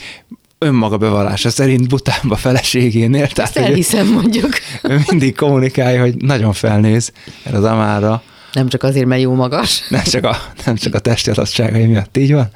önmaga 0.58 0.96
bevallása 0.96 1.50
szerint 1.50 1.88
Butánba 1.88 2.36
feleségénél. 2.36 3.22
Ezt 3.22 3.34
Tehát, 3.34 3.52
hogy 3.52 3.62
ő, 3.62 3.66
elhiszem 3.66 4.06
mondjuk. 4.06 4.58
ő 4.90 5.00
mindig 5.08 5.34
kommunikálja, 5.34 6.00
hogy 6.00 6.16
nagyon 6.16 6.52
felnéz 6.52 7.12
erre 7.42 7.56
az 7.56 7.64
amára, 7.64 8.22
Nem 8.52 8.68
csak 8.68 8.82
azért, 8.82 9.06
mert 9.06 9.22
jó 9.22 9.34
magas. 9.34 9.82
nem 9.88 10.02
csak 10.02 10.24
a, 10.24 10.36
nem 10.64 10.76
csak 10.76 10.94
a 10.94 10.98
testi 10.98 11.30
adottságai 11.30 11.86
miatt 11.86 12.16
így 12.16 12.32
van, 12.32 12.50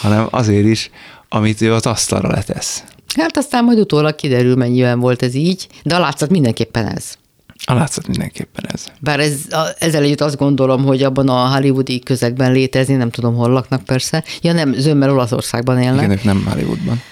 hanem 0.00 0.26
azért 0.30 0.66
is, 0.66 0.90
amit 1.28 1.60
ő 1.60 1.72
az 1.72 1.86
asztalra 1.86 2.28
letesz. 2.28 2.82
Hát 3.16 3.36
aztán 3.36 3.64
majd 3.64 3.78
utólag 3.78 4.14
kiderül, 4.14 4.56
mennyiben 4.56 5.00
volt 5.00 5.22
ez 5.22 5.34
így, 5.34 5.68
de 5.82 5.94
a 5.96 6.00
látszat 6.00 6.30
mindenképpen 6.30 6.86
ez. 6.86 7.18
A 7.64 7.74
látszat 7.74 8.06
mindenképpen 8.06 8.64
ez. 8.72 8.86
Bár 9.00 9.20
ez, 9.20 9.34
a, 9.50 9.66
ezzel 9.78 10.02
együtt 10.02 10.20
azt 10.20 10.36
gondolom, 10.36 10.84
hogy 10.84 11.02
abban 11.02 11.28
a 11.28 11.54
hollywoodi 11.54 11.98
közegben 11.98 12.52
létezni, 12.52 12.94
nem 12.94 13.10
tudom, 13.10 13.34
hol 13.34 13.50
laknak 13.50 13.84
persze. 13.84 14.24
Ja 14.40 14.52
nem, 14.52 14.72
zömmel 14.72 15.10
Olaszországban 15.10 15.78
élnek. 15.82 15.98
Igen, 15.98 16.10
ők 16.10 16.24
nem 16.24 16.46
Hollywoodban. 16.50 17.02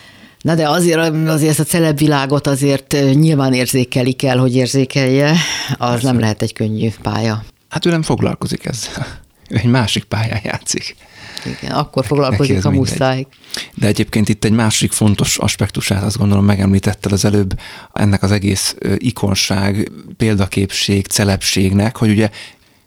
Na 0.41 0.55
de 0.55 0.69
azért, 0.69 0.99
azért 1.29 1.51
ezt 1.51 1.61
a 1.61 1.65
celeb 1.65 1.99
világot 1.99 2.47
azért 2.47 2.97
nyilván 3.13 3.53
érzékeli 3.53 4.13
kell, 4.13 4.39
hogy 4.39 4.57
érzékelje. 4.57 5.31
Az 5.79 5.91
Persze. 5.91 6.07
nem 6.07 6.19
lehet 6.19 6.43
egy 6.43 6.53
könnyű 6.53 6.89
pálya. 7.03 7.45
Hát 7.69 7.87
ő 7.87 7.91
nem 7.91 8.03
foglalkozik 8.03 8.65
ezzel. 8.65 9.07
Ő 9.49 9.57
egy 9.57 9.65
másik 9.65 10.05
pályán 10.05 10.41
játszik. 10.45 10.97
Igen, 11.49 11.77
akkor 11.77 12.07
foglalkozik, 12.07 12.63
ha 12.63 12.71
muszáj. 12.71 13.27
De 13.75 13.87
egyébként 13.87 14.29
itt 14.29 14.45
egy 14.45 14.53
másik 14.53 14.93
fontos 14.93 15.39
aspektusát 15.39 16.03
azt 16.03 16.19
gondolom 16.19 16.45
megemlítetted 16.45 17.13
az 17.13 17.25
előbb 17.25 17.59
ennek 17.93 18.23
az 18.23 18.33
egész 18.33 18.77
ikonság, 18.97 19.93
példaképség, 20.17 21.07
celebségnek, 21.07 21.97
hogy 21.97 22.11
ugye 22.11 22.31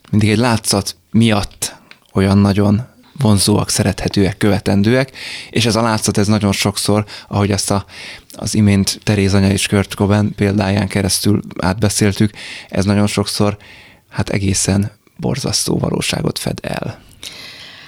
mindig 0.10 0.30
egy 0.30 0.38
látszat 0.38 0.96
miatt 1.12 1.76
olyan 2.14 2.38
nagyon 2.38 2.90
vonzóak, 3.22 3.70
szerethetőek, 3.70 4.38
követendőek, 4.38 5.12
és 5.50 5.66
ez 5.66 5.76
a 5.76 5.82
látszat, 5.82 6.18
ez 6.18 6.28
nagyon 6.28 6.52
sokszor, 6.52 7.06
ahogy 7.28 7.52
ezt 7.52 7.72
a, 7.72 7.86
az 8.32 8.56
imént 8.56 9.00
Teréz 9.04 9.34
anya 9.34 9.52
és 9.52 9.68
Kurt 9.68 9.96
Cobain 9.96 10.36
példáján 10.36 10.88
keresztül 10.88 11.42
átbeszéltük, 11.60 12.32
ez 12.70 12.86
nagyon 12.86 13.08
sokszor 13.08 13.58
hát 14.10 14.30
egészen 14.30 14.92
borzasztó 15.18 15.78
valóságot 15.78 16.40
fed 16.40 16.60
el. 16.62 17.00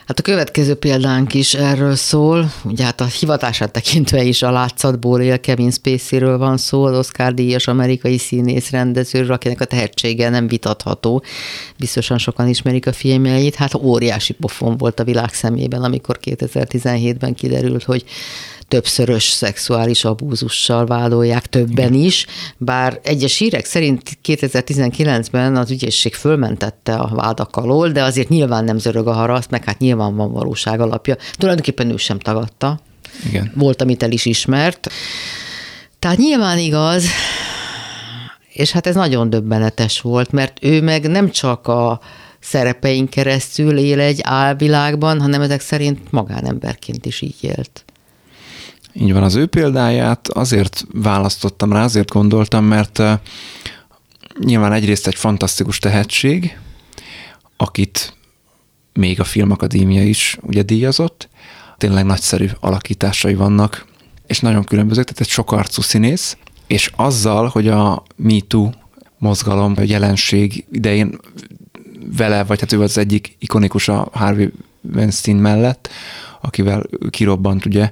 Hát 0.07 0.19
a 0.19 0.21
következő 0.21 0.75
példánk 0.75 1.33
is 1.33 1.53
erről 1.53 1.95
szól, 1.95 2.51
ugye 2.63 2.83
hát 2.83 3.01
a 3.01 3.05
hivatását 3.05 3.71
tekintve 3.71 4.23
is 4.23 4.41
a 4.41 4.51
látszatból 4.51 5.21
él 5.21 5.39
Kevin 5.39 5.71
Spacey-ről 5.71 6.37
van 6.37 6.57
szó, 6.57 6.83
az 6.83 6.97
Oscar 6.97 7.33
díjas 7.33 7.67
amerikai 7.67 8.17
színész 8.17 8.69
rendezőről, 8.69 9.31
akinek 9.31 9.61
a 9.61 9.65
tehetsége 9.65 10.29
nem 10.29 10.47
vitatható. 10.47 11.23
Biztosan 11.77 12.17
sokan 12.17 12.47
ismerik 12.47 12.87
a 12.87 12.93
filmjeit, 12.93 13.55
hát 13.55 13.73
óriási 13.73 14.33
pofon 14.33 14.77
volt 14.77 14.99
a 14.99 15.03
világ 15.03 15.33
szemében, 15.33 15.83
amikor 15.83 16.19
2017-ben 16.21 17.33
kiderült, 17.33 17.83
hogy 17.83 18.03
többszörös 18.73 19.23
szexuális 19.23 20.05
abúzussal 20.05 20.85
vádolják 20.85 21.45
többen 21.47 21.93
is, 21.93 22.25
bár 22.57 22.99
egyes 23.03 23.37
hírek 23.37 23.65
szerint 23.65 24.17
2019-ben 24.25 25.55
az 25.55 25.71
ügyészség 25.71 26.13
fölmentette 26.13 26.95
a 26.95 27.15
vádak 27.15 27.55
alól, 27.55 27.89
de 27.89 28.03
azért 28.03 28.29
nyilván 28.29 28.63
nem 28.63 28.77
zörög 28.77 29.07
a 29.07 29.13
haraszt, 29.13 29.49
meg 29.49 29.63
hát 29.63 29.79
nyilván 29.79 30.15
van 30.15 30.31
valóság 30.31 30.79
alapja. 30.79 31.15
Tulajdonképpen 31.33 31.91
ő 31.91 31.97
sem 31.97 32.19
tagadta. 32.19 32.79
Igen. 33.27 33.51
Volt, 33.55 33.81
amit 33.81 34.03
el 34.03 34.11
is 34.11 34.25
ismert. 34.25 34.91
Tehát 35.99 36.17
nyilván 36.17 36.57
igaz, 36.57 37.05
és 38.49 38.71
hát 38.71 38.87
ez 38.87 38.95
nagyon 38.95 39.29
döbbenetes 39.29 40.01
volt, 40.01 40.31
mert 40.31 40.57
ő 40.61 40.81
meg 40.81 41.09
nem 41.09 41.31
csak 41.31 41.67
a 41.67 41.99
szerepeink 42.39 43.09
keresztül 43.09 43.77
él 43.77 43.99
egy 43.99 44.19
álvilágban, 44.23 45.21
hanem 45.21 45.41
ezek 45.41 45.61
szerint 45.61 46.11
magánemberként 46.11 47.05
is 47.05 47.21
így 47.21 47.37
élt. 47.41 47.85
Így 48.93 49.13
van, 49.13 49.23
az 49.23 49.35
ő 49.35 49.45
példáját 49.45 50.27
azért 50.27 50.85
választottam 50.93 51.73
rá, 51.73 51.83
azért 51.83 52.11
gondoltam, 52.11 52.65
mert 52.65 53.01
nyilván 54.39 54.73
egyrészt 54.73 55.07
egy 55.07 55.15
fantasztikus 55.15 55.79
tehetség, 55.79 56.57
akit 57.57 58.17
még 58.93 59.19
a 59.19 59.23
Filmakadémia 59.23 60.03
is 60.03 60.37
ugye 60.41 60.61
díjazott, 60.61 61.29
tényleg 61.77 62.05
nagyszerű 62.05 62.49
alakításai 62.59 63.33
vannak, 63.33 63.85
és 64.27 64.39
nagyon 64.39 64.63
különbözők, 64.63 65.03
tehát 65.03 65.21
egy 65.21 65.29
sokarcú 65.29 65.81
színész, 65.81 66.37
és 66.67 66.91
azzal, 66.95 67.47
hogy 67.47 67.67
a 67.67 68.03
MeToo 68.15 68.69
mozgalom, 69.17 69.73
a 69.77 69.81
jelenség 69.81 70.65
idején 70.71 71.19
vele, 72.17 72.43
vagy 72.43 72.59
hát 72.59 72.71
ő 72.71 72.81
az 72.81 72.97
egyik 72.97 73.35
ikonikus 73.39 73.87
a 73.87 74.09
Harvey 74.13 74.51
Weinstein 74.95 75.37
mellett, 75.37 75.89
akivel 76.41 76.83
kirobbant 77.09 77.65
ugye 77.65 77.91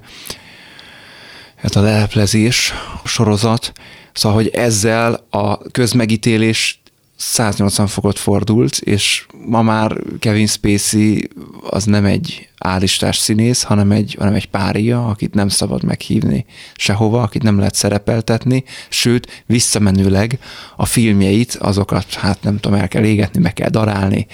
hát 1.62 1.76
a 1.76 1.82
leleplezés 1.82 2.74
sorozat, 3.03 3.72
szóval, 4.14 4.38
hogy 4.38 4.47
ezzel 4.47 5.26
a 5.30 5.57
közmegítélés 5.57 6.82
180 7.16 7.88
fokot 7.88 8.20
fordult, 8.20 8.78
és 8.78 9.26
ma 9.45 9.62
már 9.62 9.97
Kevin 10.20 10.47
Spacey 10.47 11.30
az 11.70 11.84
nem 11.84 12.05
egy 12.05 12.49
állistás 12.57 13.18
színész, 13.18 13.64
hanem 13.64 13.91
egy, 13.91 14.16
hanem 14.20 14.34
egy 14.34 14.49
pária, 14.49 15.07
akit 15.07 15.34
nem 15.34 15.47
szabad 15.47 15.84
meghívni 15.84 16.45
sehova, 16.76 17.22
akit 17.22 17.43
nem 17.43 17.57
lehet 17.57 17.76
szerepeltetni, 17.76 18.64
sőt, 18.89 19.43
visszamenőleg 19.45 20.39
a 20.76 20.86
filmjeit, 20.86 21.55
azokat 21.59 22.14
hát 22.14 22.43
nem 22.43 22.59
tudom, 22.59 22.80
el 22.80 22.88
kell 22.88 23.03
égetni, 23.03 23.41
meg 23.41 23.53
kell 23.53 23.70
darálni, 23.70 24.28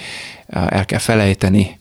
el 0.46 0.84
kell 0.84 0.98
felejteni, 0.98 1.78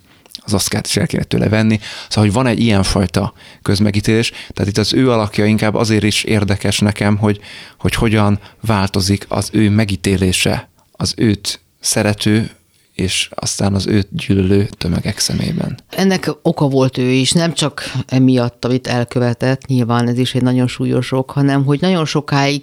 az 0.47 0.53
oszkát 0.53 0.87
is 0.87 0.97
el 0.97 1.07
kéne 1.07 1.23
tőle 1.23 1.49
venni. 1.49 1.79
Szóval, 2.09 2.23
hogy 2.23 2.33
van 2.33 2.47
egy 2.47 2.59
ilyenfajta 2.59 3.33
közmegítélés, 3.61 4.31
tehát 4.53 4.71
itt 4.71 4.77
az 4.77 4.93
ő 4.93 5.11
alakja 5.11 5.45
inkább 5.45 5.75
azért 5.75 6.03
is 6.03 6.23
érdekes 6.23 6.79
nekem, 6.79 7.17
hogy, 7.17 7.39
hogy 7.79 7.93
hogyan 7.93 8.39
változik 8.61 9.25
az 9.27 9.49
ő 9.51 9.69
megítélése 9.69 10.69
az 10.91 11.13
őt 11.17 11.59
szerető 11.79 12.49
és 12.93 13.29
aztán 13.33 13.73
az 13.73 13.87
őt 13.87 14.07
gyűlölő 14.11 14.69
tömegek 14.77 15.19
szemében. 15.19 15.79
Ennek 15.89 16.31
oka 16.41 16.67
volt 16.67 16.97
ő 16.97 17.09
is, 17.09 17.31
nem 17.31 17.53
csak 17.53 17.81
emiatt, 18.07 18.65
amit 18.65 18.87
elkövetett, 18.87 19.65
nyilván 19.65 20.07
ez 20.07 20.17
is 20.17 20.35
egy 20.35 20.41
nagyon 20.41 20.67
súlyos 20.67 21.11
ok, 21.11 21.31
hanem 21.31 21.65
hogy 21.65 21.81
nagyon 21.81 22.05
sokáig 22.05 22.61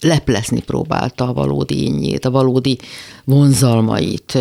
leplezni 0.00 0.60
próbálta 0.60 1.28
a 1.28 1.32
valódi 1.32 1.84
ényét, 1.84 2.24
a 2.24 2.30
valódi 2.30 2.78
vonzalmait, 3.24 4.38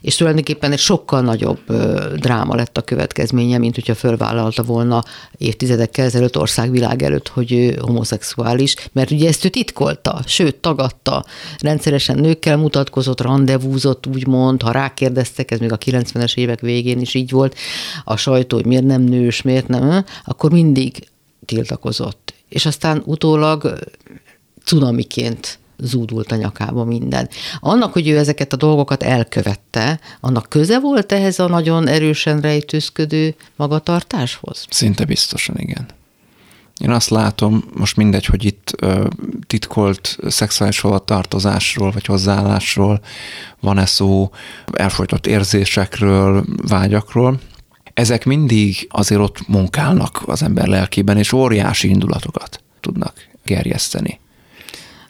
és 0.00 0.16
tulajdonképpen 0.16 0.72
egy 0.72 0.78
sokkal 0.78 1.20
nagyobb 1.20 1.60
dráma 2.16 2.54
lett 2.54 2.76
a 2.76 2.82
következménye, 2.82 3.58
mint 3.58 3.74
hogyha 3.74 3.94
fölvállalta 3.94 4.62
volna 4.62 5.04
évtizedekkel 5.36 6.04
ezelőtt 6.04 6.38
országvilág 6.38 7.02
előtt, 7.02 7.28
hogy 7.28 7.52
ő 7.52 7.78
homoszexuális, 7.80 8.74
mert 8.92 9.10
ugye 9.10 9.28
ezt 9.28 9.44
ő 9.44 9.48
titkolta, 9.48 10.20
sőt 10.26 10.56
tagadta, 10.56 11.24
rendszeresen 11.58 12.18
nőkkel 12.18 12.56
mutatkozott, 12.56 13.20
rendezvúzott, 13.20 14.06
úgymond, 14.06 14.62
ha 14.62 14.70
rákérdeztek, 14.70 15.50
ez 15.50 15.58
még 15.58 15.72
a 15.72 15.78
90-es 15.78 16.36
évek 16.36 16.60
végén 16.60 17.00
is 17.00 17.14
így 17.14 17.30
volt, 17.30 17.54
a 18.04 18.16
sajtó, 18.16 18.56
hogy 18.56 18.66
miért 18.66 18.84
nem 18.84 19.02
nős, 19.02 19.42
miért 19.42 19.68
nem, 19.68 20.04
akkor 20.24 20.50
mindig 20.50 21.08
tiltakozott. 21.44 22.34
És 22.48 22.66
aztán 22.66 23.02
utólag 23.04 23.78
cunamiként 24.68 25.58
zúdult 25.78 26.32
a 26.32 26.36
nyakába 26.36 26.84
minden. 26.84 27.28
Annak, 27.60 27.92
hogy 27.92 28.08
ő 28.08 28.18
ezeket 28.18 28.52
a 28.52 28.56
dolgokat 28.56 29.02
elkövette, 29.02 30.00
annak 30.20 30.48
köze 30.48 30.80
volt 30.80 31.12
ehhez 31.12 31.38
a 31.38 31.48
nagyon 31.48 31.86
erősen 31.86 32.40
rejtőzködő 32.40 33.34
magatartáshoz? 33.56 34.66
Szinte 34.70 35.04
biztosan, 35.04 35.56
igen. 35.58 35.86
Én 36.78 36.90
azt 36.90 37.08
látom, 37.08 37.64
most 37.74 37.96
mindegy, 37.96 38.24
hogy 38.24 38.44
itt 38.44 38.72
ö, 38.80 39.06
titkolt 39.46 40.18
szexuális 40.26 40.84
tartozásról 41.04 41.90
vagy 41.90 42.06
hozzáállásról 42.06 43.00
van-e 43.60 43.86
szó, 43.86 44.30
elfolytott 44.72 45.26
érzésekről, 45.26 46.44
vágyakról, 46.68 47.40
ezek 47.94 48.24
mindig 48.24 48.86
azért 48.90 49.20
ott 49.20 49.48
munkálnak 49.48 50.22
az 50.26 50.42
ember 50.42 50.66
lelkében, 50.66 51.16
és 51.16 51.32
óriási 51.32 51.88
indulatokat 51.88 52.62
tudnak 52.80 53.12
gerjeszteni. 53.44 54.20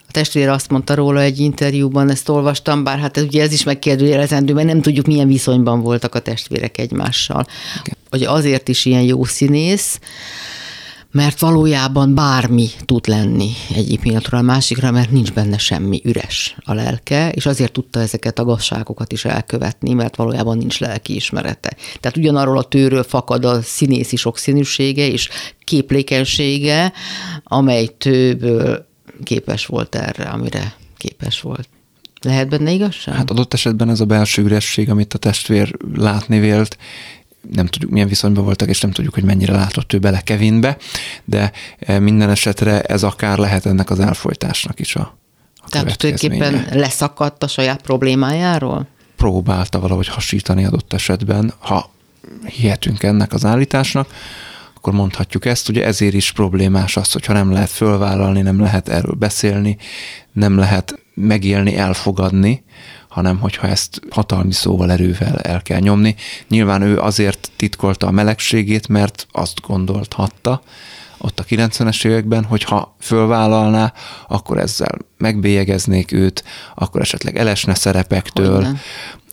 A 0.09 0.11
testvér 0.11 0.49
azt 0.49 0.69
mondta 0.69 0.95
róla 0.95 1.21
egy 1.21 1.39
interjúban, 1.39 2.09
ezt 2.09 2.29
olvastam, 2.29 2.83
bár 2.83 2.99
hát 2.99 3.17
ugye 3.17 3.41
ez 3.41 3.51
is 3.51 3.63
megkérdőjelezendő, 3.63 4.53
mert 4.53 4.67
nem 4.67 4.81
tudjuk, 4.81 5.05
milyen 5.05 5.27
viszonyban 5.27 5.81
voltak 5.81 6.15
a 6.15 6.19
testvérek 6.19 6.77
egymással. 6.77 7.45
Okay. 7.79 7.93
Hogy 8.09 8.23
azért 8.23 8.67
is 8.67 8.85
ilyen 8.85 9.01
jó 9.01 9.23
színész, 9.23 9.99
mert 11.11 11.39
valójában 11.39 12.15
bármi 12.15 12.67
tud 12.85 13.07
lenni 13.07 13.49
egyik 13.75 13.99
pillanatról 13.99 14.39
a 14.39 14.43
másikra, 14.43 14.91
mert 14.91 15.11
nincs 15.11 15.31
benne 15.31 15.57
semmi 15.57 16.01
üres 16.03 16.55
a 16.63 16.73
lelke, 16.73 17.31
és 17.31 17.45
azért 17.45 17.71
tudta 17.71 17.99
ezeket 17.99 18.39
a 18.39 18.45
gazságokat 18.45 19.11
is 19.11 19.25
elkövetni, 19.25 19.93
mert 19.93 20.15
valójában 20.15 20.57
nincs 20.57 20.79
lelki 20.79 21.15
ismerete. 21.15 21.75
Tehát 21.99 22.17
ugyanarról 22.17 22.57
a 22.57 22.63
tőről 22.63 23.03
fakad 23.03 23.45
a 23.45 23.61
színészi 23.61 24.15
sokszínűsége 24.15 25.07
és 25.07 25.29
képlékenysége, 25.63 26.93
amely 27.43 27.87
tőből 27.97 28.87
képes 29.23 29.65
volt 29.65 29.95
erre, 29.95 30.23
amire 30.23 30.73
képes 30.97 31.41
volt. 31.41 31.69
Lehet 32.21 32.49
benne 32.49 32.71
igazság? 32.71 33.15
Hát 33.15 33.29
adott 33.29 33.53
esetben 33.53 33.89
ez 33.89 33.99
a 33.99 34.05
belső 34.05 34.41
üresség, 34.41 34.89
amit 34.89 35.13
a 35.13 35.17
testvér 35.17 35.75
látni 35.93 36.39
vélt, 36.39 36.77
nem 37.51 37.65
tudjuk, 37.65 37.91
milyen 37.91 38.07
viszonyban 38.07 38.43
voltak, 38.43 38.69
és 38.69 38.81
nem 38.81 38.91
tudjuk, 38.91 39.13
hogy 39.13 39.23
mennyire 39.23 39.53
látott 39.53 39.93
ő 39.93 39.99
bele 39.99 40.21
Kevinbe, 40.21 40.77
de 41.25 41.51
eh, 41.79 41.99
minden 41.99 42.29
esetre 42.29 42.81
ez 42.81 43.03
akár 43.03 43.37
lehet 43.37 43.65
ennek 43.65 43.89
az 43.89 43.99
elfolytásnak 43.99 44.79
is 44.79 44.95
a, 44.95 45.17
a 45.55 45.69
Tehát 45.69 45.97
tulajdonképpen 45.97 46.67
leszakadt 46.71 47.43
a 47.43 47.47
saját 47.47 47.81
problémájáról? 47.81 48.87
Próbálta 49.15 49.79
valahogy 49.79 50.07
hasítani 50.07 50.65
adott 50.65 50.93
esetben, 50.93 51.53
ha 51.59 51.91
hihetünk 52.45 53.03
ennek 53.03 53.33
az 53.33 53.45
állításnak, 53.45 54.09
akkor 54.79 54.93
mondhatjuk 54.93 55.45
ezt, 55.45 55.69
ugye 55.69 55.85
ezért 55.85 56.13
is 56.13 56.31
problémás 56.31 56.97
az, 56.97 57.11
hogyha 57.11 57.33
nem 57.33 57.51
lehet 57.51 57.69
fölvállalni, 57.69 58.41
nem 58.41 58.59
lehet 58.59 58.89
erről 58.89 59.13
beszélni, 59.13 59.77
nem 60.31 60.57
lehet 60.57 60.99
megélni, 61.13 61.77
elfogadni, 61.77 62.63
hanem 63.07 63.39
hogyha 63.39 63.67
ezt 63.67 64.01
hatalmi 64.09 64.51
szóval, 64.51 64.91
erővel 64.91 65.39
el 65.39 65.61
kell 65.61 65.79
nyomni. 65.79 66.15
Nyilván 66.47 66.81
ő 66.81 66.99
azért 66.99 67.51
titkolta 67.55 68.07
a 68.07 68.11
melegségét, 68.11 68.87
mert 68.87 69.27
azt 69.31 69.61
gondolhatta, 69.61 70.61
ott 71.17 71.39
a 71.39 71.43
90-es 71.43 72.05
években, 72.05 72.43
hogy 72.43 72.63
ha 72.63 72.95
fölvállalná, 72.99 73.93
akkor 74.27 74.57
ezzel 74.57 74.97
megbélyegeznék 75.17 76.11
őt, 76.11 76.43
akkor 76.75 77.01
esetleg 77.01 77.37
elesne 77.37 77.75
szerepektől, 77.75 78.55
Hogyne 78.55 78.79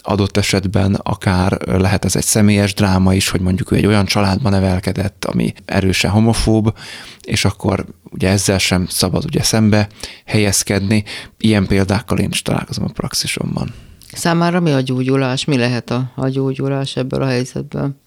adott 0.07 0.37
esetben 0.37 0.95
akár 0.95 1.67
lehet 1.67 2.05
ez 2.05 2.17
egy 2.17 2.25
személyes 2.25 2.75
dráma 2.75 3.15
is, 3.15 3.29
hogy 3.29 3.41
mondjuk 3.41 3.73
ő 3.73 3.77
egy 3.77 3.87
olyan 3.87 4.05
családban 4.05 4.53
nevelkedett, 4.53 5.25
ami 5.25 5.53
erősen 5.65 6.11
homofób, 6.11 6.79
és 7.21 7.45
akkor 7.45 7.87
ugye 8.11 8.29
ezzel 8.29 8.59
sem 8.59 8.87
szabad 8.87 9.25
ugye 9.25 9.43
szembe 9.43 9.89
helyezkedni. 10.25 11.05
Ilyen 11.39 11.67
példákkal 11.67 12.19
én 12.19 12.29
is 12.31 12.43
találkozom 12.43 12.85
a 12.85 12.93
praxisomban. 12.93 13.75
Számára 14.13 14.61
mi 14.61 14.73
a 14.73 14.81
gyógyulás? 14.81 15.45
Mi 15.45 15.57
lehet 15.57 15.91
a, 15.91 16.13
a 16.15 16.29
gyógyulás 16.29 16.97
ebből 16.97 17.23
a 17.23 17.27
helyzetben? 17.27 18.01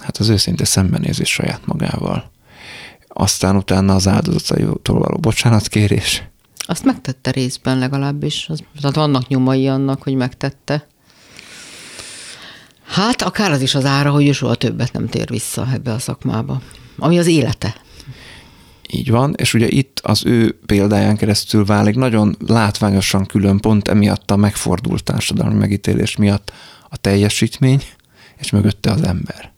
Hát 0.00 0.16
az 0.16 0.28
őszinte 0.28 0.64
szembenézés 0.64 1.32
saját 1.32 1.60
magával. 1.66 2.30
Aztán 3.08 3.56
utána 3.56 3.94
az 3.94 4.08
áldozataitól 4.08 4.98
való 4.98 5.16
bocsánatkérés. 5.16 6.22
Azt 6.66 6.84
megtette 6.84 7.30
részben 7.30 7.78
legalábbis. 7.78 8.46
Az, 8.48 8.62
tehát 8.80 8.96
vannak 8.96 9.28
nyomai 9.28 9.68
annak, 9.68 10.02
hogy 10.02 10.14
megtette. 10.14 10.86
Hát 12.86 13.22
akár 13.22 13.50
az 13.50 13.60
is 13.60 13.74
az 13.74 13.84
ára, 13.84 14.10
hogy 14.10 14.26
ő 14.26 14.32
soha 14.32 14.54
többet 14.54 14.92
nem 14.92 15.08
tér 15.08 15.28
vissza 15.28 15.68
ebbe 15.72 15.92
a 15.92 15.98
szakmába, 15.98 16.60
ami 16.98 17.18
az 17.18 17.26
élete. 17.26 17.74
Így 18.90 19.10
van, 19.10 19.34
és 19.36 19.54
ugye 19.54 19.68
itt 19.68 20.00
az 20.02 20.26
ő 20.26 20.58
példáján 20.66 21.16
keresztül 21.16 21.64
válik 21.64 21.94
nagyon 21.94 22.36
látványosan 22.46 23.26
külön 23.26 23.58
pont 23.58 23.88
emiatt 23.88 24.30
a 24.30 24.36
megfordult 24.36 25.04
társadalmi 25.04 25.54
megítélés 25.54 26.16
miatt 26.16 26.52
a 26.88 26.96
teljesítmény, 26.96 27.82
és 28.38 28.50
mögötte 28.50 28.90
az 28.90 29.02
ember. 29.02 29.52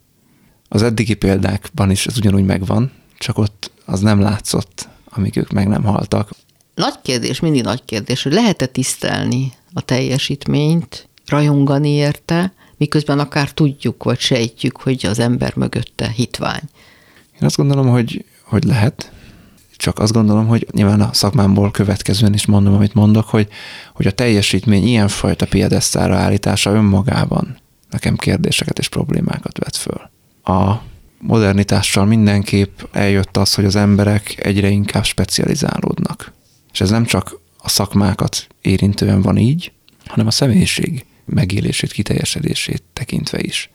Az 0.69 0.83
eddigi 0.83 1.15
példákban 1.15 1.91
is 1.91 2.07
ez 2.07 2.17
ugyanúgy 2.17 2.45
megvan, 2.45 2.93
csak 3.19 3.39
ott 3.39 3.71
az 3.85 4.01
nem 4.01 4.21
látszott, 4.21 4.89
amíg 5.11 5.37
ők 5.37 5.51
meg 5.51 5.69
nem 5.69 5.85
haltak. 5.85 6.31
Nagy 6.75 7.01
kérdés, 7.03 7.41
mindig 7.41 7.63
nagy 7.63 7.85
kérdés, 7.85 8.23
hogy 8.23 8.33
lehet-e 8.33 8.67
tisztelni 8.67 9.53
a 9.73 9.81
teljesítményt, 9.81 11.09
rajongani 11.27 11.91
érte, 11.91 12.53
miközben 12.79 13.19
akár 13.19 13.53
tudjuk, 13.53 14.05
vagy 14.05 14.19
sejtjük, 14.19 14.81
hogy 14.81 15.07
az 15.07 15.19
ember 15.19 15.53
mögötte 15.57 16.09
hitvány. 16.09 16.63
Én 17.35 17.45
azt 17.45 17.57
gondolom, 17.57 17.89
hogy, 17.89 18.25
hogy 18.43 18.65
lehet, 18.65 19.13
csak 19.77 19.99
azt 19.99 20.13
gondolom, 20.13 20.47
hogy 20.47 20.67
nyilván 20.73 21.01
a 21.01 21.13
szakmámból 21.13 21.71
következően 21.71 22.35
is 22.35 22.47
mondom, 22.47 22.75
amit 22.75 22.95
mondok, 22.95 23.29
hogy, 23.29 23.49
hogy 23.95 24.07
a 24.07 24.11
teljesítmény 24.11 24.87
ilyenfajta 24.87 25.47
piedesztára 25.47 26.17
állítása 26.17 26.71
önmagában 26.71 27.59
nekem 27.91 28.17
kérdéseket 28.17 28.79
és 28.79 28.89
problémákat 28.89 29.59
vet 29.59 29.77
föl. 29.77 30.11
A 30.57 30.83
modernitással 31.19 32.05
mindenképp 32.05 32.81
eljött 32.93 33.37
az, 33.37 33.55
hogy 33.55 33.65
az 33.65 33.77
emberek 33.77 34.47
egyre 34.47 34.69
inkább 34.69 35.05
specializálódnak. 35.05 36.33
És 36.73 36.81
ez 36.81 36.91
nem 36.91 37.05
csak 37.05 37.41
a 37.59 37.69
szakmákat 37.69 38.47
érintően 38.63 39.23
van 39.23 39.37
így, 39.37 39.73
hanem 40.07 40.27
a 40.27 40.31
személyiség 40.31 41.07
megélését, 41.29 41.93
kiteljesedését 41.93 42.83
tekintve 42.93 43.39
is. 43.41 43.71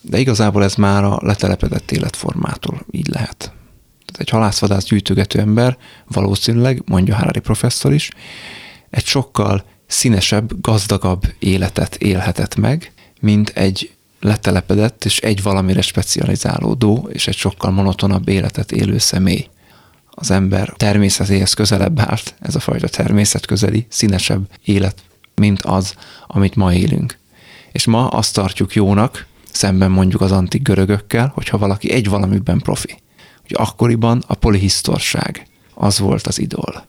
De 0.00 0.18
igazából 0.18 0.64
ez 0.64 0.74
már 0.74 1.04
a 1.04 1.18
letelepedett 1.22 1.90
életformától 1.90 2.86
így 2.90 3.08
lehet. 3.08 3.36
Tehát 4.04 4.18
egy 4.18 4.28
halászvadász 4.28 4.84
gyűjtögető 4.84 5.38
ember 5.38 5.78
valószínűleg, 6.06 6.82
mondja 6.86 7.16
Harari 7.16 7.40
professzor 7.40 7.92
is, 7.92 8.10
egy 8.90 9.04
sokkal 9.04 9.64
színesebb, 9.86 10.60
gazdagabb 10.60 11.22
életet 11.38 11.94
élhetett 11.94 12.56
meg, 12.56 12.92
mint 13.20 13.48
egy 13.48 13.94
letelepedett 14.20 15.04
és 15.04 15.18
egy 15.18 15.42
valamire 15.42 15.80
specializálódó 15.80 17.08
és 17.12 17.26
egy 17.28 17.36
sokkal 17.36 17.70
monotonabb 17.70 18.28
életet 18.28 18.72
élő 18.72 18.98
személy. 18.98 19.48
Az 20.10 20.30
ember 20.30 20.72
természetéhez 20.76 21.52
közelebb 21.52 22.00
állt, 22.00 22.34
ez 22.40 22.54
a 22.54 22.60
fajta 22.60 22.88
természetközeli, 22.88 23.86
színesebb 23.88 24.48
élet 24.64 25.02
mint 25.40 25.62
az, 25.62 25.94
amit 26.26 26.54
ma 26.54 26.74
élünk. 26.74 27.18
És 27.72 27.86
ma 27.86 28.08
azt 28.08 28.34
tartjuk 28.34 28.74
jónak, 28.74 29.26
szemben 29.52 29.90
mondjuk 29.90 30.20
az 30.20 30.32
antik 30.32 30.62
görögökkel, 30.62 31.32
hogyha 31.34 31.58
valaki 31.58 31.90
egy 31.92 32.08
valamiben 32.08 32.58
profi. 32.58 32.98
Hogy 33.42 33.56
akkoriban 33.58 34.22
a 34.26 34.34
polihisztorság 34.34 35.46
az 35.74 35.98
volt 35.98 36.26
az 36.26 36.38
idol. 36.38 36.86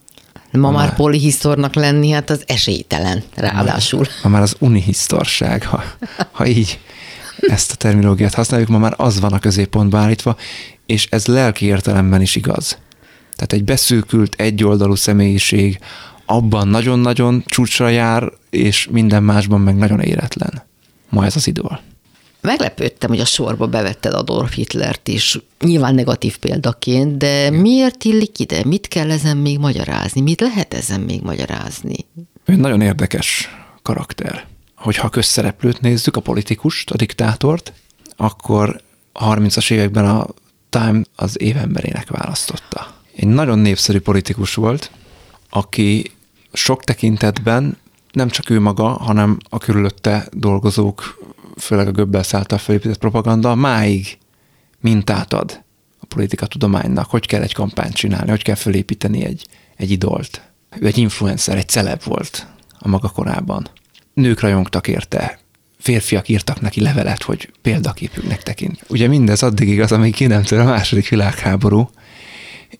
Ma, 0.52 0.60
ma 0.60 0.72
már 0.72 0.95
polihisztornak 0.95 1.76
lenni, 1.76 2.10
hát 2.10 2.30
az 2.30 2.43
esélytelen, 2.47 3.24
ráadásul. 3.36 4.06
Ma 4.24 4.30
már 4.30 4.41
az 4.41 4.56
unihisztorság, 4.60 5.66
ha, 5.66 5.84
ha 6.32 6.45
így 6.45 6.80
ezt 7.41 7.72
a 7.72 7.76
terminológiát 7.76 8.34
használjuk, 8.34 8.70
ma 8.70 8.78
már 8.78 8.93
az 8.97 9.20
van 9.20 9.34
a 9.34 9.39
középpontba 9.39 9.97
állítva, 9.97 10.36
és 10.86 11.08
ez 11.10 11.26
lelki 11.26 11.66
értelemben 11.66 12.22
is 12.22 12.36
igaz. 12.36 12.78
Tehát 13.36 13.54
egy 13.54 13.64
beszűkült, 13.64 14.36
egyoldalú 14.38 14.95
személyiség, 14.95 15.80
abban 16.32 16.67
nagyon-nagyon 16.67 17.43
csúcsra 17.45 17.89
jár, 17.89 18.32
és 18.49 18.88
minden 18.91 19.23
másban 19.23 19.61
meg 19.61 19.75
nagyon 19.75 19.99
éretlen. 19.99 20.63
Ma 21.09 21.25
ez 21.25 21.36
az 21.36 21.47
idól. 21.47 21.82
Meglepődtem, 22.41 23.09
hogy 23.09 23.19
a 23.19 23.25
sorba 23.25 23.67
bevetted 23.67 24.13
Adolf 24.13 24.53
Hitlert 24.53 25.07
is, 25.07 25.39
nyilván 25.59 25.95
negatív 25.95 26.38
példaként, 26.38 27.17
de 27.17 27.49
miért 27.49 28.03
illik 28.03 28.39
ide? 28.39 28.61
Mit 28.65 28.88
kell 28.88 29.11
ezen 29.11 29.38
még 29.38 29.59
magyarázni? 29.59 30.21
Mit 30.21 30.41
lehet 30.41 30.73
ezen 30.73 31.01
még 31.01 31.21
magyarázni? 31.21 31.95
Ő 32.45 32.55
nagyon 32.55 32.82
érdekes 32.82 33.49
karakter. 33.82 34.45
Hogyha 34.75 35.07
a 35.07 35.09
közszereplőt 35.09 35.82
nézzük, 35.82 36.15
a 36.15 36.21
politikust, 36.21 36.91
a 36.91 36.95
diktátort, 36.95 37.73
akkor 38.15 38.82
a 39.11 39.36
30-as 39.36 39.71
években 39.71 40.05
a 40.05 40.27
Time 40.69 41.01
az 41.15 41.41
évemberének 41.41 42.09
választotta. 42.09 42.93
Egy 43.15 43.27
nagyon 43.27 43.59
népszerű 43.59 43.99
politikus 43.99 44.53
volt, 44.53 44.91
aki 45.49 46.11
sok 46.54 46.84
tekintetben 46.84 47.78
nem 48.12 48.30
csak 48.30 48.49
ő 48.49 48.60
maga, 48.60 48.88
hanem 48.88 49.38
a 49.49 49.58
körülötte 49.58 50.28
dolgozók, 50.32 51.20
főleg 51.58 51.88
a 51.88 51.91
Göbbels 51.91 52.34
által 52.34 52.58
felépített 52.58 52.97
propaganda 52.97 53.56
máig 53.56 54.18
mintát 54.80 55.34
ad 55.34 55.64
a 55.99 56.06
politika 56.06 56.45
tudománynak, 56.45 57.10
hogy 57.10 57.26
kell 57.26 57.41
egy 57.41 57.54
kampányt 57.54 57.93
csinálni, 57.93 58.30
hogy 58.30 58.43
kell 58.43 58.56
felépíteni 58.56 59.26
egy, 59.26 59.45
egy 59.76 59.91
idolt. 59.91 60.41
Ő 60.80 60.86
egy 60.86 60.97
influencer, 60.97 61.58
egy 61.58 61.68
celeb 61.70 62.04
volt 62.04 62.47
a 62.80 62.88
maga 62.88 63.10
korában. 63.10 63.68
Nők 64.14 64.39
rajongtak 64.39 64.88
érte, 64.88 65.39
férfiak 65.80 66.28
írtak 66.28 66.62
neki 66.62 66.82
levelet, 66.82 67.24
hogy 67.24 67.52
példaképüknek 67.62 68.43
tekint. 68.43 68.84
Ugye 68.88 69.08
mindez 69.08 69.43
addig 69.43 69.68
igaz, 69.68 69.91
amíg 69.91 70.16
ki 70.16 70.26
nem 70.26 70.43
a 70.49 70.56
második 70.56 71.10
világháború, 71.10 71.89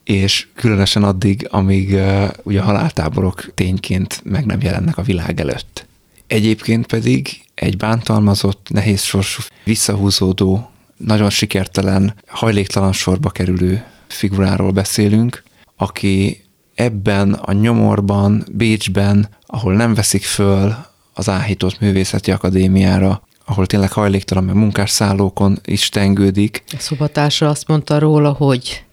és 0.04 0.48
különösen 0.56 1.04
addig, 1.04 1.48
amíg 1.52 1.94
uh, 1.94 2.30
ugye 2.44 2.60
a 2.60 2.64
haláltáborok 2.64 3.54
tényként 3.54 4.22
meg 4.24 4.46
nem 4.46 4.62
jelennek 4.62 4.98
a 4.98 5.02
világ 5.02 5.40
előtt. 5.40 5.86
Egyébként 6.28 6.86
pedig 6.86 7.42
egy 7.54 7.78
bántalmazott, 7.78 8.68
nehéz 8.70 9.02
sorsú, 9.02 9.42
visszahúzódó, 9.64 10.72
nagyon 10.98 11.30
sikertelen, 11.30 12.16
hajléktalan 12.28 12.94
sorba 12.94 13.30
kerülő 13.30 13.84
figuráról 14.08 14.72
beszélünk, 14.72 15.44
aki 15.76 16.44
ebben 16.76 17.34
a 17.34 17.52
nyomorban, 17.52 18.46
Bécsben, 18.52 19.30
ahol 19.46 19.74
nem 19.74 19.94
veszik 19.94 20.24
föl 20.24 20.76
az 21.14 21.30
áhított 21.30 21.80
művészeti 21.80 22.32
akadémiára, 22.32 23.22
ahol 23.46 23.66
tényleg 23.66 23.92
hajléktalan, 23.92 24.44
meg 24.44 24.56
munkásszállókon 24.56 25.60
is 25.66 25.90
tengődik. 25.90 26.64
A 26.68 26.80
szobatársa 26.80 27.50
azt 27.50 27.68
mondta 27.68 28.00
róla, 28.00 28.32
hogy 28.32 28.84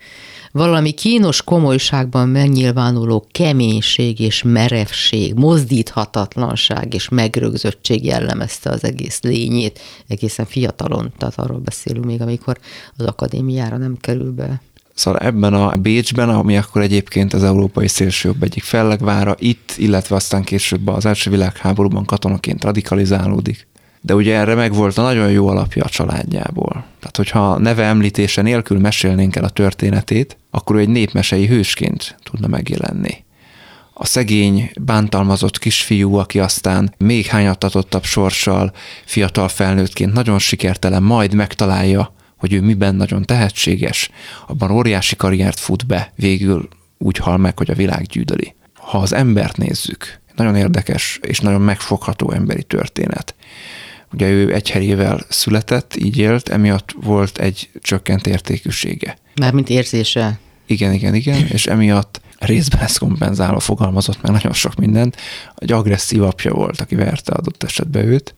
valami 0.58 0.90
kínos 0.90 1.42
komolyságban 1.42 2.28
megnyilvánuló 2.28 3.26
keménység 3.30 4.20
és 4.20 4.42
merevség, 4.42 5.34
mozdíthatatlanság 5.34 6.94
és 6.94 7.08
megrögzöttség 7.08 8.04
jellemezte 8.04 8.70
az 8.70 8.84
egész 8.84 9.22
lényét, 9.22 9.80
egészen 10.08 10.46
fiatalon, 10.46 11.12
tehát 11.18 11.38
arról 11.38 11.58
beszélünk 11.58 12.04
még, 12.04 12.20
amikor 12.20 12.58
az 12.96 13.06
akadémiára 13.06 13.76
nem 13.76 13.96
kerül 14.00 14.32
be. 14.32 14.60
Szóval 14.94 15.20
ebben 15.20 15.54
a 15.54 15.76
Bécsben, 15.76 16.28
ami 16.28 16.56
akkor 16.56 16.82
egyébként 16.82 17.32
az 17.32 17.42
európai 17.42 17.88
szélsőjobb 17.88 18.42
egyik 18.42 18.62
fellegvára, 18.62 19.34
itt, 19.38 19.74
illetve 19.76 20.16
aztán 20.16 20.44
később 20.44 20.88
az 20.88 21.06
első 21.06 21.30
világháborúban 21.30 22.04
katonaként 22.04 22.64
radikalizálódik. 22.64 23.66
De 24.00 24.14
ugye 24.14 24.36
erre 24.36 24.54
meg 24.54 24.74
volt 24.74 24.98
a 24.98 25.02
nagyon 25.02 25.30
jó 25.30 25.48
alapja 25.48 25.84
a 25.84 25.88
családjából. 25.88 26.84
Tehát, 26.98 27.16
hogyha 27.16 27.58
neve 27.58 27.84
említése 27.84 28.42
nélkül 28.42 28.78
mesélnénk 28.78 29.36
el 29.36 29.44
a 29.44 29.48
történetét, 29.48 30.36
akkor 30.50 30.76
ő 30.76 30.78
egy 30.78 30.88
népmesei 30.88 31.46
hősként 31.46 32.16
tudna 32.22 32.46
megjelenni. 32.46 33.24
A 33.92 34.06
szegény, 34.06 34.70
bántalmazott 34.80 35.58
kisfiú, 35.58 36.14
aki 36.14 36.40
aztán 36.40 36.94
még 36.98 37.26
hányattatottabb 37.26 38.04
sorssal, 38.04 38.72
fiatal 39.04 39.48
felnőttként 39.48 40.12
nagyon 40.12 40.38
sikertelen, 40.38 41.02
majd 41.02 41.34
megtalálja 41.34 42.16
hogy 42.38 42.52
ő 42.52 42.60
miben 42.60 42.94
nagyon 42.94 43.22
tehetséges, 43.22 44.10
abban 44.46 44.70
óriási 44.70 45.16
karriert 45.16 45.58
fut 45.58 45.86
be, 45.86 46.12
végül 46.16 46.68
úgy 46.98 47.16
hal 47.16 47.36
meg, 47.36 47.58
hogy 47.58 47.70
a 47.70 47.74
világ 47.74 48.02
gyűdöli. 48.02 48.54
Ha 48.74 48.98
az 48.98 49.12
embert 49.12 49.56
nézzük, 49.56 50.20
nagyon 50.36 50.56
érdekes 50.56 51.18
és 51.22 51.40
nagyon 51.40 51.60
megfogható 51.60 52.32
emberi 52.32 52.62
történet. 52.62 53.34
Ugye 54.12 54.28
ő 54.28 54.54
egy 54.54 54.70
helyével 54.70 55.20
született, 55.28 55.96
így 55.96 56.18
élt, 56.18 56.48
emiatt 56.48 56.94
volt 57.00 57.38
egy 57.38 57.70
csökkent 57.80 58.26
értékűsége. 58.26 59.18
Mármint 59.34 59.68
érzése. 59.68 60.38
Igen, 60.66 60.92
igen, 60.92 61.14
igen, 61.14 61.46
és 61.46 61.66
emiatt 61.66 62.20
részben 62.38 62.80
ezt 62.80 62.98
kompenzálva 62.98 63.60
fogalmazott 63.60 64.22
meg 64.22 64.32
nagyon 64.32 64.52
sok 64.52 64.74
mindent. 64.74 65.16
Egy 65.56 65.72
agresszív 65.72 66.22
apja 66.22 66.52
volt, 66.52 66.80
aki 66.80 66.94
verte 66.94 67.32
adott 67.32 67.62
esetben 67.62 68.04
őt, 68.04 68.34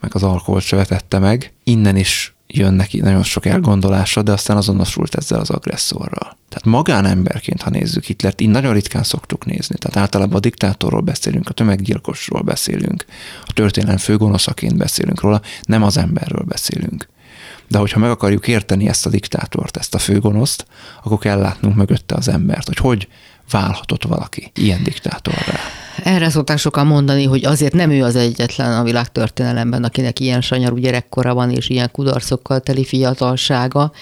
meg 0.00 0.14
az 0.14 0.22
alkoholt 0.22 0.64
se 0.64 0.76
vetette 0.76 1.18
meg. 1.18 1.52
Innen 1.64 1.96
is 1.96 2.35
jön 2.56 2.74
neki 2.74 3.00
nagyon 3.00 3.22
sok 3.22 3.46
elgondolása, 3.46 4.22
de 4.22 4.32
aztán 4.32 4.56
azonosult 4.56 5.14
ezzel 5.14 5.40
az 5.40 5.50
agresszorral. 5.50 6.36
Tehát 6.48 6.64
magánemberként, 6.64 7.62
ha 7.62 7.70
nézzük 7.70 8.04
Hitlert, 8.04 8.40
így 8.40 8.48
nagyon 8.48 8.72
ritkán 8.72 9.02
szoktuk 9.02 9.44
nézni. 9.44 9.76
Tehát 9.78 9.96
általában 9.96 10.36
a 10.36 10.40
diktátorról 10.40 11.00
beszélünk, 11.00 11.48
a 11.48 11.52
tömeggyilkosról 11.52 12.42
beszélünk, 12.42 13.04
a 13.46 13.52
történelem 13.52 13.96
főgonoszaként 13.96 14.76
beszélünk 14.76 15.20
róla, 15.20 15.40
nem 15.62 15.82
az 15.82 15.96
emberről 15.96 16.42
beszélünk. 16.42 17.08
De 17.68 17.78
hogyha 17.78 18.00
meg 18.00 18.10
akarjuk 18.10 18.48
érteni 18.48 18.88
ezt 18.88 19.06
a 19.06 19.10
diktátort, 19.10 19.76
ezt 19.76 19.94
a 19.94 19.98
főgonoszt, 19.98 20.66
akkor 21.02 21.18
kell 21.18 21.38
látnunk 21.38 21.76
mögötte 21.76 22.14
az 22.14 22.28
embert, 22.28 22.66
hogy 22.66 22.76
hogy 22.76 23.08
válhatott 23.50 24.02
valaki 24.02 24.50
ilyen 24.54 24.82
diktátorra. 24.82 25.54
Erre 26.02 26.30
szokták 26.30 26.58
sokan 26.58 26.86
mondani, 26.86 27.24
hogy 27.24 27.44
azért 27.44 27.72
nem 27.72 27.90
ő 27.90 28.02
az 28.02 28.16
egyetlen 28.16 28.78
a 28.78 28.82
világtörténelemben, 28.82 29.84
akinek 29.84 30.20
ilyen 30.20 30.40
sanyarú 30.40 30.76
gyerekkora 30.76 31.34
van, 31.34 31.50
és 31.50 31.68
ilyen 31.68 31.90
kudarcokkal 31.92 32.60
teli 32.60 32.84
fiatalsága, 32.84 33.92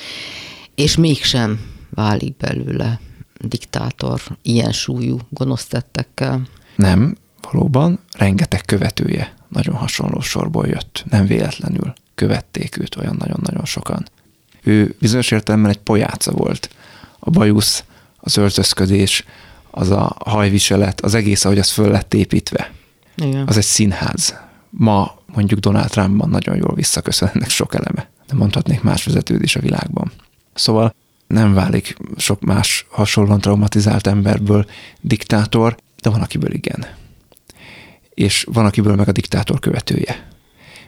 és 0.74 0.96
mégsem 0.96 1.60
válik 1.90 2.36
belőle 2.36 3.00
diktátor 3.38 4.20
ilyen 4.42 4.72
súlyú 4.72 5.18
gonosz 5.28 5.66
tettekkel. 5.66 6.42
Nem, 6.76 7.16
valóban 7.52 7.98
rengeteg 8.18 8.60
követője 8.64 9.34
nagyon 9.48 9.74
hasonló 9.74 10.20
sorból 10.20 10.66
jött, 10.66 11.04
nem 11.10 11.26
véletlenül 11.26 11.92
követték 12.14 12.78
őt 12.78 12.96
olyan 12.96 13.16
nagyon-nagyon 13.18 13.64
sokan. 13.64 14.08
Ő 14.62 14.94
bizonyos 14.98 15.30
értelemben 15.30 15.70
egy 15.70 15.78
pojáca 15.78 16.32
volt. 16.32 16.70
A 17.18 17.30
bajusz, 17.30 17.84
az 18.16 18.36
öltözködés, 18.36 19.24
az 19.76 19.90
a 19.90 20.16
hajviselet, 20.24 21.00
az 21.00 21.14
egész, 21.14 21.44
ahogy 21.44 21.58
az 21.58 21.70
föl 21.70 21.90
lett 21.90 22.14
építve. 22.14 22.72
Igen. 23.16 23.46
Az 23.46 23.56
egy 23.56 23.64
színház. 23.64 24.34
Ma 24.70 25.18
mondjuk 25.34 25.60
Donald 25.60 25.88
Trumpban 25.88 26.28
nagyon 26.28 26.56
jól 26.56 26.74
visszaköszön 26.74 27.30
ennek 27.34 27.48
sok 27.48 27.74
eleme. 27.74 28.08
De 28.26 28.34
mondhatnék 28.34 28.82
más 28.82 29.04
vezetőd 29.04 29.42
is 29.42 29.56
a 29.56 29.60
világban. 29.60 30.12
Szóval 30.54 30.94
nem 31.26 31.54
válik 31.54 31.96
sok 32.16 32.40
más 32.40 32.86
hasonlóan 32.90 33.40
traumatizált 33.40 34.06
emberből 34.06 34.66
diktátor, 35.00 35.76
de 36.02 36.10
van 36.10 36.20
akiből 36.20 36.52
igen. 36.52 36.86
És 38.14 38.46
van 38.52 38.64
akiből 38.66 38.94
meg 38.94 39.08
a 39.08 39.12
diktátor 39.12 39.58
követője. 39.58 40.28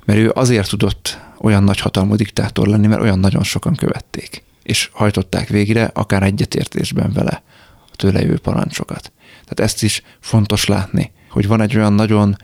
Mert 0.05 0.19
ő 0.19 0.31
azért 0.35 0.69
tudott 0.69 1.19
olyan 1.39 1.65
nagy 1.65 1.81
hatalmú 1.81 2.15
diktátor 2.15 2.67
lenni, 2.67 2.87
mert 2.87 3.03
olyan 3.03 3.19
nagyon 3.19 3.43
sokan 3.43 3.75
követték, 3.75 4.43
és 4.63 4.91
hajtották 4.93 5.49
végre, 5.49 5.91
akár 5.95 6.23
egyetértésben 6.23 7.13
vele 7.13 7.43
tőle 7.97 8.21
jövő 8.21 8.39
parancsokat. 8.39 9.13
Tehát 9.29 9.61
ezt 9.71 9.83
is 9.83 10.03
fontos 10.21 10.67
látni, 10.67 11.13
hogy 11.31 11.47
van 11.47 11.61
egy 11.61 11.77
olyan 11.77 11.93
nagyon 11.93 12.37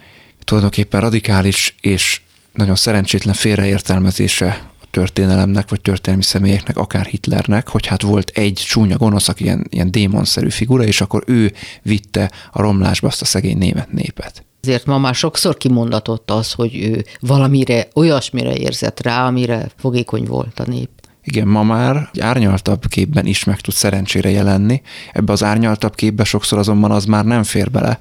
tulajdonképpen 0.44 1.00
radikális 1.00 1.74
és 1.80 2.20
nagyon 2.52 2.76
szerencsétlen 2.76 3.34
félreértelmezése 3.34 4.66
a 4.80 4.84
történelemnek, 4.90 5.68
vagy 5.68 5.80
történelmi 5.80 6.22
személyeknek, 6.22 6.76
akár 6.76 7.06
Hitlernek, 7.06 7.68
hogy 7.68 7.86
hát 7.86 8.02
volt 8.02 8.30
egy 8.34 8.62
csúnya 8.66 8.96
gonosz, 8.96 9.28
aki 9.28 9.44
ilyen, 9.44 9.66
ilyen 9.70 9.90
démonszerű 9.90 10.48
figura, 10.48 10.84
és 10.84 11.00
akkor 11.00 11.24
ő 11.26 11.52
vitte 11.82 12.30
a 12.52 12.62
romlásba 12.62 13.06
azt 13.06 13.22
a 13.22 13.24
szegény 13.24 13.58
német 13.58 13.92
népet. 13.92 14.44
Ezért 14.60 14.86
ma 14.86 14.98
már 14.98 15.14
sokszor 15.14 15.56
kimondatott 15.56 16.30
az, 16.30 16.52
hogy 16.52 16.76
ő 16.76 17.04
valamire, 17.20 17.88
olyasmire 17.94 18.54
érzett 18.54 19.00
rá, 19.00 19.26
amire 19.26 19.70
fogékony 19.76 20.24
volt 20.24 20.60
a 20.60 20.64
nép. 20.66 20.90
Igen, 21.24 21.48
ma 21.48 21.62
már 21.62 22.08
egy 22.12 22.20
árnyaltabb 22.20 22.86
képben 22.86 23.26
is 23.26 23.44
meg 23.44 23.60
tud 23.60 23.74
szerencsére 23.74 24.30
jelenni. 24.30 24.82
Ebbe 25.12 25.32
az 25.32 25.42
árnyaltabb 25.44 25.94
képbe 25.94 26.24
sokszor 26.24 26.58
azonban 26.58 26.90
az 26.90 27.04
már 27.04 27.24
nem 27.24 27.42
fér 27.42 27.70
bele, 27.70 28.00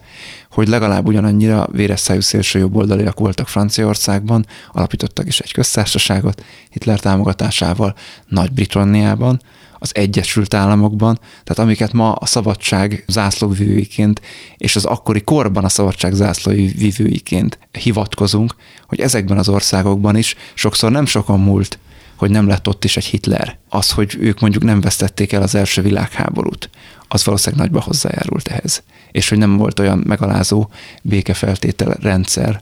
hogy 0.51 0.67
legalább 0.67 1.07
ugyanannyira 1.07 1.67
véres 1.71 1.99
szájú 1.99 2.21
szélső 2.21 2.59
jobboldaliak 2.59 3.19
voltak 3.19 3.47
Franciaországban, 3.47 4.45
alapítottak 4.71 5.27
is 5.27 5.39
egy 5.39 5.51
köztársaságot 5.51 6.43
Hitler 6.69 6.99
támogatásával 6.99 7.95
Nagy-Britanniában, 8.27 9.41
az 9.83 9.95
Egyesült 9.95 10.53
Államokban, 10.53 11.19
tehát 11.43 11.63
amiket 11.63 11.93
ma 11.93 12.11
a 12.11 12.25
szabadság 12.25 13.03
zászlóvivőiként 13.07 14.21
és 14.57 14.75
az 14.75 14.85
akkori 14.85 15.21
korban 15.21 15.63
a 15.63 15.69
szabadság 15.69 16.13
zászlóvivőiként 16.13 17.59
hivatkozunk, 17.71 18.55
hogy 18.87 18.99
ezekben 18.99 19.37
az 19.37 19.49
országokban 19.49 20.15
is 20.15 20.35
sokszor 20.53 20.91
nem 20.91 21.05
sokan 21.05 21.39
múlt 21.39 21.79
hogy 22.21 22.31
nem 22.31 22.47
lett 22.47 22.67
ott 22.67 22.83
is 22.83 22.97
egy 22.97 23.05
Hitler. 23.05 23.57
Az, 23.69 23.91
hogy 23.91 24.17
ők 24.19 24.39
mondjuk 24.39 24.63
nem 24.63 24.81
vesztették 24.81 25.31
el 25.31 25.41
az 25.41 25.55
első 25.55 25.81
világháborút, 25.81 26.69
az 27.07 27.25
valószínűleg 27.25 27.65
nagyba 27.65 27.81
hozzájárult 27.81 28.47
ehhez. 28.47 28.83
És 29.11 29.29
hogy 29.29 29.37
nem 29.37 29.57
volt 29.57 29.79
olyan 29.79 30.03
megalázó 30.05 30.69
békefeltétel 31.01 31.97
rendszer, 32.01 32.61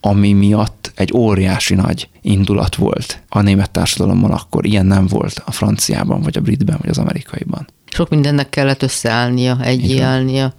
ami 0.00 0.32
miatt 0.32 0.92
egy 0.94 1.12
óriási 1.14 1.74
nagy 1.74 2.08
indulat 2.22 2.74
volt 2.74 3.22
a 3.28 3.40
német 3.40 3.70
társadalomban 3.70 4.30
akkor. 4.30 4.66
Ilyen 4.66 4.86
nem 4.86 5.06
volt 5.06 5.42
a 5.44 5.52
franciában, 5.52 6.22
vagy 6.22 6.36
a 6.36 6.40
britben, 6.40 6.76
vagy 6.80 6.90
az 6.90 6.98
amerikaiban. 6.98 7.66
Sok 7.92 8.08
mindennek 8.08 8.48
kellett 8.48 8.82
összeállnia, 8.82 9.58
egyéállnia, 9.60 10.54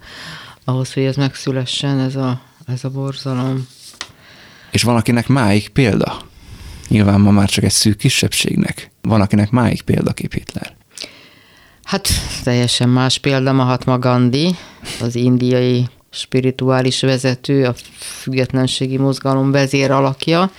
ahhoz, 0.64 0.92
hogy 0.92 1.02
ez 1.02 1.16
megszülessen, 1.16 1.98
ez 1.98 2.16
a, 2.16 2.40
ez 2.66 2.84
a 2.84 2.90
borzalom. 2.90 3.66
És 4.70 4.82
van, 4.82 4.96
akinek 4.96 5.26
máig 5.26 5.68
példa. 5.68 6.34
Nyilván 6.88 7.20
ma 7.20 7.30
már 7.30 7.48
csak 7.48 7.64
egy 7.64 7.70
szűk 7.70 7.96
kisebbségnek. 7.96 8.90
Van, 9.02 9.20
akinek 9.20 9.50
máig 9.50 9.82
példakép 9.82 10.32
Hitler. 10.32 10.74
Hát 11.84 12.08
teljesen 12.44 12.88
más 12.88 13.18
példa 13.18 13.52
Mahatma 13.52 13.98
Gandhi, 13.98 14.54
az 15.00 15.14
indiai 15.14 15.88
spirituális 16.10 17.00
vezető, 17.00 17.64
a 17.64 17.74
függetlenségi 17.98 18.96
mozgalom 18.96 19.50
vezér 19.50 19.90
alakja. 19.90 20.50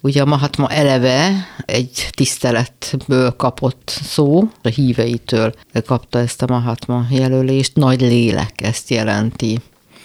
Ugye 0.00 0.22
a 0.22 0.24
Mahatma 0.24 0.68
eleve 0.68 1.46
egy 1.64 2.08
tiszteletből 2.10 3.30
kapott 3.30 4.00
szó, 4.02 4.50
a 4.62 4.68
híveitől 4.68 5.54
kapta 5.86 6.18
ezt 6.18 6.42
a 6.42 6.46
Mahatma 6.48 7.06
jelölést, 7.10 7.74
nagy 7.74 8.00
lélek 8.00 8.62
ezt 8.62 8.90
jelenti. 8.90 9.58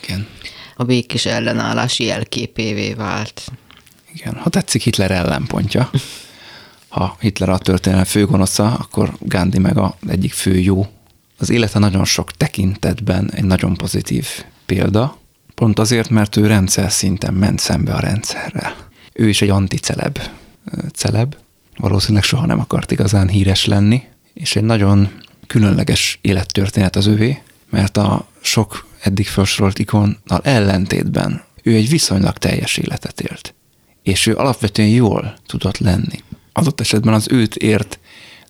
Igen. 0.03 0.27
A 0.75 0.83
békés 0.83 1.25
ellenállás 1.25 1.99
jelképévé 1.99 2.93
vált. 2.93 3.51
Igen, 4.13 4.35
ha 4.35 4.49
tetszik 4.49 4.81
Hitler 4.81 5.11
ellenpontja. 5.11 5.89
Ha 6.89 7.17
Hitler 7.19 7.49
a 7.49 7.57
történelem 7.57 8.05
főgonosza, 8.05 8.73
akkor 8.73 9.15
Gandhi 9.19 9.59
meg 9.59 9.77
a 9.77 9.95
egyik 10.07 10.33
fő 10.33 10.57
jó. 10.57 10.87
Az 11.37 11.49
élete 11.49 11.79
nagyon 11.79 12.05
sok 12.05 12.31
tekintetben 12.31 13.31
egy 13.33 13.43
nagyon 13.43 13.73
pozitív 13.73 14.27
példa, 14.65 15.17
pont 15.55 15.79
azért, 15.79 16.09
mert 16.09 16.35
ő 16.35 16.47
rendszer 16.47 16.91
szinten 16.91 17.33
ment 17.33 17.59
szembe 17.59 17.93
a 17.93 17.99
rendszerrel. 17.99 18.75
Ő 19.13 19.29
is 19.29 19.41
egy 19.41 19.49
anticeleb 19.49 20.19
celeb, 20.93 21.35
valószínűleg 21.77 22.23
soha 22.23 22.45
nem 22.45 22.59
akart 22.59 22.91
igazán 22.91 23.27
híres 23.27 23.65
lenni, 23.65 24.03
és 24.33 24.55
egy 24.55 24.63
nagyon 24.63 25.09
különleges 25.47 26.19
élettörténet 26.21 26.95
az 26.95 27.05
övé, 27.05 27.41
mert 27.69 27.97
a 27.97 28.27
sok 28.41 28.87
eddig 29.01 29.27
felsorolt 29.27 29.79
ikonnal 29.79 30.41
ellentétben 30.41 31.43
ő 31.63 31.75
egy 31.75 31.89
viszonylag 31.89 32.37
teljes 32.37 32.77
életet 32.77 33.21
élt 33.21 33.53
és 34.03 34.27
ő 34.27 34.35
alapvetően 34.35 34.89
jól 34.89 35.33
tudott 35.45 35.77
lenni. 35.77 36.23
Adott 36.53 36.79
esetben 36.79 37.13
az 37.13 37.27
őt 37.31 37.55
ért 37.55 37.99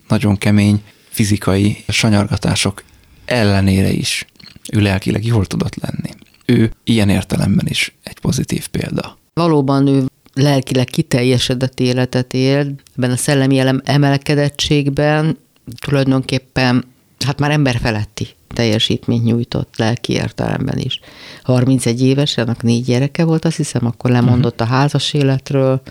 nagyon 0.07 0.37
kemény 0.37 0.83
fizikai 1.09 1.83
sanyargatások 1.87 2.83
ellenére 3.25 3.89
is 3.89 4.25
ő 4.71 4.79
lelkileg 4.79 5.25
jól 5.25 5.45
tudott 5.45 5.75
lenni. 5.75 6.15
Ő 6.45 6.71
ilyen 6.83 7.09
értelemben 7.09 7.67
is 7.67 7.95
egy 8.03 8.19
pozitív 8.19 8.67
példa. 8.67 9.17
Valóban 9.33 9.87
ő 9.87 10.05
lelkileg 10.33 10.85
kiteljesedett 10.85 11.79
életet 11.79 12.33
él, 12.33 12.73
ebben 12.97 13.11
a 13.11 13.15
szellemi 13.15 13.61
emelkedettségben 13.83 15.37
tulajdonképpen 15.79 16.85
hát 17.25 17.39
már 17.39 17.51
emberfeletti 17.51 18.27
teljesítményt 18.53 19.23
nyújtott 19.23 19.73
lelki 19.77 20.13
értelemben 20.13 20.77
is. 20.77 20.99
31 21.43 22.01
éves, 22.01 22.37
annak 22.37 22.63
négy 22.63 22.83
gyereke 22.83 23.23
volt, 23.23 23.45
azt 23.45 23.57
hiszem, 23.57 23.85
akkor 23.85 24.11
lemondott 24.11 24.61
a 24.61 24.65
házas 24.65 25.13
életről, 25.13 25.81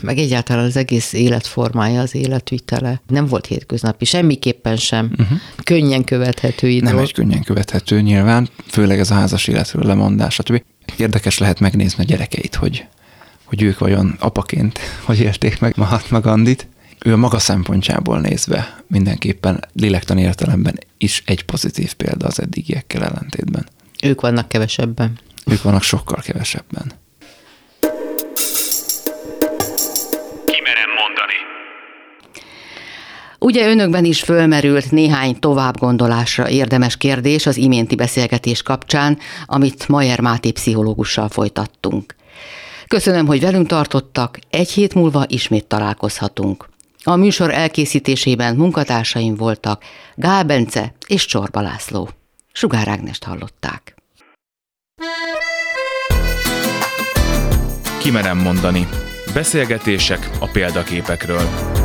meg 0.00 0.18
egyáltalán 0.18 0.64
az 0.64 0.76
egész 0.76 1.12
életformája, 1.12 2.00
az 2.00 2.14
életvitele 2.14 3.00
nem 3.06 3.26
volt 3.26 3.46
hétköznapi, 3.46 4.04
semmiképpen 4.04 4.76
sem 4.76 5.10
uh-huh. 5.18 5.38
könnyen 5.64 6.04
követhető 6.04 6.68
idő. 6.68 6.84
Nem 6.84 6.98
egy 6.98 7.12
könnyen 7.12 7.42
követhető 7.42 8.00
nyilván, 8.00 8.48
főleg 8.66 8.98
ez 8.98 9.10
a 9.10 9.14
házas 9.14 9.46
életről 9.46 9.84
lemondás, 9.84 10.34
stb. 10.34 10.62
Érdekes 10.96 11.38
lehet 11.38 11.60
megnézni 11.60 12.02
a 12.02 12.06
gyerekeit, 12.06 12.54
hogy, 12.54 12.86
hogy 13.44 13.62
ők 13.62 13.78
vajon 13.78 14.16
apaként 14.18 14.78
hogy 15.02 15.20
érték 15.20 15.60
meg 15.60 15.72
Mahatma 15.76 16.20
Gandit. 16.20 16.68
Ő 17.04 17.12
a 17.12 17.16
maga 17.16 17.38
szempontjából 17.38 18.20
nézve 18.20 18.82
mindenképpen 18.86 19.64
lélektani 19.72 20.22
értelemben 20.22 20.78
is 20.98 21.22
egy 21.26 21.44
pozitív 21.44 21.94
példa 21.94 22.26
az 22.26 22.40
eddigiekkel 22.40 23.04
ellentétben. 23.04 23.66
Ők 24.02 24.20
vannak 24.20 24.48
kevesebben. 24.48 25.18
Ők 25.46 25.62
vannak 25.62 25.82
sokkal 25.82 26.20
kevesebben. 26.20 26.92
Ugye 33.40 33.68
önökben 33.68 34.04
is 34.04 34.22
fölmerült 34.22 34.90
néhány 34.90 35.38
tovább 35.38 35.78
gondolásra 35.78 36.48
érdemes 36.48 36.96
kérdés 36.96 37.46
az 37.46 37.56
iménti 37.56 37.94
beszélgetés 37.94 38.62
kapcsán, 38.62 39.18
amit 39.46 39.88
Majer 39.88 40.20
Máté 40.20 40.50
pszichológussal 40.50 41.28
folytattunk. 41.28 42.14
Köszönöm, 42.86 43.26
hogy 43.26 43.40
velünk 43.40 43.66
tartottak, 43.66 44.38
egy 44.50 44.70
hét 44.70 44.94
múlva 44.94 45.24
ismét 45.28 45.64
találkozhatunk. 45.64 46.68
A 47.04 47.16
műsor 47.16 47.50
elkészítésében 47.50 48.56
munkatársaim 48.56 49.34
voltak 49.34 49.84
Gál 50.14 50.44
Bence 50.44 50.94
és 51.06 51.26
Csorba 51.26 51.60
László. 51.60 52.08
Sugár 52.52 52.88
Ágnest 52.88 53.24
hallották. 53.24 53.94
Kimerem 57.98 58.38
mondani. 58.38 58.88
Beszélgetések 59.34 60.30
a 60.40 60.46
példaképekről. 60.46 61.77